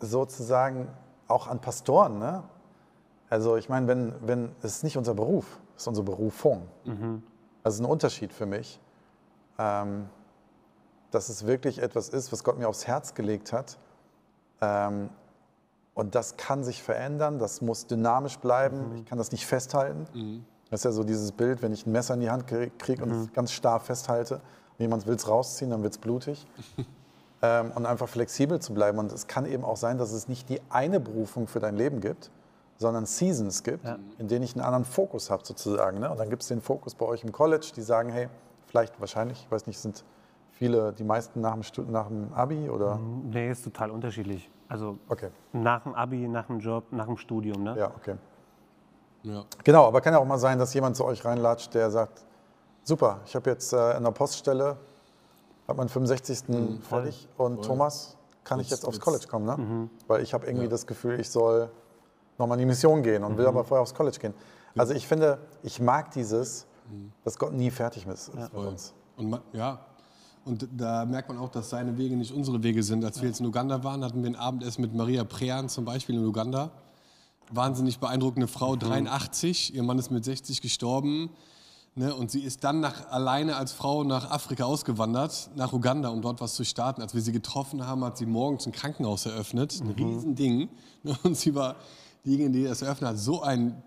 sozusagen 0.01 0.89
auch 1.29 1.47
an 1.47 1.61
Pastoren. 1.61 2.19
Ne? 2.19 2.43
Also 3.29 3.57
ich 3.57 3.69
meine, 3.69 3.87
wenn, 3.89 4.15
wenn, 4.23 4.53
es 4.63 4.77
ist 4.77 4.83
nicht 4.83 4.97
unser 4.97 5.13
Beruf, 5.13 5.61
es 5.77 5.83
ist 5.83 5.89
unsere 5.89 6.07
Berufung. 6.07 6.67
Also 7.63 7.83
ein 7.83 7.87
Unterschied 7.87 8.33
für 8.33 8.47
mich, 8.47 8.81
ähm, 9.59 10.09
dass 11.11 11.29
es 11.29 11.47
wirklich 11.47 11.81
etwas 11.83 12.09
ist, 12.09 12.33
was 12.33 12.43
Gott 12.45 12.59
mir 12.59 12.67
aufs 12.67 12.87
Herz 12.87 13.13
gelegt 13.13 13.53
hat. 13.53 13.77
Ähm, 14.63 15.11
und 15.95 16.15
das 16.15 16.39
kann 16.39 16.65
sich 16.65 16.83
verändern, 16.83 17.39
das 17.39 17.61
muss 17.61 17.87
dynamisch 17.87 18.39
bleiben, 18.39 18.97
ich 18.97 19.05
kann 19.05 19.19
das 19.19 19.31
nicht 19.31 19.47
festhalten. 19.47 20.07
Das 20.71 20.81
ist 20.81 20.85
ja 20.85 20.93
so 20.93 21.05
dieses 21.05 21.33
Bild, 21.33 21.61
wenn 21.61 21.75
ich 21.75 21.87
ein 21.87 21.93
Messer 21.93 22.15
in 22.15 22.21
die 22.21 22.31
Hand 22.31 22.47
kriege 22.47 23.03
und 23.03 23.11
es 23.11 23.33
ganz 23.35 23.53
starr 23.53 23.81
festhalte, 23.81 24.37
und 24.37 24.81
jemand 24.81 25.07
will 25.07 25.17
es 25.17 25.29
rausziehen, 25.29 25.71
dann 25.71 25.83
wird 25.83 25.93
es 25.93 25.99
blutig. 25.99 26.47
ähm, 27.43 27.73
und 27.75 27.85
einfach 27.85 28.09
flexibel 28.09 28.59
zu 28.59 28.73
bleiben. 28.73 28.99
Und 28.99 29.13
es 29.13 29.27
kann 29.27 29.45
eben 29.45 29.65
auch 29.65 29.77
sein, 29.77 29.99
dass 29.99 30.13
es 30.13 30.29
nicht 30.29 30.49
die 30.49 30.63
eine 30.71 30.99
Berufung 30.99 31.47
für 31.47 31.61
dein 31.61 31.77
Leben 31.77 32.01
gibt, 32.01 32.31
sondern 32.79 33.05
Seasons 33.05 33.63
gibt, 33.63 33.85
in 34.19 34.29
denen 34.29 34.45
ich 34.45 34.55
einen 34.55 34.65
anderen 34.65 34.85
Fokus 34.85 35.31
habe 35.31 35.45
sozusagen. 35.45 36.01
Ne? 36.01 36.11
Und 36.11 36.19
dann 36.19 36.31
gibt 36.31 36.43
es 36.43 36.49
den 36.49 36.63
Fokus 36.63 36.95
bei 36.95 37.05
euch 37.05 37.23
im 37.23 37.33
College, 37.33 37.71
die 37.77 37.83
sagen, 37.83 38.09
hey, 38.09 38.29
vielleicht, 38.67 38.99
wahrscheinlich, 38.99 39.43
ich 39.45 39.51
weiß 39.51 39.67
nicht, 39.67 39.79
sind 39.79 40.05
viele, 40.53 40.93
die 40.93 41.05
meisten 41.05 41.41
nach 41.41 41.55
dem, 41.55 41.63
Stud 41.63 41.91
nach 41.91 42.07
dem 42.09 42.33
Abi 42.33 42.69
oder? 42.71 42.99
Nee, 43.25 43.51
ist 43.51 43.65
total 43.65 43.91
unterschiedlich. 43.91 44.51
Also 44.69 44.99
Okay, 45.09 45.29
nach 45.53 45.83
dem 45.83 45.95
Abi, 45.95 46.29
nach 46.29 46.47
dem 46.47 46.61
Job, 46.61 46.85
nach 46.91 47.07
dem 47.07 47.17
Studium. 47.17 47.63
Ne? 47.63 47.77
ja, 47.79 47.91
okay. 47.97 48.17
Ja. 49.25 49.45
Genau, 49.63 49.87
aber 49.87 50.01
kann 50.01 50.13
ja 50.15 50.19
auch 50.19 50.25
mal 50.25 50.39
sein, 50.39 50.59
dass 50.59 50.75
jemand 50.75 50.97
zu 50.97 51.05
euch 51.05 51.25
reinlatscht, 51.25 51.73
der 51.75 51.91
sagt, 51.91 52.25
super, 52.83 53.21
ich 53.25 53.35
habe 53.37 53.51
jetzt 53.51 53.73
äh, 53.73 53.97
in 53.97 54.03
der 54.03 54.11
Poststelle, 54.11 54.77
habe 55.69 55.77
meinen 55.79 55.89
65. 55.89 56.81
fertig 56.83 57.29
und 57.37 57.57
voll. 57.59 57.65
Thomas, 57.65 58.17
kann 58.43 58.59
ich 58.59 58.69
Jetzt- 58.71 58.85
aufs 58.85 58.97
jetzt- 58.97 59.05
College 59.05 59.27
kommen, 59.29 59.47
ne? 59.47 59.89
Weil 60.09 60.23
ich 60.23 60.35
habe 60.35 60.47
irgendwie 60.47 60.65
Ja. 60.65 60.71
das 60.71 60.87
Gefühl, 60.89 61.21
ich 61.21 61.31
soll 61.31 61.71
nochmal 62.39 62.57
in 62.57 62.61
die 62.61 62.67
Mission 62.67 63.03
gehen 63.05 63.23
und 63.23 63.39
will 63.39 63.47
aber 63.47 63.63
vorher 63.63 63.83
aufs 63.83 63.95
College 63.95 64.19
gehen. 64.19 64.35
Also 64.77 64.93
ich 64.95 65.07
finde, 65.07 65.39
ich 65.63 65.81
mag 65.81 66.11
dieses, 66.11 66.67
dass 67.25 67.39
Gott 67.39 67.53
nie 67.53 67.71
fertig 67.71 68.05
ist 68.09 68.35
mit 68.35 68.51
Voll. 68.51 68.67
uns. 68.67 68.93
Und 69.17 69.31
man, 69.31 69.41
ja, 69.53 69.79
und 70.45 70.69
da 70.77 71.05
merkt 71.05 71.29
man 71.29 71.39
auch, 71.39 71.49
dass 71.49 71.71
seine 71.71 71.97
Wege 71.99 72.17
nicht 72.17 72.33
unsere 72.33 72.63
Wege 72.63 72.83
sind. 72.83 73.05
Als 73.05 73.21
wir 73.21 73.29
jetzt 73.29 73.41
in 73.41 73.47
Uganda 73.47 73.85
waren, 73.85 74.05
hatten 74.05 74.23
wir 74.23 74.31
ein 74.31 74.37
Abendessen 74.37 74.83
mit 74.83 74.95
Maria 74.95 75.25
Prean 75.25 75.69
zum 75.69 75.85
Beispiel 75.85 76.17
in 76.17 76.25
Uganda. 76.25 76.71
Wahnsinnig 77.51 77.99
beeindruckende 77.99 78.49
Frau, 78.49 78.77
83. 78.77 79.75
Ihr 79.75 79.83
Mann 79.83 79.99
ist 79.99 80.11
mit 80.11 80.25
60 80.25 80.61
gestorben. 80.61 81.31
Ne, 81.95 82.15
und 82.15 82.31
sie 82.31 82.41
ist 82.41 82.65
dann 82.65 82.81
nach, 82.81 83.11
alleine 83.11 83.57
als 83.57 83.73
Frau 83.73 84.03
nach 84.03 84.31
Afrika 84.31 84.65
ausgewandert, 84.65 85.51
nach 85.57 85.75
Uganda, 85.75 86.09
um 86.09 86.23
dort 86.23 86.41
was 86.41 86.55
zu 86.55 86.65
starten. 86.65 87.03
Als 87.03 87.15
wir 87.15 87.21
sie 87.21 87.33
getroffen 87.33 87.87
haben, 87.87 88.03
hat 88.03 88.17
sie 88.17 88.25
morgens 88.25 88.65
ein 88.67 88.73
Krankenhaus 88.73 89.27
eröffnet. 89.27 89.79
Ein 89.83 89.91
Riesending. 89.91 90.69
Ne, 91.03 91.17
Und 91.23 91.37
sie 91.37 91.55
war 91.55 91.77
diejenige, 92.25 92.51
die 92.51 92.65
das 92.65 92.81
eröffnet 92.81 93.11
hat. 93.11 93.19
So 93.19 93.43
ein 93.43 93.83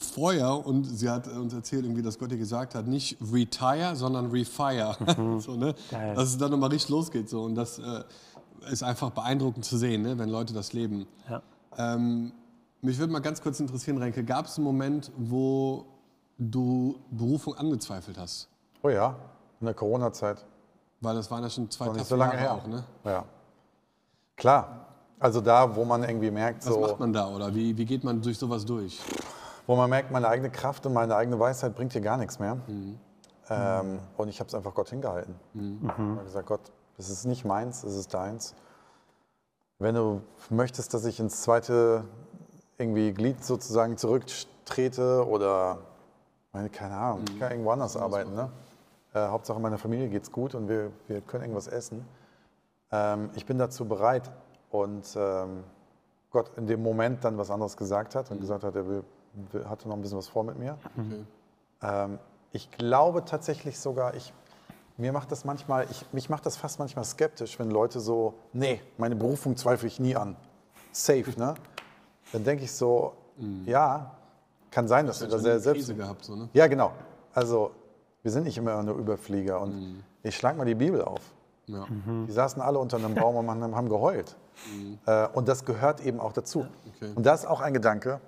Feuer 0.00 0.66
und 0.66 0.84
sie 0.84 1.08
hat 1.10 1.28
uns 1.28 1.52
erzählt, 1.52 1.84
irgendwie, 1.84 2.02
dass 2.02 2.18
Gott 2.18 2.32
ihr 2.32 2.38
gesagt 2.38 2.74
hat, 2.74 2.86
nicht 2.86 3.18
retire, 3.32 3.94
sondern 3.94 4.30
refire. 4.30 4.96
so, 5.40 5.56
ne? 5.56 5.74
Geil. 5.90 6.14
Dass 6.14 6.30
es 6.30 6.38
dann 6.38 6.50
nochmal 6.50 6.70
richtig 6.70 6.90
losgeht. 6.90 7.28
So. 7.28 7.42
Und 7.42 7.54
das 7.54 7.78
äh, 7.78 8.02
ist 8.70 8.82
einfach 8.82 9.10
beeindruckend 9.10 9.64
zu 9.64 9.76
sehen, 9.76 10.02
ne? 10.02 10.18
wenn 10.18 10.30
Leute 10.30 10.54
das 10.54 10.72
leben. 10.72 11.06
Ja. 11.28 11.42
Ähm, 11.76 12.32
mich 12.80 12.98
würde 12.98 13.12
mal 13.12 13.20
ganz 13.20 13.42
kurz 13.42 13.60
interessieren, 13.60 13.98
Renke, 13.98 14.24
gab 14.24 14.46
es 14.46 14.56
einen 14.56 14.64
Moment, 14.64 15.12
wo 15.18 15.84
du 16.38 16.98
Berufung 17.10 17.54
angezweifelt 17.54 18.18
hast? 18.18 18.48
Oh 18.82 18.88
ja, 18.88 19.14
in 19.60 19.66
der 19.66 19.74
Corona-Zeit. 19.74 20.44
Weil 21.02 21.14
das 21.14 21.30
waren 21.30 21.42
ja 21.42 21.50
schon 21.50 21.70
zwei 21.70 21.86
taffe 21.86 22.04
so 22.04 22.16
lange 22.16 22.34
Jahre 22.34 22.42
her. 22.42 22.54
auch, 22.54 22.66
ne? 22.66 22.84
Ja. 23.04 23.24
Klar. 24.36 24.86
Also 25.18 25.42
da, 25.42 25.76
wo 25.76 25.84
man 25.84 26.02
irgendwie 26.02 26.30
merkt, 26.30 26.64
Was 26.64 26.72
so, 26.72 26.80
macht 26.80 26.98
man 26.98 27.12
da 27.12 27.28
oder 27.28 27.54
wie, 27.54 27.76
wie 27.76 27.84
geht 27.84 28.02
man 28.04 28.22
durch 28.22 28.38
sowas 28.38 28.64
durch? 28.64 28.98
Wo 29.70 29.76
man 29.76 29.88
merkt, 29.88 30.10
meine 30.10 30.26
eigene 30.26 30.50
Kraft 30.50 30.84
und 30.84 30.92
meine 30.92 31.14
eigene 31.14 31.38
Weisheit 31.38 31.76
bringt 31.76 31.92
hier 31.92 32.00
gar 32.00 32.16
nichts 32.16 32.40
mehr. 32.40 32.56
Ähm, 33.48 34.00
und 34.16 34.26
ich 34.28 34.40
habe 34.40 34.48
es 34.48 34.54
einfach 34.56 34.74
Gott 34.74 34.90
hingehalten. 34.90 35.36
Ich 35.54 35.88
habe 35.88 36.24
gesagt, 36.24 36.46
Gott, 36.48 36.72
das 36.96 37.08
ist 37.08 37.24
nicht 37.24 37.44
meins, 37.44 37.84
es 37.84 37.94
ist 37.94 38.12
deins. 38.12 38.56
Wenn 39.78 39.94
du 39.94 40.22
möchtest, 40.48 40.92
dass 40.92 41.04
ich 41.04 41.20
ins 41.20 41.42
zweite 41.42 42.02
irgendwie 42.78 43.12
Glied 43.12 43.44
sozusagen 43.44 43.96
zurücktrete 43.96 45.24
oder, 45.24 45.78
meine, 46.50 46.68
keine 46.68 46.96
Ahnung, 46.96 47.20
ich 47.28 47.38
kann 47.38 47.52
irgendwo 47.52 47.70
anders 47.70 47.96
arbeiten. 47.96 48.34
Ne? 48.34 48.50
Äh, 49.14 49.28
Hauptsache 49.28 49.60
meiner 49.60 49.78
Familie 49.78 50.08
geht's 50.08 50.32
gut 50.32 50.56
und 50.56 50.68
wir, 50.68 50.90
wir 51.06 51.20
können 51.20 51.44
irgendwas 51.44 51.68
essen. 51.68 52.04
Ähm, 52.90 53.30
ich 53.36 53.46
bin 53.46 53.56
dazu 53.56 53.84
bereit. 53.84 54.32
Und 54.70 55.16
ähm, 55.16 55.62
Gott 56.32 56.50
in 56.56 56.66
dem 56.66 56.82
Moment 56.82 57.24
dann 57.24 57.38
was 57.38 57.52
anderes 57.52 57.76
gesagt 57.76 58.16
hat 58.16 58.32
und 58.32 58.40
gesagt 58.40 58.64
hat, 58.64 58.74
er 58.74 58.86
will, 58.88 59.04
hatte 59.64 59.88
noch 59.88 59.96
ein 59.96 60.02
bisschen 60.02 60.18
was 60.18 60.28
vor 60.28 60.44
mit 60.44 60.58
mir. 60.58 60.76
Okay. 60.96 61.24
Ähm, 61.82 62.18
ich 62.52 62.70
glaube 62.70 63.24
tatsächlich 63.24 63.78
sogar, 63.78 64.14
ich, 64.14 64.32
mir 64.96 65.12
macht 65.12 65.30
das 65.32 65.44
manchmal, 65.44 65.86
ich, 65.90 66.04
mich 66.12 66.28
macht 66.28 66.46
das 66.46 66.56
fast 66.56 66.78
manchmal 66.78 67.04
skeptisch, 67.04 67.58
wenn 67.58 67.70
Leute 67.70 68.00
so, 68.00 68.34
nee, 68.52 68.80
meine 68.98 69.16
Berufung 69.16 69.56
zweifle 69.56 69.88
ich 69.88 70.00
nie 70.00 70.16
an. 70.16 70.36
Safe, 70.92 71.24
ne? 71.36 71.54
Dann 72.32 72.44
denke 72.44 72.64
ich 72.64 72.72
so, 72.72 73.14
ja, 73.64 74.14
kann 74.70 74.88
sein, 74.88 75.06
dass 75.06 75.20
du 75.20 75.26
da 75.26 75.38
sehr 75.38 75.60
selbst. 75.60 75.80
Krise 75.80 75.94
gehabt, 75.94 76.24
so, 76.24 76.36
ne? 76.36 76.48
Ja, 76.52 76.66
genau. 76.66 76.92
Also, 77.32 77.70
wir 78.22 78.30
sind 78.30 78.44
nicht 78.44 78.58
immer 78.58 78.82
nur 78.82 78.96
Überflieger. 78.96 79.60
Und 79.60 80.04
ich 80.22 80.36
schlag 80.36 80.56
mal 80.56 80.66
die 80.66 80.74
Bibel 80.74 81.02
auf. 81.02 81.20
Ja. 81.66 81.86
Die 82.26 82.32
saßen 82.32 82.60
alle 82.60 82.78
unter 82.78 82.96
einem 82.96 83.14
Baum 83.14 83.36
und 83.36 83.76
haben 83.76 83.88
geheult. 83.88 84.36
Äh, 85.06 85.28
und 85.28 85.48
das 85.48 85.64
gehört 85.64 86.00
eben 86.00 86.20
auch 86.20 86.32
dazu. 86.32 86.66
Okay. 86.96 87.12
Und 87.14 87.24
das 87.24 87.40
ist 87.40 87.46
auch 87.46 87.60
ein 87.60 87.72
Gedanke, 87.72 88.20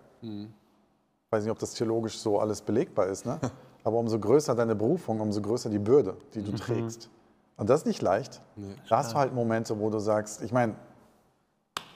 weiß 1.32 1.42
nicht, 1.44 1.50
ob 1.52 1.58
das 1.58 1.74
theologisch 1.74 2.18
so 2.18 2.38
alles 2.38 2.60
belegbar 2.60 3.06
ist, 3.06 3.24
ne? 3.26 3.38
aber 3.84 3.96
umso 3.98 4.18
größer 4.18 4.54
deine 4.54 4.74
Berufung, 4.74 5.20
umso 5.20 5.40
größer 5.40 5.70
die 5.70 5.78
Bürde, 5.78 6.16
die 6.34 6.42
du 6.42 6.52
trägst. 6.52 7.08
Und 7.56 7.68
das 7.70 7.80
ist 7.80 7.86
nicht 7.86 8.02
leicht. 8.02 8.40
Da 8.88 8.98
hast 8.98 9.12
du 9.12 9.16
halt 9.16 9.34
Momente, 9.34 9.78
wo 9.78 9.90
du 9.90 9.98
sagst, 9.98 10.42
ich 10.42 10.52
meine, 10.52 10.74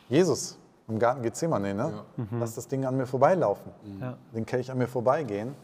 Jesus 0.08 0.58
im 0.88 0.98
Garten 0.98 1.22
Gethsemane, 1.22 1.74
ne? 1.74 2.04
lass 2.32 2.54
das 2.54 2.68
Ding 2.68 2.84
an 2.84 2.96
mir 2.96 3.06
vorbeilaufen, 3.06 3.72
Ja. 4.00 4.16
den 4.34 4.46
Kelch 4.46 4.70
an 4.70 4.78
mir 4.78 4.86
vorbeigehen. 4.86 5.54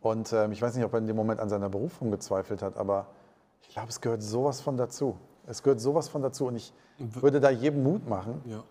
Und 0.00 0.32
ähm, 0.32 0.52
ich 0.52 0.60
weiß 0.62 0.74
nicht, 0.76 0.84
ob 0.84 0.92
er 0.92 0.98
in 0.98 1.06
dem 1.06 1.16
Moment 1.16 1.40
an 1.40 1.48
seiner 1.48 1.68
Berufung 1.68 2.10
gezweifelt 2.10 2.62
hat, 2.62 2.76
aber 2.76 3.06
ich 3.62 3.68
glaube, 3.68 3.88
es 3.88 4.00
gehört 4.00 4.22
sowas 4.22 4.60
von 4.60 4.76
dazu. 4.76 5.16
Es 5.46 5.62
gehört 5.62 5.80
sowas 5.80 6.08
von 6.08 6.22
dazu. 6.22 6.46
Und 6.46 6.56
ich 6.56 6.72
würde 6.98 7.40
da 7.40 7.50
jedem 7.50 7.82
Mut 7.82 8.08
machen, 8.08 8.40
Ja. 8.44 8.62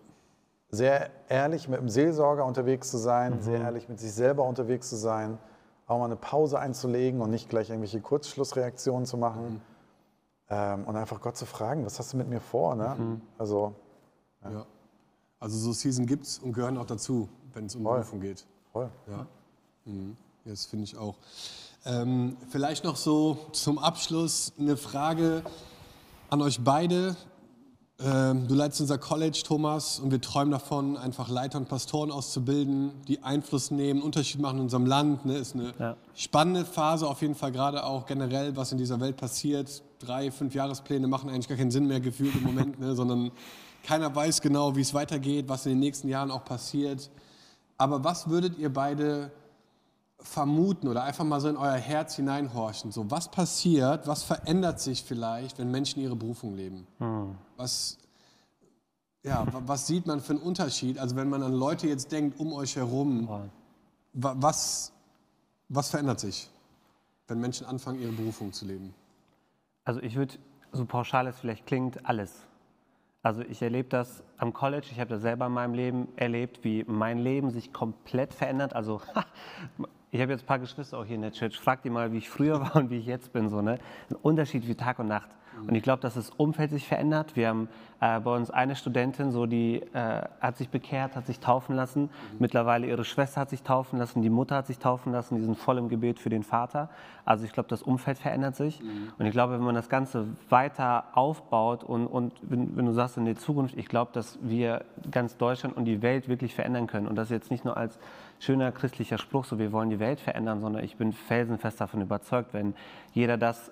Sehr 0.70 1.10
ehrlich 1.28 1.68
mit 1.68 1.80
dem 1.80 1.88
Seelsorger 1.88 2.44
unterwegs 2.44 2.90
zu 2.90 2.98
sein, 2.98 3.40
sehr 3.40 3.60
ehrlich 3.60 3.88
mit 3.88 3.98
sich 3.98 4.12
selber 4.12 4.44
unterwegs 4.44 4.88
zu 4.90 4.96
sein, 4.96 5.38
auch 5.86 5.98
mal 5.98 6.04
eine 6.04 6.16
Pause 6.16 6.58
einzulegen 6.58 7.20
und 7.22 7.30
nicht 7.30 7.48
gleich 7.48 7.70
irgendwelche 7.70 8.00
Kurzschlussreaktionen 8.00 9.06
zu 9.06 9.16
machen. 9.16 9.62
Ähm, 10.50 10.84
und 10.84 10.96
einfach 10.96 11.20
Gott 11.20 11.36
zu 11.36 11.44
fragen, 11.46 11.84
was 11.84 11.98
hast 11.98 12.12
du 12.12 12.16
mit 12.16 12.28
mir 12.28 12.40
vor? 12.40 12.74
Ne? 12.74 13.20
Also, 13.36 13.74
ja. 14.42 14.64
Also 15.40 15.58
so 15.58 15.72
Season 15.72 16.06
gibt's 16.06 16.38
und 16.38 16.52
gehören 16.52 16.78
auch 16.78 16.86
dazu, 16.86 17.28
wenn 17.52 17.66
es 17.66 17.76
um 17.76 17.82
Voll. 17.82 17.98
Berufung 17.98 18.20
geht. 18.20 18.46
voll. 18.72 18.90
Ja, 19.08 19.26
mhm. 19.84 20.16
Ja, 20.44 20.50
das 20.52 20.66
finde 20.66 20.84
ich 20.84 20.96
auch. 20.96 21.16
Ähm, 21.84 22.36
vielleicht 22.50 22.84
noch 22.84 22.96
so 22.96 23.38
zum 23.52 23.78
Abschluss 23.78 24.52
eine 24.58 24.76
Frage 24.76 25.42
an 26.30 26.42
euch 26.42 26.62
beide. 26.64 27.14
Ähm, 28.00 28.46
du 28.46 28.54
leitest 28.54 28.80
unser 28.82 28.96
College, 28.96 29.42
Thomas, 29.44 29.98
und 29.98 30.12
wir 30.12 30.20
träumen 30.20 30.52
davon, 30.52 30.96
einfach 30.96 31.28
Leiter 31.28 31.58
und 31.58 31.68
Pastoren 31.68 32.12
auszubilden, 32.12 32.92
die 33.08 33.24
Einfluss 33.24 33.72
nehmen, 33.72 34.02
Unterschied 34.02 34.40
machen 34.40 34.58
in 34.58 34.62
unserem 34.64 34.86
Land. 34.86 35.26
Ne? 35.26 35.36
Ist 35.36 35.56
eine 35.56 35.74
Ja. 35.80 35.96
spannende 36.14 36.64
Phase, 36.64 37.08
auf 37.08 37.22
jeden 37.22 37.34
Fall 37.34 37.50
gerade 37.50 37.84
auch 37.84 38.06
generell, 38.06 38.56
was 38.56 38.70
in 38.70 38.78
dieser 38.78 39.00
Welt 39.00 39.16
passiert. 39.16 39.82
Drei, 39.98 40.30
fünf 40.30 40.54
Jahrespläne 40.54 41.08
machen 41.08 41.28
eigentlich 41.28 41.48
gar 41.48 41.58
keinen 41.58 41.72
Sinn 41.72 41.88
mehr 41.88 41.98
gefühlt 41.98 42.36
im 42.36 42.44
Moment, 42.44 42.78
ne? 42.78 42.94
sondern 42.94 43.32
keiner 43.82 44.14
weiß 44.14 44.42
genau, 44.42 44.76
wie 44.76 44.80
es 44.82 44.94
weitergeht, 44.94 45.48
was 45.48 45.66
in 45.66 45.72
den 45.72 45.80
nächsten 45.80 46.08
Jahren 46.08 46.30
auch 46.30 46.44
passiert. 46.44 47.10
Aber 47.78 48.04
was 48.04 48.28
würdet 48.28 48.58
ihr 48.58 48.72
beide 48.72 49.32
vermuten 50.20 50.88
oder 50.88 51.04
einfach 51.04 51.24
mal 51.24 51.40
so 51.40 51.48
in 51.48 51.56
euer 51.56 51.76
Herz 51.76 52.16
hineinhorchen? 52.16 52.90
So, 52.92 53.10
was 53.10 53.30
passiert, 53.30 54.06
was 54.06 54.22
verändert 54.22 54.80
sich 54.80 55.02
vielleicht, 55.04 55.58
wenn 55.58 55.70
Menschen 55.70 56.00
ihre 56.02 56.16
Berufung 56.16 56.56
leben? 56.56 56.86
Was, 57.56 57.98
ja, 59.22 59.46
wa- 59.52 59.62
was 59.66 59.86
sieht 59.86 60.06
man 60.06 60.20
für 60.20 60.32
einen 60.34 60.42
Unterschied? 60.42 60.98
Also 60.98 61.16
wenn 61.16 61.28
man 61.28 61.42
an 61.42 61.52
Leute 61.52 61.86
jetzt 61.88 62.10
denkt 62.12 62.38
um 62.40 62.52
euch 62.52 62.76
herum, 62.76 63.28
was, 64.12 64.92
was 65.68 65.90
verändert 65.90 66.20
sich, 66.20 66.50
wenn 67.28 67.40
Menschen 67.40 67.66
anfangen, 67.66 68.00
ihre 68.00 68.12
Berufung 68.12 68.52
zu 68.52 68.64
leben? 68.64 68.94
Also 69.84 70.00
ich 70.00 70.16
würde, 70.16 70.34
so 70.72 70.84
pauschal 70.84 71.26
es 71.26 71.38
vielleicht 71.38 71.66
klingt, 71.66 72.04
alles. 72.06 72.32
Also 73.22 73.42
ich 73.42 73.60
erlebe 73.62 73.88
das 73.88 74.22
am 74.38 74.52
College, 74.52 74.86
ich 74.90 75.00
habe 75.00 75.10
das 75.10 75.22
selber 75.22 75.46
in 75.46 75.52
meinem 75.52 75.74
Leben 75.74 76.08
erlebt, 76.16 76.62
wie 76.64 76.84
mein 76.86 77.18
Leben 77.18 77.50
sich 77.50 77.72
komplett 77.72 78.32
verändert. 78.34 78.74
Also 78.74 79.00
ich 80.10 80.20
habe 80.20 80.32
jetzt 80.32 80.44
ein 80.44 80.46
paar 80.46 80.58
Geschwister 80.58 80.98
auch 80.98 81.04
hier 81.04 81.16
in 81.16 81.22
der 81.22 81.32
Church. 81.32 81.58
Frag 81.58 81.82
die 81.82 81.90
mal, 81.90 82.12
wie 82.12 82.18
ich 82.18 82.30
früher 82.30 82.60
war 82.60 82.76
und 82.76 82.90
wie 82.90 82.98
ich 82.98 83.06
jetzt 83.06 83.32
bin. 83.32 83.48
So, 83.48 83.60
ne? 83.60 83.78
Ein 84.10 84.16
Unterschied 84.16 84.66
wie 84.66 84.74
Tag 84.74 84.98
und 84.98 85.08
Nacht. 85.08 85.28
Und 85.66 85.74
ich 85.74 85.82
glaube, 85.82 86.00
dass 86.00 86.14
das 86.14 86.30
Umfeld 86.30 86.70
sich 86.70 86.86
verändert. 86.86 87.34
Wir 87.34 87.48
haben 87.48 87.68
äh, 88.00 88.20
bei 88.20 88.34
uns 88.34 88.50
eine 88.50 88.76
Studentin, 88.76 89.32
so 89.32 89.46
die 89.46 89.82
äh, 89.92 90.22
hat 90.40 90.56
sich 90.56 90.68
bekehrt, 90.68 91.16
hat 91.16 91.26
sich 91.26 91.40
taufen 91.40 91.74
lassen. 91.74 92.10
Mittlerweile 92.38 92.86
ihre 92.86 93.04
Schwester 93.04 93.40
hat 93.40 93.50
sich 93.50 93.62
taufen 93.62 93.98
lassen, 93.98 94.22
die 94.22 94.30
Mutter 94.30 94.56
hat 94.56 94.66
sich 94.66 94.78
taufen 94.78 95.12
lassen. 95.12 95.36
Die 95.36 95.42
sind 95.42 95.58
voll 95.58 95.78
im 95.78 95.88
Gebet 95.88 96.18
für 96.18 96.30
den 96.30 96.42
Vater. 96.42 96.90
Also 97.24 97.44
ich 97.44 97.52
glaube, 97.52 97.68
das 97.68 97.82
Umfeld 97.82 98.18
verändert 98.18 98.56
sich. 98.56 98.80
Und 99.18 99.26
ich 99.26 99.32
glaube, 99.32 99.54
wenn 99.54 99.62
man 99.62 99.74
das 99.74 99.88
Ganze 99.88 100.26
weiter 100.48 101.04
aufbaut 101.14 101.84
und, 101.84 102.06
und 102.06 102.32
wenn, 102.42 102.76
wenn 102.76 102.86
du 102.86 102.92
sagst 102.92 103.16
in 103.16 103.24
der 103.24 103.36
Zukunft, 103.36 103.76
ich 103.76 103.88
glaube, 103.88 104.12
dass 104.12 104.38
wir 104.42 104.84
ganz 105.10 105.36
Deutschland 105.36 105.76
und 105.76 105.84
die 105.84 106.02
Welt 106.02 106.28
wirklich 106.28 106.54
verändern 106.54 106.86
können. 106.86 107.08
Und 107.08 107.16
das 107.16 107.30
jetzt 107.30 107.50
nicht 107.50 107.64
nur 107.64 107.76
als 107.76 107.98
schöner 108.40 108.72
christlicher 108.72 109.18
Spruch, 109.18 109.44
so 109.44 109.58
wir 109.58 109.72
wollen 109.72 109.90
die 109.90 109.98
Welt 109.98 110.20
verändern, 110.20 110.60
sondern 110.60 110.84
ich 110.84 110.96
bin 110.96 111.12
felsenfest 111.12 111.80
davon 111.80 112.00
überzeugt, 112.00 112.52
wenn 112.54 112.74
jeder 113.12 113.36
das 113.36 113.70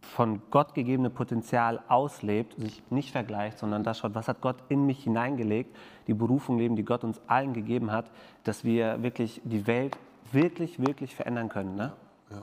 von 0.00 0.40
Gott 0.50 0.74
gegebene 0.74 1.10
Potenzial 1.10 1.82
auslebt, 1.88 2.58
sich 2.58 2.82
nicht 2.90 3.12
vergleicht, 3.12 3.58
sondern 3.58 3.84
das 3.84 3.98
schaut, 3.98 4.14
was 4.14 4.28
hat 4.28 4.40
Gott 4.40 4.56
in 4.68 4.86
mich 4.86 5.04
hineingelegt, 5.04 5.76
die 6.06 6.14
Berufung 6.14 6.58
leben, 6.58 6.74
die 6.74 6.84
Gott 6.84 7.04
uns 7.04 7.20
allen 7.26 7.52
gegeben 7.52 7.92
hat, 7.92 8.10
dass 8.44 8.64
wir 8.64 9.02
wirklich 9.02 9.42
die 9.44 9.66
Welt 9.66 9.98
wirklich, 10.32 10.78
wirklich 10.78 11.14
verändern 11.14 11.48
können. 11.50 11.74
Ne? 11.76 11.92
Ja, 12.30 12.42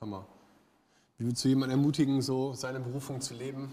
Hammer. 0.00 0.26
Wie 1.18 1.24
würdest 1.24 1.44
du 1.44 1.48
jemanden 1.48 1.76
ermutigen, 1.78 2.20
so 2.20 2.52
seine 2.52 2.80
Berufung 2.80 3.20
zu 3.20 3.34
leben? 3.34 3.72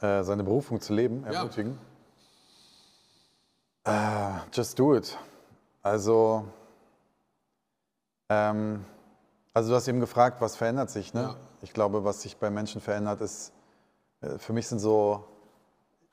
Äh, 0.00 0.22
seine 0.22 0.44
Berufung 0.44 0.80
zu 0.80 0.94
leben, 0.94 1.24
Ja. 1.24 1.40
ermutigen. 1.40 1.78
Äh, 3.84 4.40
just 4.52 4.78
do 4.78 4.94
it. 4.96 5.16
Also, 5.86 6.44
ähm, 8.28 8.84
also 9.54 9.70
du 9.70 9.76
hast 9.76 9.86
eben 9.86 10.00
gefragt, 10.00 10.40
was 10.40 10.56
verändert 10.56 10.90
sich. 10.90 11.14
Ne? 11.14 11.20
Ja. 11.22 11.36
Ich 11.62 11.72
glaube, 11.72 12.02
was 12.02 12.22
sich 12.22 12.38
bei 12.38 12.50
Menschen 12.50 12.80
verändert, 12.80 13.20
ist, 13.20 13.52
äh, 14.20 14.36
für 14.36 14.52
mich 14.52 14.66
sind 14.66 14.80
so, 14.80 15.22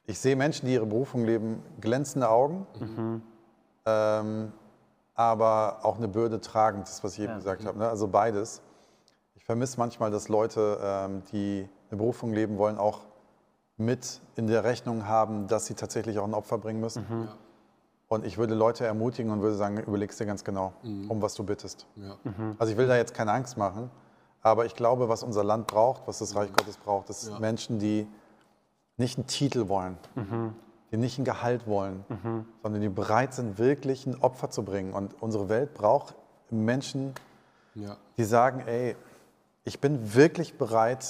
ich 0.05 0.19
sehe 0.19 0.35
Menschen, 0.35 0.67
die 0.67 0.73
ihre 0.75 0.85
Berufung 0.85 1.25
leben, 1.25 1.63
glänzende 1.81 2.29
Augen, 2.29 2.67
ähm, 3.87 4.53
aber 5.15 5.79
auch 5.81 5.97
eine 5.97 6.07
Bürde 6.07 6.39
tragend, 6.39 6.87
das, 6.87 7.03
was 7.03 7.13
ich 7.13 7.21
eben 7.21 7.31
Ja. 7.31 7.37
gesagt 7.37 7.65
habe. 7.65 7.79
Ne? 7.79 7.89
Also 7.89 8.07
beides. 8.07 8.61
Ich 9.33 9.43
vermisse 9.43 9.79
manchmal, 9.79 10.11
dass 10.11 10.29
Leute, 10.29 10.77
ähm, 10.83 11.23
die 11.31 11.67
eine 11.89 11.97
Berufung 11.97 12.31
leben 12.31 12.59
wollen, 12.59 12.77
auch 12.77 12.99
mit 13.77 14.21
in 14.35 14.45
der 14.45 14.65
Rechnung 14.65 15.07
haben, 15.07 15.47
dass 15.47 15.65
sie 15.65 15.73
tatsächlich 15.73 16.19
auch 16.19 16.25
ein 16.25 16.35
Opfer 16.35 16.59
bringen 16.59 16.79
müssen. 16.79 17.07
Ja. 17.09 17.35
Und 18.13 18.25
ich 18.25 18.37
würde 18.37 18.53
Leute 18.53 18.85
ermutigen 18.85 19.31
und 19.31 19.41
würde 19.41 19.55
sagen, 19.55 19.77
überlegst 19.77 20.19
dir 20.19 20.25
ganz 20.25 20.43
genau, 20.43 20.73
um 20.83 21.21
was 21.21 21.33
du 21.35 21.43
bittest. 21.43 21.87
Ja. 21.95 22.15
Also 22.59 22.71
ich 22.71 22.77
will 22.77 22.87
da 22.87 22.95
jetzt 22.95 23.13
keine 23.13 23.31
Angst 23.31 23.57
machen, 23.57 23.89
aber 24.41 24.65
ich 24.65 24.75
glaube, 24.75 25.09
was 25.09 25.23
unser 25.23 25.43
Land 25.43 25.67
braucht, 25.67 26.03
was 26.07 26.19
das 26.19 26.35
Reich 26.35 26.51
Gottes 26.53 26.77
braucht, 26.77 27.09
ist 27.09 27.27
Ja. 27.29 27.39
Menschen, 27.39 27.79
die 27.79 28.07
nicht 28.97 29.17
einen 29.17 29.25
Titel 29.27 29.67
wollen, 29.67 29.97
die 30.91 30.97
nicht 30.97 31.17
ein 31.17 31.25
Gehalt 31.25 31.65
wollen, 31.65 32.05
sondern 32.61 32.81
die 32.81 32.89
bereit 32.89 33.33
sind, 33.33 33.57
wirklich 33.57 34.05
ein 34.05 34.21
Opfer 34.21 34.49
zu 34.51 34.63
bringen. 34.63 34.93
Und 34.93 35.15
unsere 35.21 35.49
Welt 35.49 35.73
braucht 35.73 36.13
Menschen, 36.51 37.13
Ja. 37.73 37.97
die 38.17 38.23
sagen, 38.25 38.61
ey, 38.67 38.95
ich 39.63 39.79
bin 39.79 40.13
wirklich 40.13 40.57
bereit. 40.59 41.09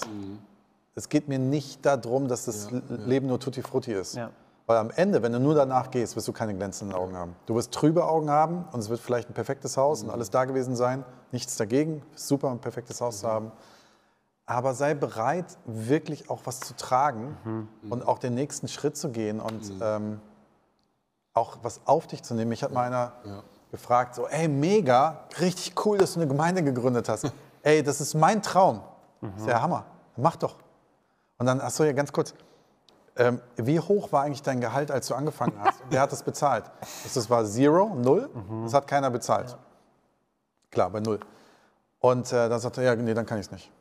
Es 0.95 1.09
geht 1.09 1.27
mir 1.27 1.39
nicht 1.39 1.85
darum, 1.85 2.27
dass 2.29 2.45
das 2.45 2.69
Ja, 2.71 2.77
ja. 2.77 2.95
Leben 3.05 3.27
nur 3.27 3.39
Tutti 3.41 3.61
Frutti 3.61 3.91
ist. 3.91 4.17
Weil 4.65 4.77
am 4.77 4.91
Ende, 4.91 5.21
wenn 5.21 5.33
du 5.33 5.39
nur 5.39 5.55
danach 5.55 5.91
gehst, 5.91 6.15
wirst 6.15 6.27
du 6.27 6.33
keine 6.33 6.53
glänzenden 6.55 6.95
Augen 6.97 7.17
haben. 7.17 7.35
Du 7.45 7.55
wirst 7.55 7.73
trübe 7.73 8.05
Augen 8.05 8.29
haben 8.29 8.65
und 8.71 8.79
es 8.79 8.89
wird 8.89 9.01
vielleicht 9.01 9.29
ein 9.29 9.33
perfektes 9.33 9.75
Haus 9.75 10.03
und 10.03 10.09
alles 10.09 10.29
da 10.29 10.45
gewesen 10.45 10.75
sein. 10.75 11.03
Nichts 11.31 11.57
dagegen, 11.57 12.01
super, 12.15 12.49
ein 12.49 12.59
perfektes 12.59 13.01
Haus 13.01 13.19
zu 13.19 13.27
haben. 13.27 13.51
Aber 14.45 14.73
sei 14.73 14.93
bereit, 14.93 15.57
wirklich 15.65 16.29
auch 16.29 16.41
was 16.45 16.61
zu 16.61 16.75
tragen 16.75 17.37
und 17.89 18.07
auch 18.07 18.19
den 18.19 18.33
nächsten 18.35 18.67
Schritt 18.67 18.95
zu 18.97 19.09
gehen 19.09 19.39
und 19.41 19.73
ähm, 19.81 20.21
auch 21.33 21.57
was 21.61 21.81
auf 21.85 22.07
dich 22.07 22.23
zu 22.23 22.33
nehmen. 22.33 22.49
Mich 22.49 22.63
hat 22.63 22.71
mal 22.71 22.83
einer 22.85 23.13
Ja. 23.25 23.43
gefragt, 23.71 24.15
so, 24.15 24.27
ey, 24.27 24.47
mega, 24.47 25.19
richtig 25.39 25.73
cool, 25.85 25.97
dass 25.97 26.13
du 26.13 26.19
eine 26.21 26.27
Gemeinde 26.27 26.63
gegründet 26.63 27.09
hast. 27.09 27.31
ey, 27.63 27.83
das 27.83 27.99
ist 28.01 28.13
mein 28.13 28.41
Traum. 28.41 28.81
Das 29.21 29.41
ist 29.41 29.47
ja 29.47 29.61
Hammer. 29.61 29.85
Mach 30.15 30.35
doch. 30.35 30.55
Und 31.37 31.47
dann, 31.47 31.59
ach 31.61 31.71
so, 31.71 31.83
ja, 31.83 31.91
ganz 31.93 32.11
kurz. 32.13 32.33
Ähm, 33.15 33.39
wie 33.57 33.79
hoch 33.79 34.11
war 34.11 34.23
eigentlich 34.23 34.41
dein 34.41 34.59
Gehalt, 34.59 34.89
als 34.89 35.07
du 35.07 35.13
angefangen 35.15 35.53
hast? 35.59 35.81
Und 35.81 35.91
wer 35.91 36.01
hat 36.01 36.11
das 36.11 36.23
bezahlt? 36.23 36.65
Das, 37.13 37.29
war 37.29 37.45
Zero, 37.45 37.93
Null. 37.95 38.29
Das 38.63 38.73
hat 38.73 38.87
keiner 38.87 39.11
bezahlt. 39.11 39.55
Klar, 40.71 40.89
bei 40.89 40.99
Null. 40.99 41.19
Und 41.99 42.33
äh, 42.33 42.49
dann 42.49 42.59
sagt 42.59 42.77
er, 42.79 42.83
ja, 42.83 42.95
nee, 42.95 43.13
dann 43.13 43.25
kann 43.25 43.39
ich 43.39 43.45
es 43.45 43.51
nicht. 43.51 43.71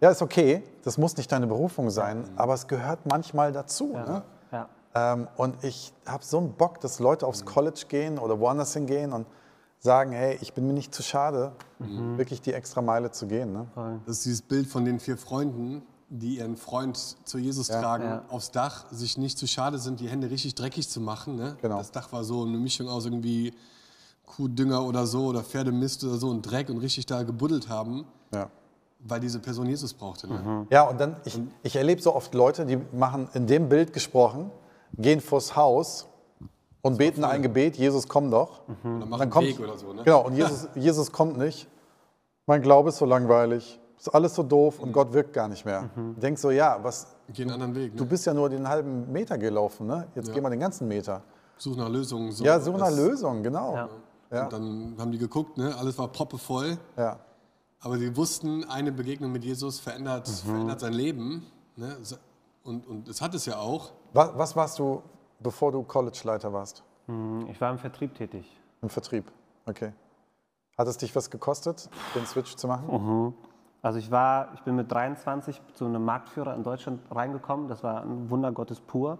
Ja, 0.00 0.10
ist 0.10 0.20
okay, 0.20 0.62
das 0.82 0.98
muss 0.98 1.16
nicht 1.16 1.30
deine 1.32 1.46
Berufung 1.46 1.88
sein, 1.90 2.28
aber 2.36 2.54
es 2.54 2.66
gehört 2.66 3.06
manchmal 3.06 3.52
dazu. 3.52 3.94
Ne? 3.94 4.22
Ja. 4.50 4.68
Ähm, 4.94 5.28
und 5.36 5.62
ich 5.64 5.94
habe 6.06 6.22
so 6.24 6.38
einen 6.38 6.52
Bock, 6.52 6.80
dass 6.80 6.98
Leute 6.98 7.26
aufs 7.26 7.44
College 7.46 7.84
gehen 7.88 8.18
oder 8.18 8.38
woanders 8.40 8.74
hingehen 8.74 9.12
und 9.12 9.26
sagen, 9.78 10.12
hey, 10.12 10.38
ich 10.42 10.52
bin 10.52 10.66
mir 10.66 10.74
nicht 10.74 10.94
zu 10.94 11.02
schade, 11.02 11.52
wirklich 11.78 12.40
die 12.42 12.52
extra 12.52 12.82
Meile 12.82 13.10
zu 13.10 13.26
gehen. 13.26 13.52
Ne? 13.52 13.66
Das 14.06 14.18
ist 14.18 14.26
dieses 14.26 14.42
Bild 14.42 14.66
von 14.66 14.84
den 14.84 15.00
vier 15.00 15.16
Freunden, 15.16 15.82
die 16.14 16.36
ihren 16.38 16.56
Freund 16.56 16.96
zu 17.26 17.38
Jesus 17.38 17.68
Ja. 17.68 17.80
tragen, 17.80 18.04
Ja. 18.04 18.22
aufs 18.28 18.50
Dach, 18.50 18.84
sich 18.90 19.16
nicht 19.16 19.38
zu 19.38 19.46
schade 19.46 19.78
sind, 19.78 19.98
die 19.98 20.08
Hände 20.08 20.30
richtig 20.30 20.54
dreckig 20.54 20.88
zu 20.88 21.00
machen. 21.00 21.36
Ne? 21.36 21.56
Genau. 21.62 21.78
Das 21.78 21.90
Dach 21.90 22.12
war 22.12 22.22
so 22.22 22.42
eine 22.44 22.58
Mischung 22.58 22.86
aus 22.88 23.06
irgendwie 23.06 23.54
Kuhdünger 24.26 24.84
oder 24.84 25.06
so 25.06 25.26
oder 25.26 25.42
Pferdemist 25.42 26.04
oder 26.04 26.16
so 26.16 26.28
und 26.28 26.42
Dreck 26.42 26.68
und 26.68 26.78
richtig 26.78 27.06
da 27.06 27.22
gebuddelt 27.22 27.68
haben, 27.68 28.04
Ja. 28.32 28.50
weil 29.00 29.20
diese 29.20 29.38
Person 29.40 29.66
Jesus 29.66 29.94
brauchte. 29.94 30.28
Ne? 30.28 30.66
Ja, 30.70 30.82
und 30.84 31.00
dann, 31.00 31.16
ich, 31.24 31.40
ich 31.62 31.76
erlebe 31.76 32.00
so 32.02 32.14
oft 32.14 32.34
Leute, 32.34 32.66
die 32.66 32.76
machen 32.92 33.28
in 33.34 33.46
dem 33.46 33.68
Bild 33.70 33.92
gesprochen, 33.94 34.50
gehen 34.94 35.20
vors 35.22 35.56
Haus 35.56 36.06
und 36.82 36.98
beten 36.98 37.24
ein 37.24 37.42
Gebet, 37.42 37.76
Jesus 37.76 38.06
komm 38.08 38.30
doch. 38.30 38.60
Oder 38.68 38.92
Und 39.04 39.08
machen 39.08 39.20
dann 39.20 39.30
kommt, 39.30 39.46
Weg 39.46 39.60
oder 39.60 39.78
so. 39.78 39.92
Ne? 39.94 40.02
Genau, 40.04 40.26
und 40.26 40.34
Jesus, 40.36 40.68
Jesus 40.74 41.10
kommt 41.10 41.38
nicht. 41.38 41.68
Mein 42.46 42.60
Glaube 42.60 42.90
ist 42.90 42.98
so 42.98 43.06
langweilig, 43.06 43.78
ist 44.06 44.14
alles 44.14 44.34
so 44.34 44.42
doof 44.42 44.80
und 44.80 44.92
Gott 44.92 45.12
wirkt 45.12 45.32
gar 45.32 45.48
nicht 45.48 45.64
mehr. 45.64 45.88
Mhm. 45.94 46.18
Denk 46.18 46.38
so, 46.38 46.50
ja, 46.50 46.78
was, 46.82 47.06
Gehen 47.32 47.50
einen 47.50 47.62
anderen 47.62 47.74
Weg. 47.74 47.92
Ne? 47.92 47.98
du 47.98 48.04
bist 48.06 48.26
ja 48.26 48.34
nur 48.34 48.48
den 48.50 48.68
halben 48.68 49.10
Meter 49.12 49.38
gelaufen, 49.38 49.86
ne? 49.86 50.08
Jetzt 50.14 50.28
Ja. 50.28 50.34
geh 50.34 50.40
mal 50.40 50.50
den 50.50 50.60
ganzen 50.60 50.88
Meter. 50.88 51.22
Such 51.56 51.76
nach 51.76 51.88
Lösungen. 51.88 52.32
So, 52.32 52.44
Ja, 52.44 52.58
so 52.58 52.72
eine 52.72 52.80
Das- 52.80 52.96
Lösung, 52.96 53.42
genau. 53.42 53.74
Ja. 53.76 53.88
Ja. 54.32 54.44
Und 54.44 54.52
dann 54.52 54.94
haben 54.98 55.12
die 55.12 55.18
geguckt, 55.18 55.56
ne? 55.56 55.74
alles 55.76 55.96
war 55.98 56.08
proppevoll. 56.08 56.78
Ja. 56.96 57.18
Aber 57.80 57.98
sie 57.98 58.16
wussten, 58.16 58.64
eine 58.64 58.90
Begegnung 58.90 59.30
mit 59.30 59.44
Jesus 59.44 59.78
verändert, 59.78 60.28
Mhm. 60.28 60.50
verändert 60.50 60.80
sein 60.80 60.92
Leben. 60.94 61.46
Ne? 61.76 61.96
Und, 62.64 62.86
und 62.86 63.08
es 63.08 63.20
hat 63.20 63.34
es 63.34 63.46
ja 63.46 63.58
auch. 63.58 63.92
Was, 64.12 64.30
was 64.36 64.56
warst 64.56 64.78
du, 64.78 65.02
bevor 65.40 65.70
du 65.72 65.82
College-Leiter 65.82 66.52
warst? 66.52 66.82
Hm, 67.06 67.46
Ich 67.50 67.60
war 67.60 67.70
im 67.70 67.78
Vertrieb 67.78 68.14
tätig. 68.14 68.44
Im 68.82 68.88
Vertrieb. 68.88 69.30
Okay. 69.66 69.92
Hat 70.78 70.88
es 70.88 70.96
dich 70.96 71.14
was 71.14 71.28
gekostet, 71.30 71.88
den 72.14 72.24
Switch 72.26 72.56
zu 72.56 72.66
machen? 72.66 73.34
Also 73.82 73.98
ich 73.98 74.10
war, 74.12 74.54
ich 74.54 74.62
bin 74.62 74.76
mit 74.76 74.90
23 74.90 75.60
zu 75.74 75.86
einem 75.86 76.04
Marktführer 76.04 76.54
in 76.54 76.62
Deutschland 76.62 77.00
reingekommen. 77.10 77.68
Das 77.68 77.82
war 77.82 78.02
ein 78.02 78.30
Wunder 78.30 78.52
Gottes 78.52 78.80
pur. 78.80 79.18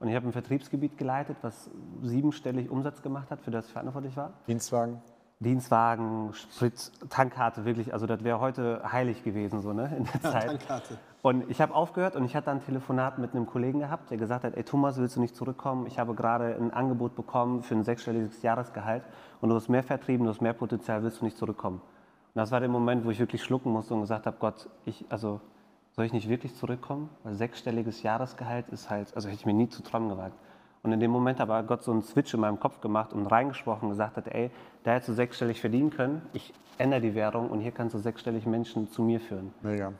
Und 0.00 0.08
ich 0.08 0.16
habe 0.16 0.26
ein 0.26 0.32
Vertriebsgebiet 0.32 0.96
geleitet, 0.96 1.36
was 1.42 1.70
siebenstellig 2.02 2.70
Umsatz 2.70 3.02
gemacht 3.02 3.30
hat, 3.30 3.42
für 3.42 3.50
das 3.50 3.66
ich 3.66 3.72
verantwortlich 3.72 4.16
war. 4.16 4.32
Dienstwagen? 4.48 5.02
Dienstwagen, 5.40 6.32
Sprit, 6.34 6.92
Tankkarte, 7.08 7.64
wirklich, 7.64 7.94
also 7.94 8.06
das 8.06 8.22
wäre 8.24 8.40
heute 8.40 8.82
heilig 8.90 9.24
gewesen 9.24 9.62
so, 9.62 9.72
ne, 9.72 9.90
in 9.96 10.04
der 10.04 10.20
Zeit. 10.20 10.46
Tankkarte. 10.48 10.98
Und 11.22 11.50
ich 11.50 11.60
habe 11.60 11.74
aufgehört 11.74 12.16
und 12.16 12.24
ich 12.24 12.36
hatte 12.36 12.50
ein 12.50 12.62
Telefonat 12.62 13.18
mit 13.18 13.34
einem 13.34 13.46
Kollegen 13.46 13.80
gehabt, 13.80 14.10
der 14.10 14.18
gesagt 14.18 14.44
hat, 14.44 14.54
ey 14.54 14.64
Thomas, 14.64 14.98
willst 14.98 15.16
du 15.16 15.20
nicht 15.20 15.36
zurückkommen? 15.36 15.86
Ich 15.86 15.98
habe 15.98 16.14
gerade 16.14 16.56
ein 16.56 16.72
Angebot 16.72 17.14
bekommen 17.14 17.62
für 17.62 17.74
ein 17.74 17.84
sechsstelliges 17.84 18.42
Jahresgehalt 18.42 19.02
und 19.40 19.48
du 19.50 19.54
hast 19.54 19.68
mehr 19.68 19.82
vertrieben, 19.82 20.24
du 20.24 20.30
hast 20.30 20.42
mehr 20.42 20.54
Potenzial, 20.54 21.02
willst 21.02 21.20
du 21.20 21.24
nicht 21.24 21.38
zurückkommen? 21.38 21.80
Und 22.34 22.38
das 22.38 22.52
war 22.52 22.60
der 22.60 22.68
Moment, 22.68 23.04
wo 23.04 23.10
ich 23.10 23.18
wirklich 23.18 23.42
schlucken 23.42 23.72
musste 23.72 23.94
und 23.94 24.02
gesagt 24.02 24.26
habe, 24.26 24.36
Gott, 24.38 24.68
ich, 24.84 25.04
also 25.08 25.40
soll 25.92 26.04
ich 26.04 26.12
nicht 26.12 26.28
wirklich 26.28 26.54
zurückkommen? 26.54 27.10
Weil 27.24 27.34
sechsstelliges 27.34 28.02
Jahresgehalt 28.02 28.68
ist 28.68 28.88
halt, 28.88 29.14
also 29.16 29.28
hätte 29.28 29.40
ich 29.40 29.46
mir 29.46 29.52
nie 29.52 29.68
zu 29.68 29.82
träumen 29.82 30.08
gewagt. 30.08 30.34
Und 30.82 30.92
in 30.92 31.00
dem 31.00 31.10
Moment 31.10 31.40
hat 31.40 31.50
aber 31.50 31.62
Gott 31.66 31.82
so 31.82 31.92
einen 31.92 32.02
Switch 32.02 32.32
in 32.32 32.40
meinem 32.40 32.58
Kopf 32.58 32.80
gemacht 32.80 33.12
und 33.12 33.26
reingesprochen 33.26 33.88
und 33.88 33.90
gesagt 33.90 34.16
hat, 34.16 34.28
ey, 34.28 34.50
da 34.84 34.92
hättest 34.92 35.10
du 35.10 35.12
sechsstellig 35.14 35.60
verdienen 35.60 35.90
können, 35.90 36.22
ich 36.32 36.54
ändere 36.78 37.00
die 37.00 37.14
Währung 37.14 37.50
und 37.50 37.60
hier 37.60 37.72
kannst 37.72 37.94
du 37.94 37.98
sechsstellig 37.98 38.46
Menschen 38.46 38.90
zu 38.90 39.02
mir 39.02 39.20
führen. 39.20 39.52
Mega. 39.60 39.92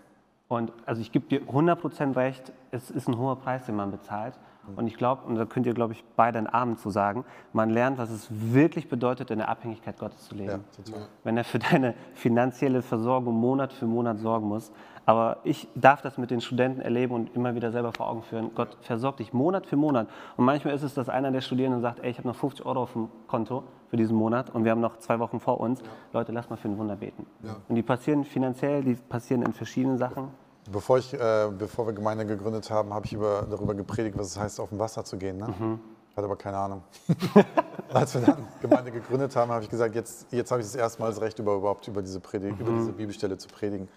Und 0.49 0.73
also 0.87 1.01
ich 1.01 1.13
gebe 1.13 1.27
dir 1.27 1.43
100% 1.43 2.17
recht, 2.17 2.53
es 2.71 2.91
ist 2.91 3.09
ein 3.09 3.19
hoher 3.19 3.37
Preis, 3.37 3.67
den 3.67 3.77
man 3.77 3.91
bezahlt. 3.91 4.35
Und 4.77 4.87
ich 4.87 4.97
glaube, 4.97 5.23
und 5.27 5.37
da 5.37 5.45
könnt 5.45 5.67
ihr, 5.67 5.75
glaube 5.75 5.93
ich, 5.93 6.05
beide 6.17 6.39
einen 6.39 6.47
Abend 6.47 6.79
zu 6.79 6.91
sagen, 6.91 7.25
man 7.53 7.71
lernt, 7.71 7.99
was 7.99 8.11
es 8.11 8.29
wirklich 8.31 8.89
bedeutet, 8.89 9.31
in 9.31 9.39
der 9.39 9.49
Abhängigkeit 9.49 9.99
Gottes 9.99 10.25
zu 10.25 10.35
leben. 10.35 10.65
Ja. 10.87 10.97
Wenn 11.25 11.37
er 11.37 11.45
für 11.45 11.59
deine 11.59 11.95
finanzielle 12.15 12.83
Versorgung 12.83 13.35
Monat 13.35 13.73
für 13.73 13.87
Monat 13.87 14.19
sorgen 14.19 14.49
muss. 14.49 14.73
Aber 15.07 15.39
ich 15.45 15.67
darf 15.75 16.03
das 16.03 16.19
mit 16.19 16.31
den 16.31 16.41
Studenten 16.41 16.81
erleben 16.81 17.15
und 17.15 17.35
immer 17.35 17.55
wieder 17.55 17.73
selber 17.73 17.93
vor 17.93 18.09
Augen 18.09 18.23
führen. 18.23 18.53
Gott 18.55 18.77
versorgt 18.83 19.19
dich 19.19 19.33
Monat 19.33 19.67
für 19.67 19.77
Monat. 19.77 20.09
Und 20.37 20.45
manchmal 20.45 20.75
ist 20.75 20.83
es, 20.83 20.95
dass 20.95 21.09
einer 21.09 21.33
der 21.33 21.41
Studierenden 21.41 21.81
sagt, 21.81 22.01
ey, 22.01 22.11
ich 22.11 22.19
habe 22.19 22.29
noch 22.29 22.37
50 22.37 22.65
Euro 22.65 22.83
auf 22.83 22.93
dem 22.93 23.09
Konto 23.27 23.65
für 23.89 23.97
diesen 23.97 24.17
Monat 24.17 24.51
und 24.51 24.65
wir 24.65 24.71
haben 24.71 24.81
noch 24.81 24.99
zwei 24.99 25.19
Wochen 25.19 25.41
vor 25.41 25.59
uns. 25.59 25.83
Leute, 26.13 26.31
lass 26.31 26.49
mal 26.49 26.57
für 26.57 26.69
ein 26.69 26.79
Wunder 26.79 26.97
beten. 26.97 27.27
Ja. 27.43 27.57
Und 27.69 27.75
die 27.75 27.83
passieren 27.83 28.25
finanziell, 28.25 28.85
die 28.85 28.95
passieren 28.95 29.43
in 29.43 29.53
verschiedenen 29.53 29.99
Sachen. 29.99 30.29
Bevor, 30.73 30.99
ich, 30.99 31.13
äh, 31.13 31.49
bevor 31.57 31.87
wir 31.87 31.93
Gemeinde 31.93 32.25
gegründet 32.27 32.71
haben, 32.71 32.95
habe 32.95 33.07
ich 33.07 33.13
über, 33.13 33.47
darüber 33.51 33.75
gepredigt, 33.75 34.17
was 34.17 34.29
es 34.29 34.39
heißt, 34.39 34.61
auf 34.61 34.69
dem 34.69 34.79
Wasser 34.79 35.05
zu 35.05 35.17
gehen. 35.17 35.39
Ne? 35.39 35.79
Hatte 36.17 36.27
aber 36.27 36.37
keine 36.37 36.59
Ahnung. 36.59 36.83
Als 37.93 38.15
wir 38.15 38.21
dann 38.21 38.47
Gemeinde 38.61 38.93
gegründet 38.93 39.35
haben, 39.35 39.51
habe 39.51 39.65
ich 39.65 39.71
gesagt, 39.71 39.95
jetzt, 39.95 40.27
jetzt 40.33 40.51
habe 40.51 40.61
ich 40.61 40.67
das 40.67 40.77
erste 40.77 41.01
Mal 41.01 41.09
das 41.09 41.21
Recht, 41.21 41.39
über, 41.39 41.55
überhaupt 41.55 41.89
über 41.89 42.03
diese, 42.03 42.21
Predigt, 42.21 42.61
über 42.61 42.73
diese 42.73 42.93
Bibelstelle 42.93 43.37
zu 43.39 43.49
predigen. 43.49 43.89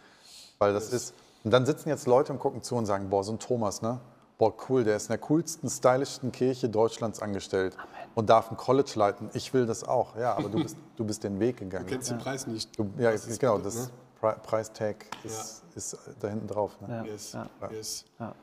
Weil 0.58 0.74
das 0.74 0.92
ist. 0.92 1.14
Und 1.44 1.52
dann 1.52 1.66
sitzen 1.66 1.90
jetzt 1.90 2.08
Leute 2.08 2.32
und 2.32 2.40
gucken 2.40 2.64
zu 2.64 2.76
und 2.76 2.86
sagen: 2.86 3.10
Boah, 3.10 3.24
so 3.24 3.34
ein 3.34 3.40
Thomas, 3.40 3.82
ne? 3.82 4.00
Boah, 4.38 4.54
cool, 4.70 4.84
der 4.84 4.96
ist 4.96 5.04
in 5.04 5.10
der 5.10 5.18
coolsten, 5.20 5.70
stylischsten 5.70 6.32
Kirche 6.32 6.70
Deutschlands 6.70 7.22
angestellt 7.22 7.78
und 8.16 8.30
darf 8.30 8.50
ein 8.50 8.58
College 8.58 8.92
leiten. 8.96 9.30
Ich 9.34 9.54
will 9.54 9.66
das 9.66 9.84
auch. 9.84 10.16
Ja, 10.16 10.36
aber 10.36 10.50
du 10.50 10.62
bist, 10.62 10.78
du 10.96 11.06
bist 11.06 11.24
den 11.24 11.40
Weg 11.40 11.58
gegangen. 11.58 11.86
Du 11.86 11.92
kennst 11.92 12.10
den 12.10 12.18
Preis 12.18 12.48
nicht. 12.48 12.78
Du, 12.78 12.90
ja, 12.98 13.12
genau, 13.40 13.60
das 13.60 13.76
ne? 13.76 13.90
Pre 14.24 14.38
Preistag 14.42 15.06
ist, 15.26 15.64
ist 15.76 15.98
da 16.22 16.30
hinten 16.30 16.48
drauf. 16.48 16.80
Ne? 16.80 16.88
Ja. 16.96 17.04
Yes, 17.04 17.34
Ja. 17.34 17.50
yes. 17.70 18.06
Ja. 18.22 18.34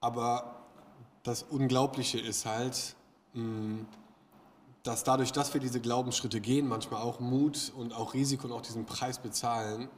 Aber 0.00 0.56
das 1.22 1.44
Unglaubliche 1.44 2.18
ist 2.18 2.44
halt, 2.44 2.96
mh, 3.34 3.84
dass 4.82 5.04
dadurch, 5.04 5.30
dass 5.30 5.54
wir 5.54 5.60
diese 5.60 5.80
Glaubensschritte 5.80 6.40
gehen, 6.40 6.66
manchmal 6.66 7.02
auch 7.02 7.20
Mut 7.20 7.72
und 7.76 7.94
auch 7.94 8.14
Risiko 8.14 8.48
und 8.48 8.52
auch 8.52 8.62
diesen 8.62 8.84
Preis 8.84 9.20
bezahlen, 9.20 9.88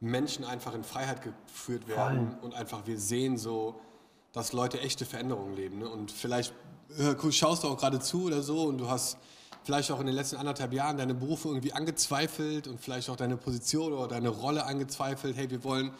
Menschen 0.00 0.42
einfach 0.42 0.72
in 0.74 0.84
Freiheit 0.84 1.20
geführt 1.20 1.86
werden 1.86 2.38
und 2.40 2.54
einfach 2.54 2.86
wir 2.86 2.98
sehen 2.98 3.36
so, 3.36 3.74
dass 4.32 4.54
Leute 4.54 4.80
echte 4.80 5.04
Veränderungen 5.04 5.54
leben. 5.54 5.80
Ne? 5.80 5.88
Und 5.88 6.10
vielleicht 6.10 6.54
äh, 6.96 7.14
schaust 7.30 7.64
du 7.64 7.68
auch 7.68 7.76
gerade 7.76 8.00
zu 8.00 8.24
oder 8.24 8.40
so 8.40 8.62
und 8.64 8.78
du 8.78 8.88
hast 8.88 9.18
vielleicht 9.66 9.90
auch 9.90 9.98
in 9.98 10.06
den 10.06 10.14
letzten 10.14 10.36
anderthalb 10.36 10.72
Jahren 10.72 10.96
deine 10.96 11.12
Berufe 11.12 11.48
irgendwie 11.48 11.72
angezweifelt 11.72 12.68
und 12.68 12.80
vielleicht 12.80 13.10
auch 13.10 13.16
deine 13.16 13.36
Position 13.36 13.92
oder 13.92 14.06
deine 14.06 14.28
Rolle 14.28 14.64
angezweifelt. 14.64 15.36
Hey, 15.36 15.50
wir 15.50 15.64
wollen 15.64 15.90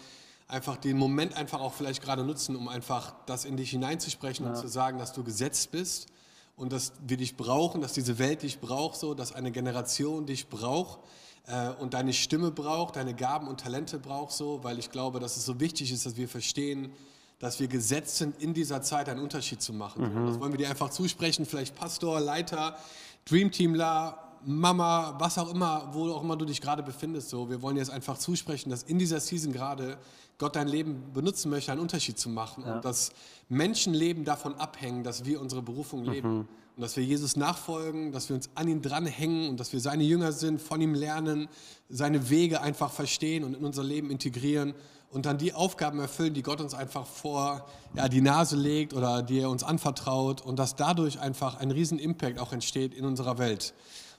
einfach 0.47 0.77
den 0.77 0.97
Moment 0.97 1.37
einfach 1.37 1.61
auch 1.61 1.75
vielleicht 1.75 2.01
gerade 2.01 2.23
nutzen, 2.23 2.55
um 2.55 2.69
einfach 2.69 3.13
das 3.27 3.45
in 3.45 3.57
dich 3.57 3.71
hineinzusprechen 3.71 4.47
und 4.47 4.57
zu 4.57 4.69
sagen, 4.69 4.99
dass 4.99 5.13
du 5.13 5.25
gesetzt 5.25 5.73
bist 5.73 6.07
und 6.55 6.73
dass 6.73 6.93
wir 7.05 7.17
dich 7.17 7.37
brauchen, 7.37 7.81
dass 7.81 7.93
diese 7.93 8.21
Welt 8.21 8.43
dich 8.43 8.61
braucht, 8.61 9.01
so, 9.01 9.15
dass 9.15 9.33
eine 9.33 9.51
Generation 9.51 10.27
dich 10.27 10.47
braucht 10.47 11.01
äh, 11.49 11.71
und 11.81 11.93
deine 11.95 12.13
Stimme 12.13 12.53
braucht, 12.53 12.95
deine 12.95 13.15
Gaben 13.15 13.49
und 13.49 13.61
Talente 13.61 13.99
braucht, 13.99 14.31
so, 14.31 14.63
weil 14.63 14.79
ich 14.79 14.93
glaube, 14.93 15.19
dass 15.19 15.37
es 15.37 15.45
so 15.45 15.59
wichtig 15.59 15.91
ist, 15.91 16.07
dass 16.07 16.17
wir 16.17 16.29
verstehen, 16.29 16.93
dass 17.41 17.61
wir 17.61 17.69
gesetzt 17.69 18.17
sind, 18.17 18.41
in 18.41 18.55
dieser 18.55 18.81
Zeit 18.81 19.09
einen 19.09 19.21
Unterschied 19.21 19.61
zu 19.61 19.73
machen. 19.73 20.11
So, 20.15 20.27
Das 20.31 20.41
wollen 20.41 20.53
wir 20.53 20.59
dir 20.59 20.71
einfach 20.71 20.91
zusprechen, 20.91 21.45
vielleicht 21.45 21.75
Pastor, 21.75 22.21
Leiter, 22.21 22.79
Dreamteamler, 23.27 24.19
Mama, 24.45 25.17
was 25.19 25.37
auch 25.39 25.53
immer, 25.53 25.89
wo 25.93 26.09
auch 26.13 26.23
immer 26.23 26.37
du 26.37 26.45
dich 26.45 26.61
gerade 26.61 26.83
befindest. 26.83 27.29
So, 27.29 27.51
wir 27.51 27.61
wollen 27.61 27.77
jetzt 27.77 27.91
einfach 27.91 28.17
zusprechen, 28.17 28.71
dass 28.71 28.85
in 28.85 28.99
dieser 28.99 29.19
Season 29.19 29.53
gerade 29.53 29.99
Gott 30.39 30.55
dein 30.55 30.69
Leben 30.69 31.13
benutzen 31.13 31.51
möchte, 31.51 31.73
einen 31.73 31.81
Unterschied 31.81 32.19
zu 32.19 32.29
machen 32.29 32.63
und 32.63 32.85
dass 32.85 33.11
Menschenleben 33.49 34.25
davon 34.25 34.55
abhängen, 34.55 35.03
dass 35.03 35.25
wir 35.25 35.41
unsere 35.41 35.63
Berufung 35.63 36.05
leben 36.05 36.49
und 36.77 36.83
dass 36.83 36.97
wir 36.97 37.03
Jesus 37.03 37.37
nachfolgen, 37.37 38.13
dass 38.13 38.29
wir 38.29 38.37
uns 38.37 38.51
an 38.55 38.69
ihn 38.69 38.83
dranhängen 38.83 39.49
und 39.49 39.59
dass 39.59 39.73
wir 39.73 39.81
seine 39.81 40.05
Jünger 40.05 40.31
sind, 40.31 40.61
von 40.61 40.81
ihm 40.81 40.95
lernen, 40.95 41.49
seine 41.89 42.31
Wege 42.31 42.61
einfach 42.61 42.93
verstehen 42.93 43.43
und 43.43 43.57
in 43.57 43.65
unser 43.65 43.83
Leben 43.83 44.11
integrieren 44.11 44.75
und 45.11 45.27
dann 45.27 45.39
die 45.39 45.55
Aufgaben 45.55 45.99
erfüllen, 46.01 46.35
die 46.35 46.43
Gott 46.43 46.61
uns 46.61 46.75
einfach 46.75 47.07
vor 47.07 47.67
ja, 47.95 48.09
die 48.09 48.21
Nase 48.21 48.57
legt 48.57 48.93
oder 48.93 49.23
die 49.23 49.41
er 49.41 49.51
uns 49.51 49.63
anvertraut 49.63 50.41
und 50.43 50.59
dass 50.59 50.77
dadurch 50.77 51.21
einfach 51.21 51.57
ein 51.59 51.71
riesen 51.71 51.99
Impact 51.99 52.39
auch 52.39 52.53
entsteht 52.53 52.95
in 52.95 53.05
unserer 53.05 53.39
Welt. 53.39 53.75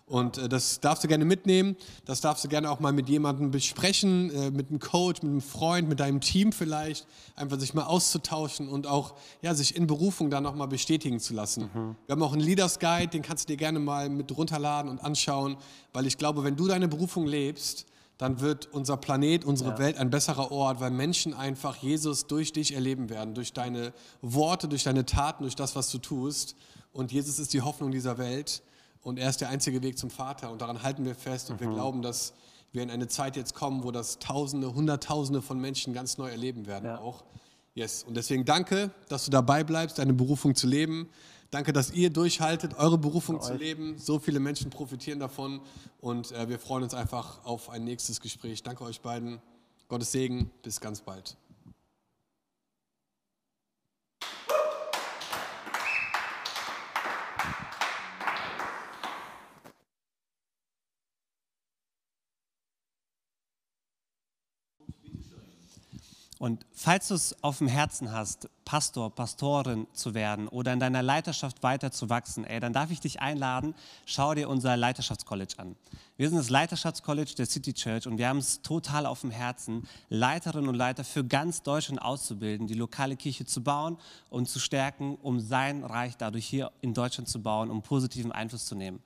Und 0.08 0.38
äh, 0.38 0.48
das 0.48 0.80
darfst 0.80 1.04
du 1.04 1.08
gerne 1.10 1.26
mitnehmen, 1.26 1.76
das 2.06 2.22
darfst 2.22 2.44
du 2.44 2.48
gerne 2.48 2.72
auch 2.72 2.80
mal 2.80 2.94
mit 2.94 3.10
jemandem 3.10 3.52
besprechen, 3.52 4.32
äh, 4.32 4.52
mit 4.52 4.70
einem 4.70 4.80
Coach, 4.80 5.22
mit 5.22 5.32
einem 5.32 5.42
Freund, 5.42 5.90
mit 5.90 6.00
deinem 6.00 6.22
Team 6.22 6.54
vielleicht, 6.54 7.06
einfach 7.36 7.60
sich 7.60 7.74
mal 7.74 7.84
auszutauschen 7.84 8.70
und 8.70 8.88
auch 8.88 9.16
ja, 9.42 9.54
sich 9.54 9.76
in 9.76 9.86
Berufung 9.86 10.30
dann 10.30 10.44
nochmal 10.44 10.70
bestätigen 10.70 11.20
zu 11.20 11.34
lassen. 11.34 11.70
Wir 12.06 12.14
haben 12.14 12.24
auch 12.24 12.32
einen 12.32 12.42
Leaders 12.42 12.80
Guide, 12.80 13.08
den 13.08 13.22
kannst 13.22 13.44
du 13.44 13.54
dir 13.54 13.58
gerne 13.58 13.80
mal 13.80 14.10
mit 14.10 14.36
runterladen 14.36 14.90
und 14.90 15.00
anschauen, 15.00 15.58
weil 15.92 16.08
ich 16.08 16.18
glaube, 16.18 16.46
wenn 16.46 16.56
du 16.56 16.68
deine 16.68 16.88
Berufung 16.88 17.28
lebst, 17.28 17.86
dann 18.18 18.40
wird 18.40 18.68
unser 18.72 18.98
Planet, 18.98 19.46
unsere 19.46 19.78
Welt 19.78 19.98
ein 19.98 20.10
besserer 20.10 20.52
Ort, 20.52 20.80
weil 20.80 20.90
Menschen 20.92 21.34
einfach 21.34 21.76
Jesus 21.78 22.26
durch 22.28 22.52
dich 22.52 22.74
erleben 22.74 23.10
werden, 23.10 23.36
durch 23.36 23.54
deine 23.54 23.94
Worte, 24.22 24.68
durch 24.68 24.84
deine 24.84 25.06
Taten, 25.06 25.44
durch 25.44 25.56
das, 25.56 25.76
was 25.76 25.92
du 25.92 26.00
tust. 26.00 26.56
Und 26.94 27.12
Jesus 27.12 27.38
ist 27.38 27.54
die 27.54 27.62
Hoffnung 27.62 27.92
dieser 27.92 28.18
Welt 28.18 28.64
und 29.04 29.20
er 29.20 29.30
ist 29.30 29.42
der 29.42 29.50
einzige 29.50 29.84
Weg 29.84 30.00
zum 30.00 30.10
Vater. 30.10 30.52
Und 30.52 30.62
daran 30.62 30.82
halten 30.82 31.06
wir 31.06 31.14
fest 31.14 31.52
und 31.52 31.60
wir 31.60 31.68
glauben, 31.68 32.02
dass 32.02 32.34
wir 32.72 32.82
in 32.82 32.90
eine 32.90 33.08
Zeit 33.08 33.36
jetzt 33.36 33.54
kommen, 33.54 33.84
wo 33.84 33.92
das 33.92 34.18
Tausende, 34.20 34.74
Hunderttausende 34.74 35.42
von 35.42 35.60
Menschen 35.60 35.94
ganz 35.94 36.18
neu 36.18 36.30
erleben 36.30 36.66
werden 36.66 36.86
Ja. 36.86 36.98
auch. 37.00 37.24
Yes. 37.76 38.04
Und 38.04 38.18
deswegen 38.18 38.44
danke, 38.44 38.90
dass 39.08 39.26
du 39.26 39.32
dabei 39.32 39.64
bleibst, 39.64 40.00
deine 40.00 40.14
Berufung 40.14 40.56
zu 40.56 40.66
leben. 40.66 41.08
Danke, 41.50 41.72
dass 41.72 41.92
ihr 41.92 42.10
durchhaltet, 42.10 42.78
eure 42.78 42.98
Berufung 42.98 43.42
zu 43.42 43.54
leben. 43.54 43.98
So 43.98 44.20
viele 44.20 44.40
Menschen 44.40 44.70
profitieren 44.70 45.20
davon 45.20 45.62
und 46.02 46.32
äh, 46.34 46.50
wir 46.50 46.60
freuen 46.60 46.84
uns 46.84 46.94
einfach 46.94 47.46
auf 47.46 47.70
ein 47.70 47.86
nächstes 47.86 48.20
Gespräch. 48.20 48.64
Danke 48.64 48.84
euch 48.84 49.02
beiden. 49.02 49.40
Gottes 49.88 50.12
Segen. 50.12 50.52
Bis 50.64 50.82
ganz 50.82 51.02
bald. 51.02 51.38
Und 66.40 66.66
falls 66.72 67.08
du 67.08 67.16
es 67.16 67.44
auf 67.44 67.58
dem 67.58 67.68
Herzen 67.68 68.12
hast, 68.12 68.50
Pastor, 68.64 69.10
Pastorin 69.10 69.88
zu 69.94 70.14
werden 70.14 70.48
oder 70.48 70.74
in 70.74 70.80
deiner 70.80 71.02
Leiterschaft 71.02 71.64
weiter 71.64 71.92
zu 71.92 72.10
wachsen, 72.10 72.44
ey, 72.44 72.60
dann 72.60 72.74
darf 72.74 72.92
ich 72.92 73.00
dich 73.00 73.22
einladen, 73.22 73.74
schau 74.06 74.36
dir 74.36 74.50
unser 74.50 74.78
Leiterschaftscollege 74.78 75.58
an. 75.58 75.76
Wir 76.18 76.30
sind 76.30 76.38
das 76.38 76.50
Leiterschaftscollege 76.50 77.34
der 77.36 77.46
City 77.46 77.74
Church 77.74 78.06
und 78.06 78.18
wir 78.18 78.28
haben 78.28 78.40
es 78.40 78.62
total 78.62 79.06
auf 79.06 79.22
dem 79.22 79.32
Herzen, 79.32 79.88
Leiterinnen 80.10 80.68
und 80.68 80.76
Leiter 80.76 81.04
für 81.04 81.24
ganz 81.24 81.64
Deutschland 81.64 82.02
auszubilden, 82.02 82.68
die 82.68 82.74
lokale 82.74 83.16
Kirche 83.16 83.46
zu 83.46 83.64
bauen 83.64 83.98
und 84.30 84.48
zu 84.48 84.60
stärken, 84.60 85.16
um 85.22 85.40
sein 85.40 85.84
Reich 85.84 86.18
dadurch 86.18 86.46
hier 86.46 86.72
in 86.82 86.94
Deutschland 86.94 87.30
zu 87.30 87.42
bauen, 87.42 87.72
um 87.72 87.82
positiven 87.82 88.32
Einfluss 88.32 88.66
zu 88.66 88.76
nehmen. 88.76 89.00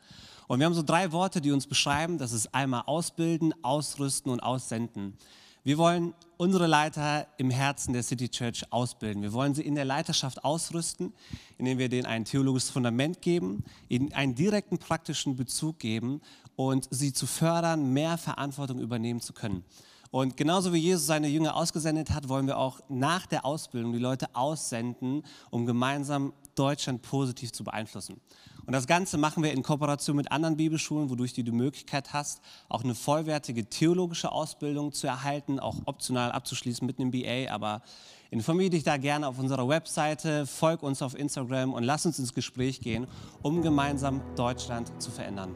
Und 0.48 0.60
wir 0.60 0.66
haben 0.66 0.74
so 0.74 0.84
drei 0.84 1.14
Worte, 1.14 1.40
die 1.40 1.52
uns 1.52 1.66
beschreiben, 1.66 2.18
das 2.18 2.34
ist 2.34 2.54
einmal 2.54 2.84
ausbilden, 2.86 3.54
ausrüsten 3.64 4.32
und 4.32 4.42
aussenden. 4.42 5.18
Wir 5.64 5.78
wollen 5.78 6.16
unsere 6.38 6.66
Leiter 6.66 7.28
im 7.38 7.52
Herzen 7.52 7.94
der 7.94 8.02
City 8.02 8.30
Church 8.30 8.64
ausbilden. 8.72 9.22
Wir 9.22 9.32
wollen 9.32 9.54
sie 9.54 9.62
in 9.62 9.76
der 9.76 9.86
Leiterschaft 9.86 10.44
ausrüsten, 10.44 11.14
indem 11.60 11.78
wir 11.78 11.88
denen 11.88 12.08
ein 12.08 12.26
theologisches 12.26 12.72
Fundament 12.72 13.22
geben, 13.22 13.64
ihnen 13.88 14.12
einen 14.14 14.34
direkten 14.34 14.80
praktischen 14.80 15.36
Bezug 15.36 15.78
geben 15.78 16.20
und 16.56 16.88
sie 16.90 17.14
zu 17.14 17.28
fördern, 17.28 17.94
mehr 17.94 18.18
Verantwortung 18.18 18.80
übernehmen 18.80 19.22
zu 19.22 19.34
können. 19.34 19.64
Und 20.10 20.36
genauso 20.36 20.74
wie 20.74 20.80
Jesus 20.80 21.06
seine 21.06 21.28
Jünger 21.28 21.56
ausgesendet 21.56 22.10
hat, 22.10 22.28
wollen 22.28 22.48
wir 22.48 22.58
auch 22.58 22.80
nach 22.90 23.28
der 23.28 23.46
Ausbildung 23.46 23.94
die 23.94 24.00
Leute 24.00 24.36
aussenden, 24.36 25.22
um 25.52 25.68
gemeinsam 25.68 26.34
Deutschland 26.56 27.02
positiv 27.02 27.52
zu 27.52 27.64
beeinflussen. 27.64 28.20
Und 28.66 28.74
das 28.74 28.88
Ganze 28.88 29.18
machen 29.18 29.44
wir 29.44 29.52
in 29.52 29.64
Kooperation 29.64 30.16
mit 30.16 30.32
anderen 30.32 30.58
Bibelschulen, 30.58 31.10
wodurch 31.10 31.34
du 31.34 31.44
die 31.44 31.52
Möglichkeit 31.52 32.14
hast, 32.14 32.42
auch 32.70 32.84
eine 32.84 32.96
vollwertige 32.96 33.66
theologische 33.66 34.32
Ausbildung 34.32 34.94
zu 34.94 35.08
erhalten, 35.08 35.60
auch 35.60 35.78
optional 35.86 36.32
abzuschließen 36.32 36.86
mit 36.86 37.00
einem 37.00 37.12
BA. 37.12 37.52
Aber 37.52 37.82
informiere 38.30 38.70
dich 38.70 38.84
da 38.84 38.98
gerne 38.98 39.28
auf 39.28 39.40
unserer 39.40 39.68
Webseite, 39.68 40.46
folg 40.46 40.84
uns 40.84 41.02
auf 41.02 41.18
Instagram 41.18 41.74
und 41.74 41.84
lass 41.84 42.06
uns 42.06 42.20
ins 42.20 42.34
Gespräch 42.34 42.82
gehen, 42.82 43.08
um 43.42 43.62
gemeinsam 43.62 44.22
Deutschland 44.36 44.92
zu 45.02 45.12
verändern. 45.12 45.56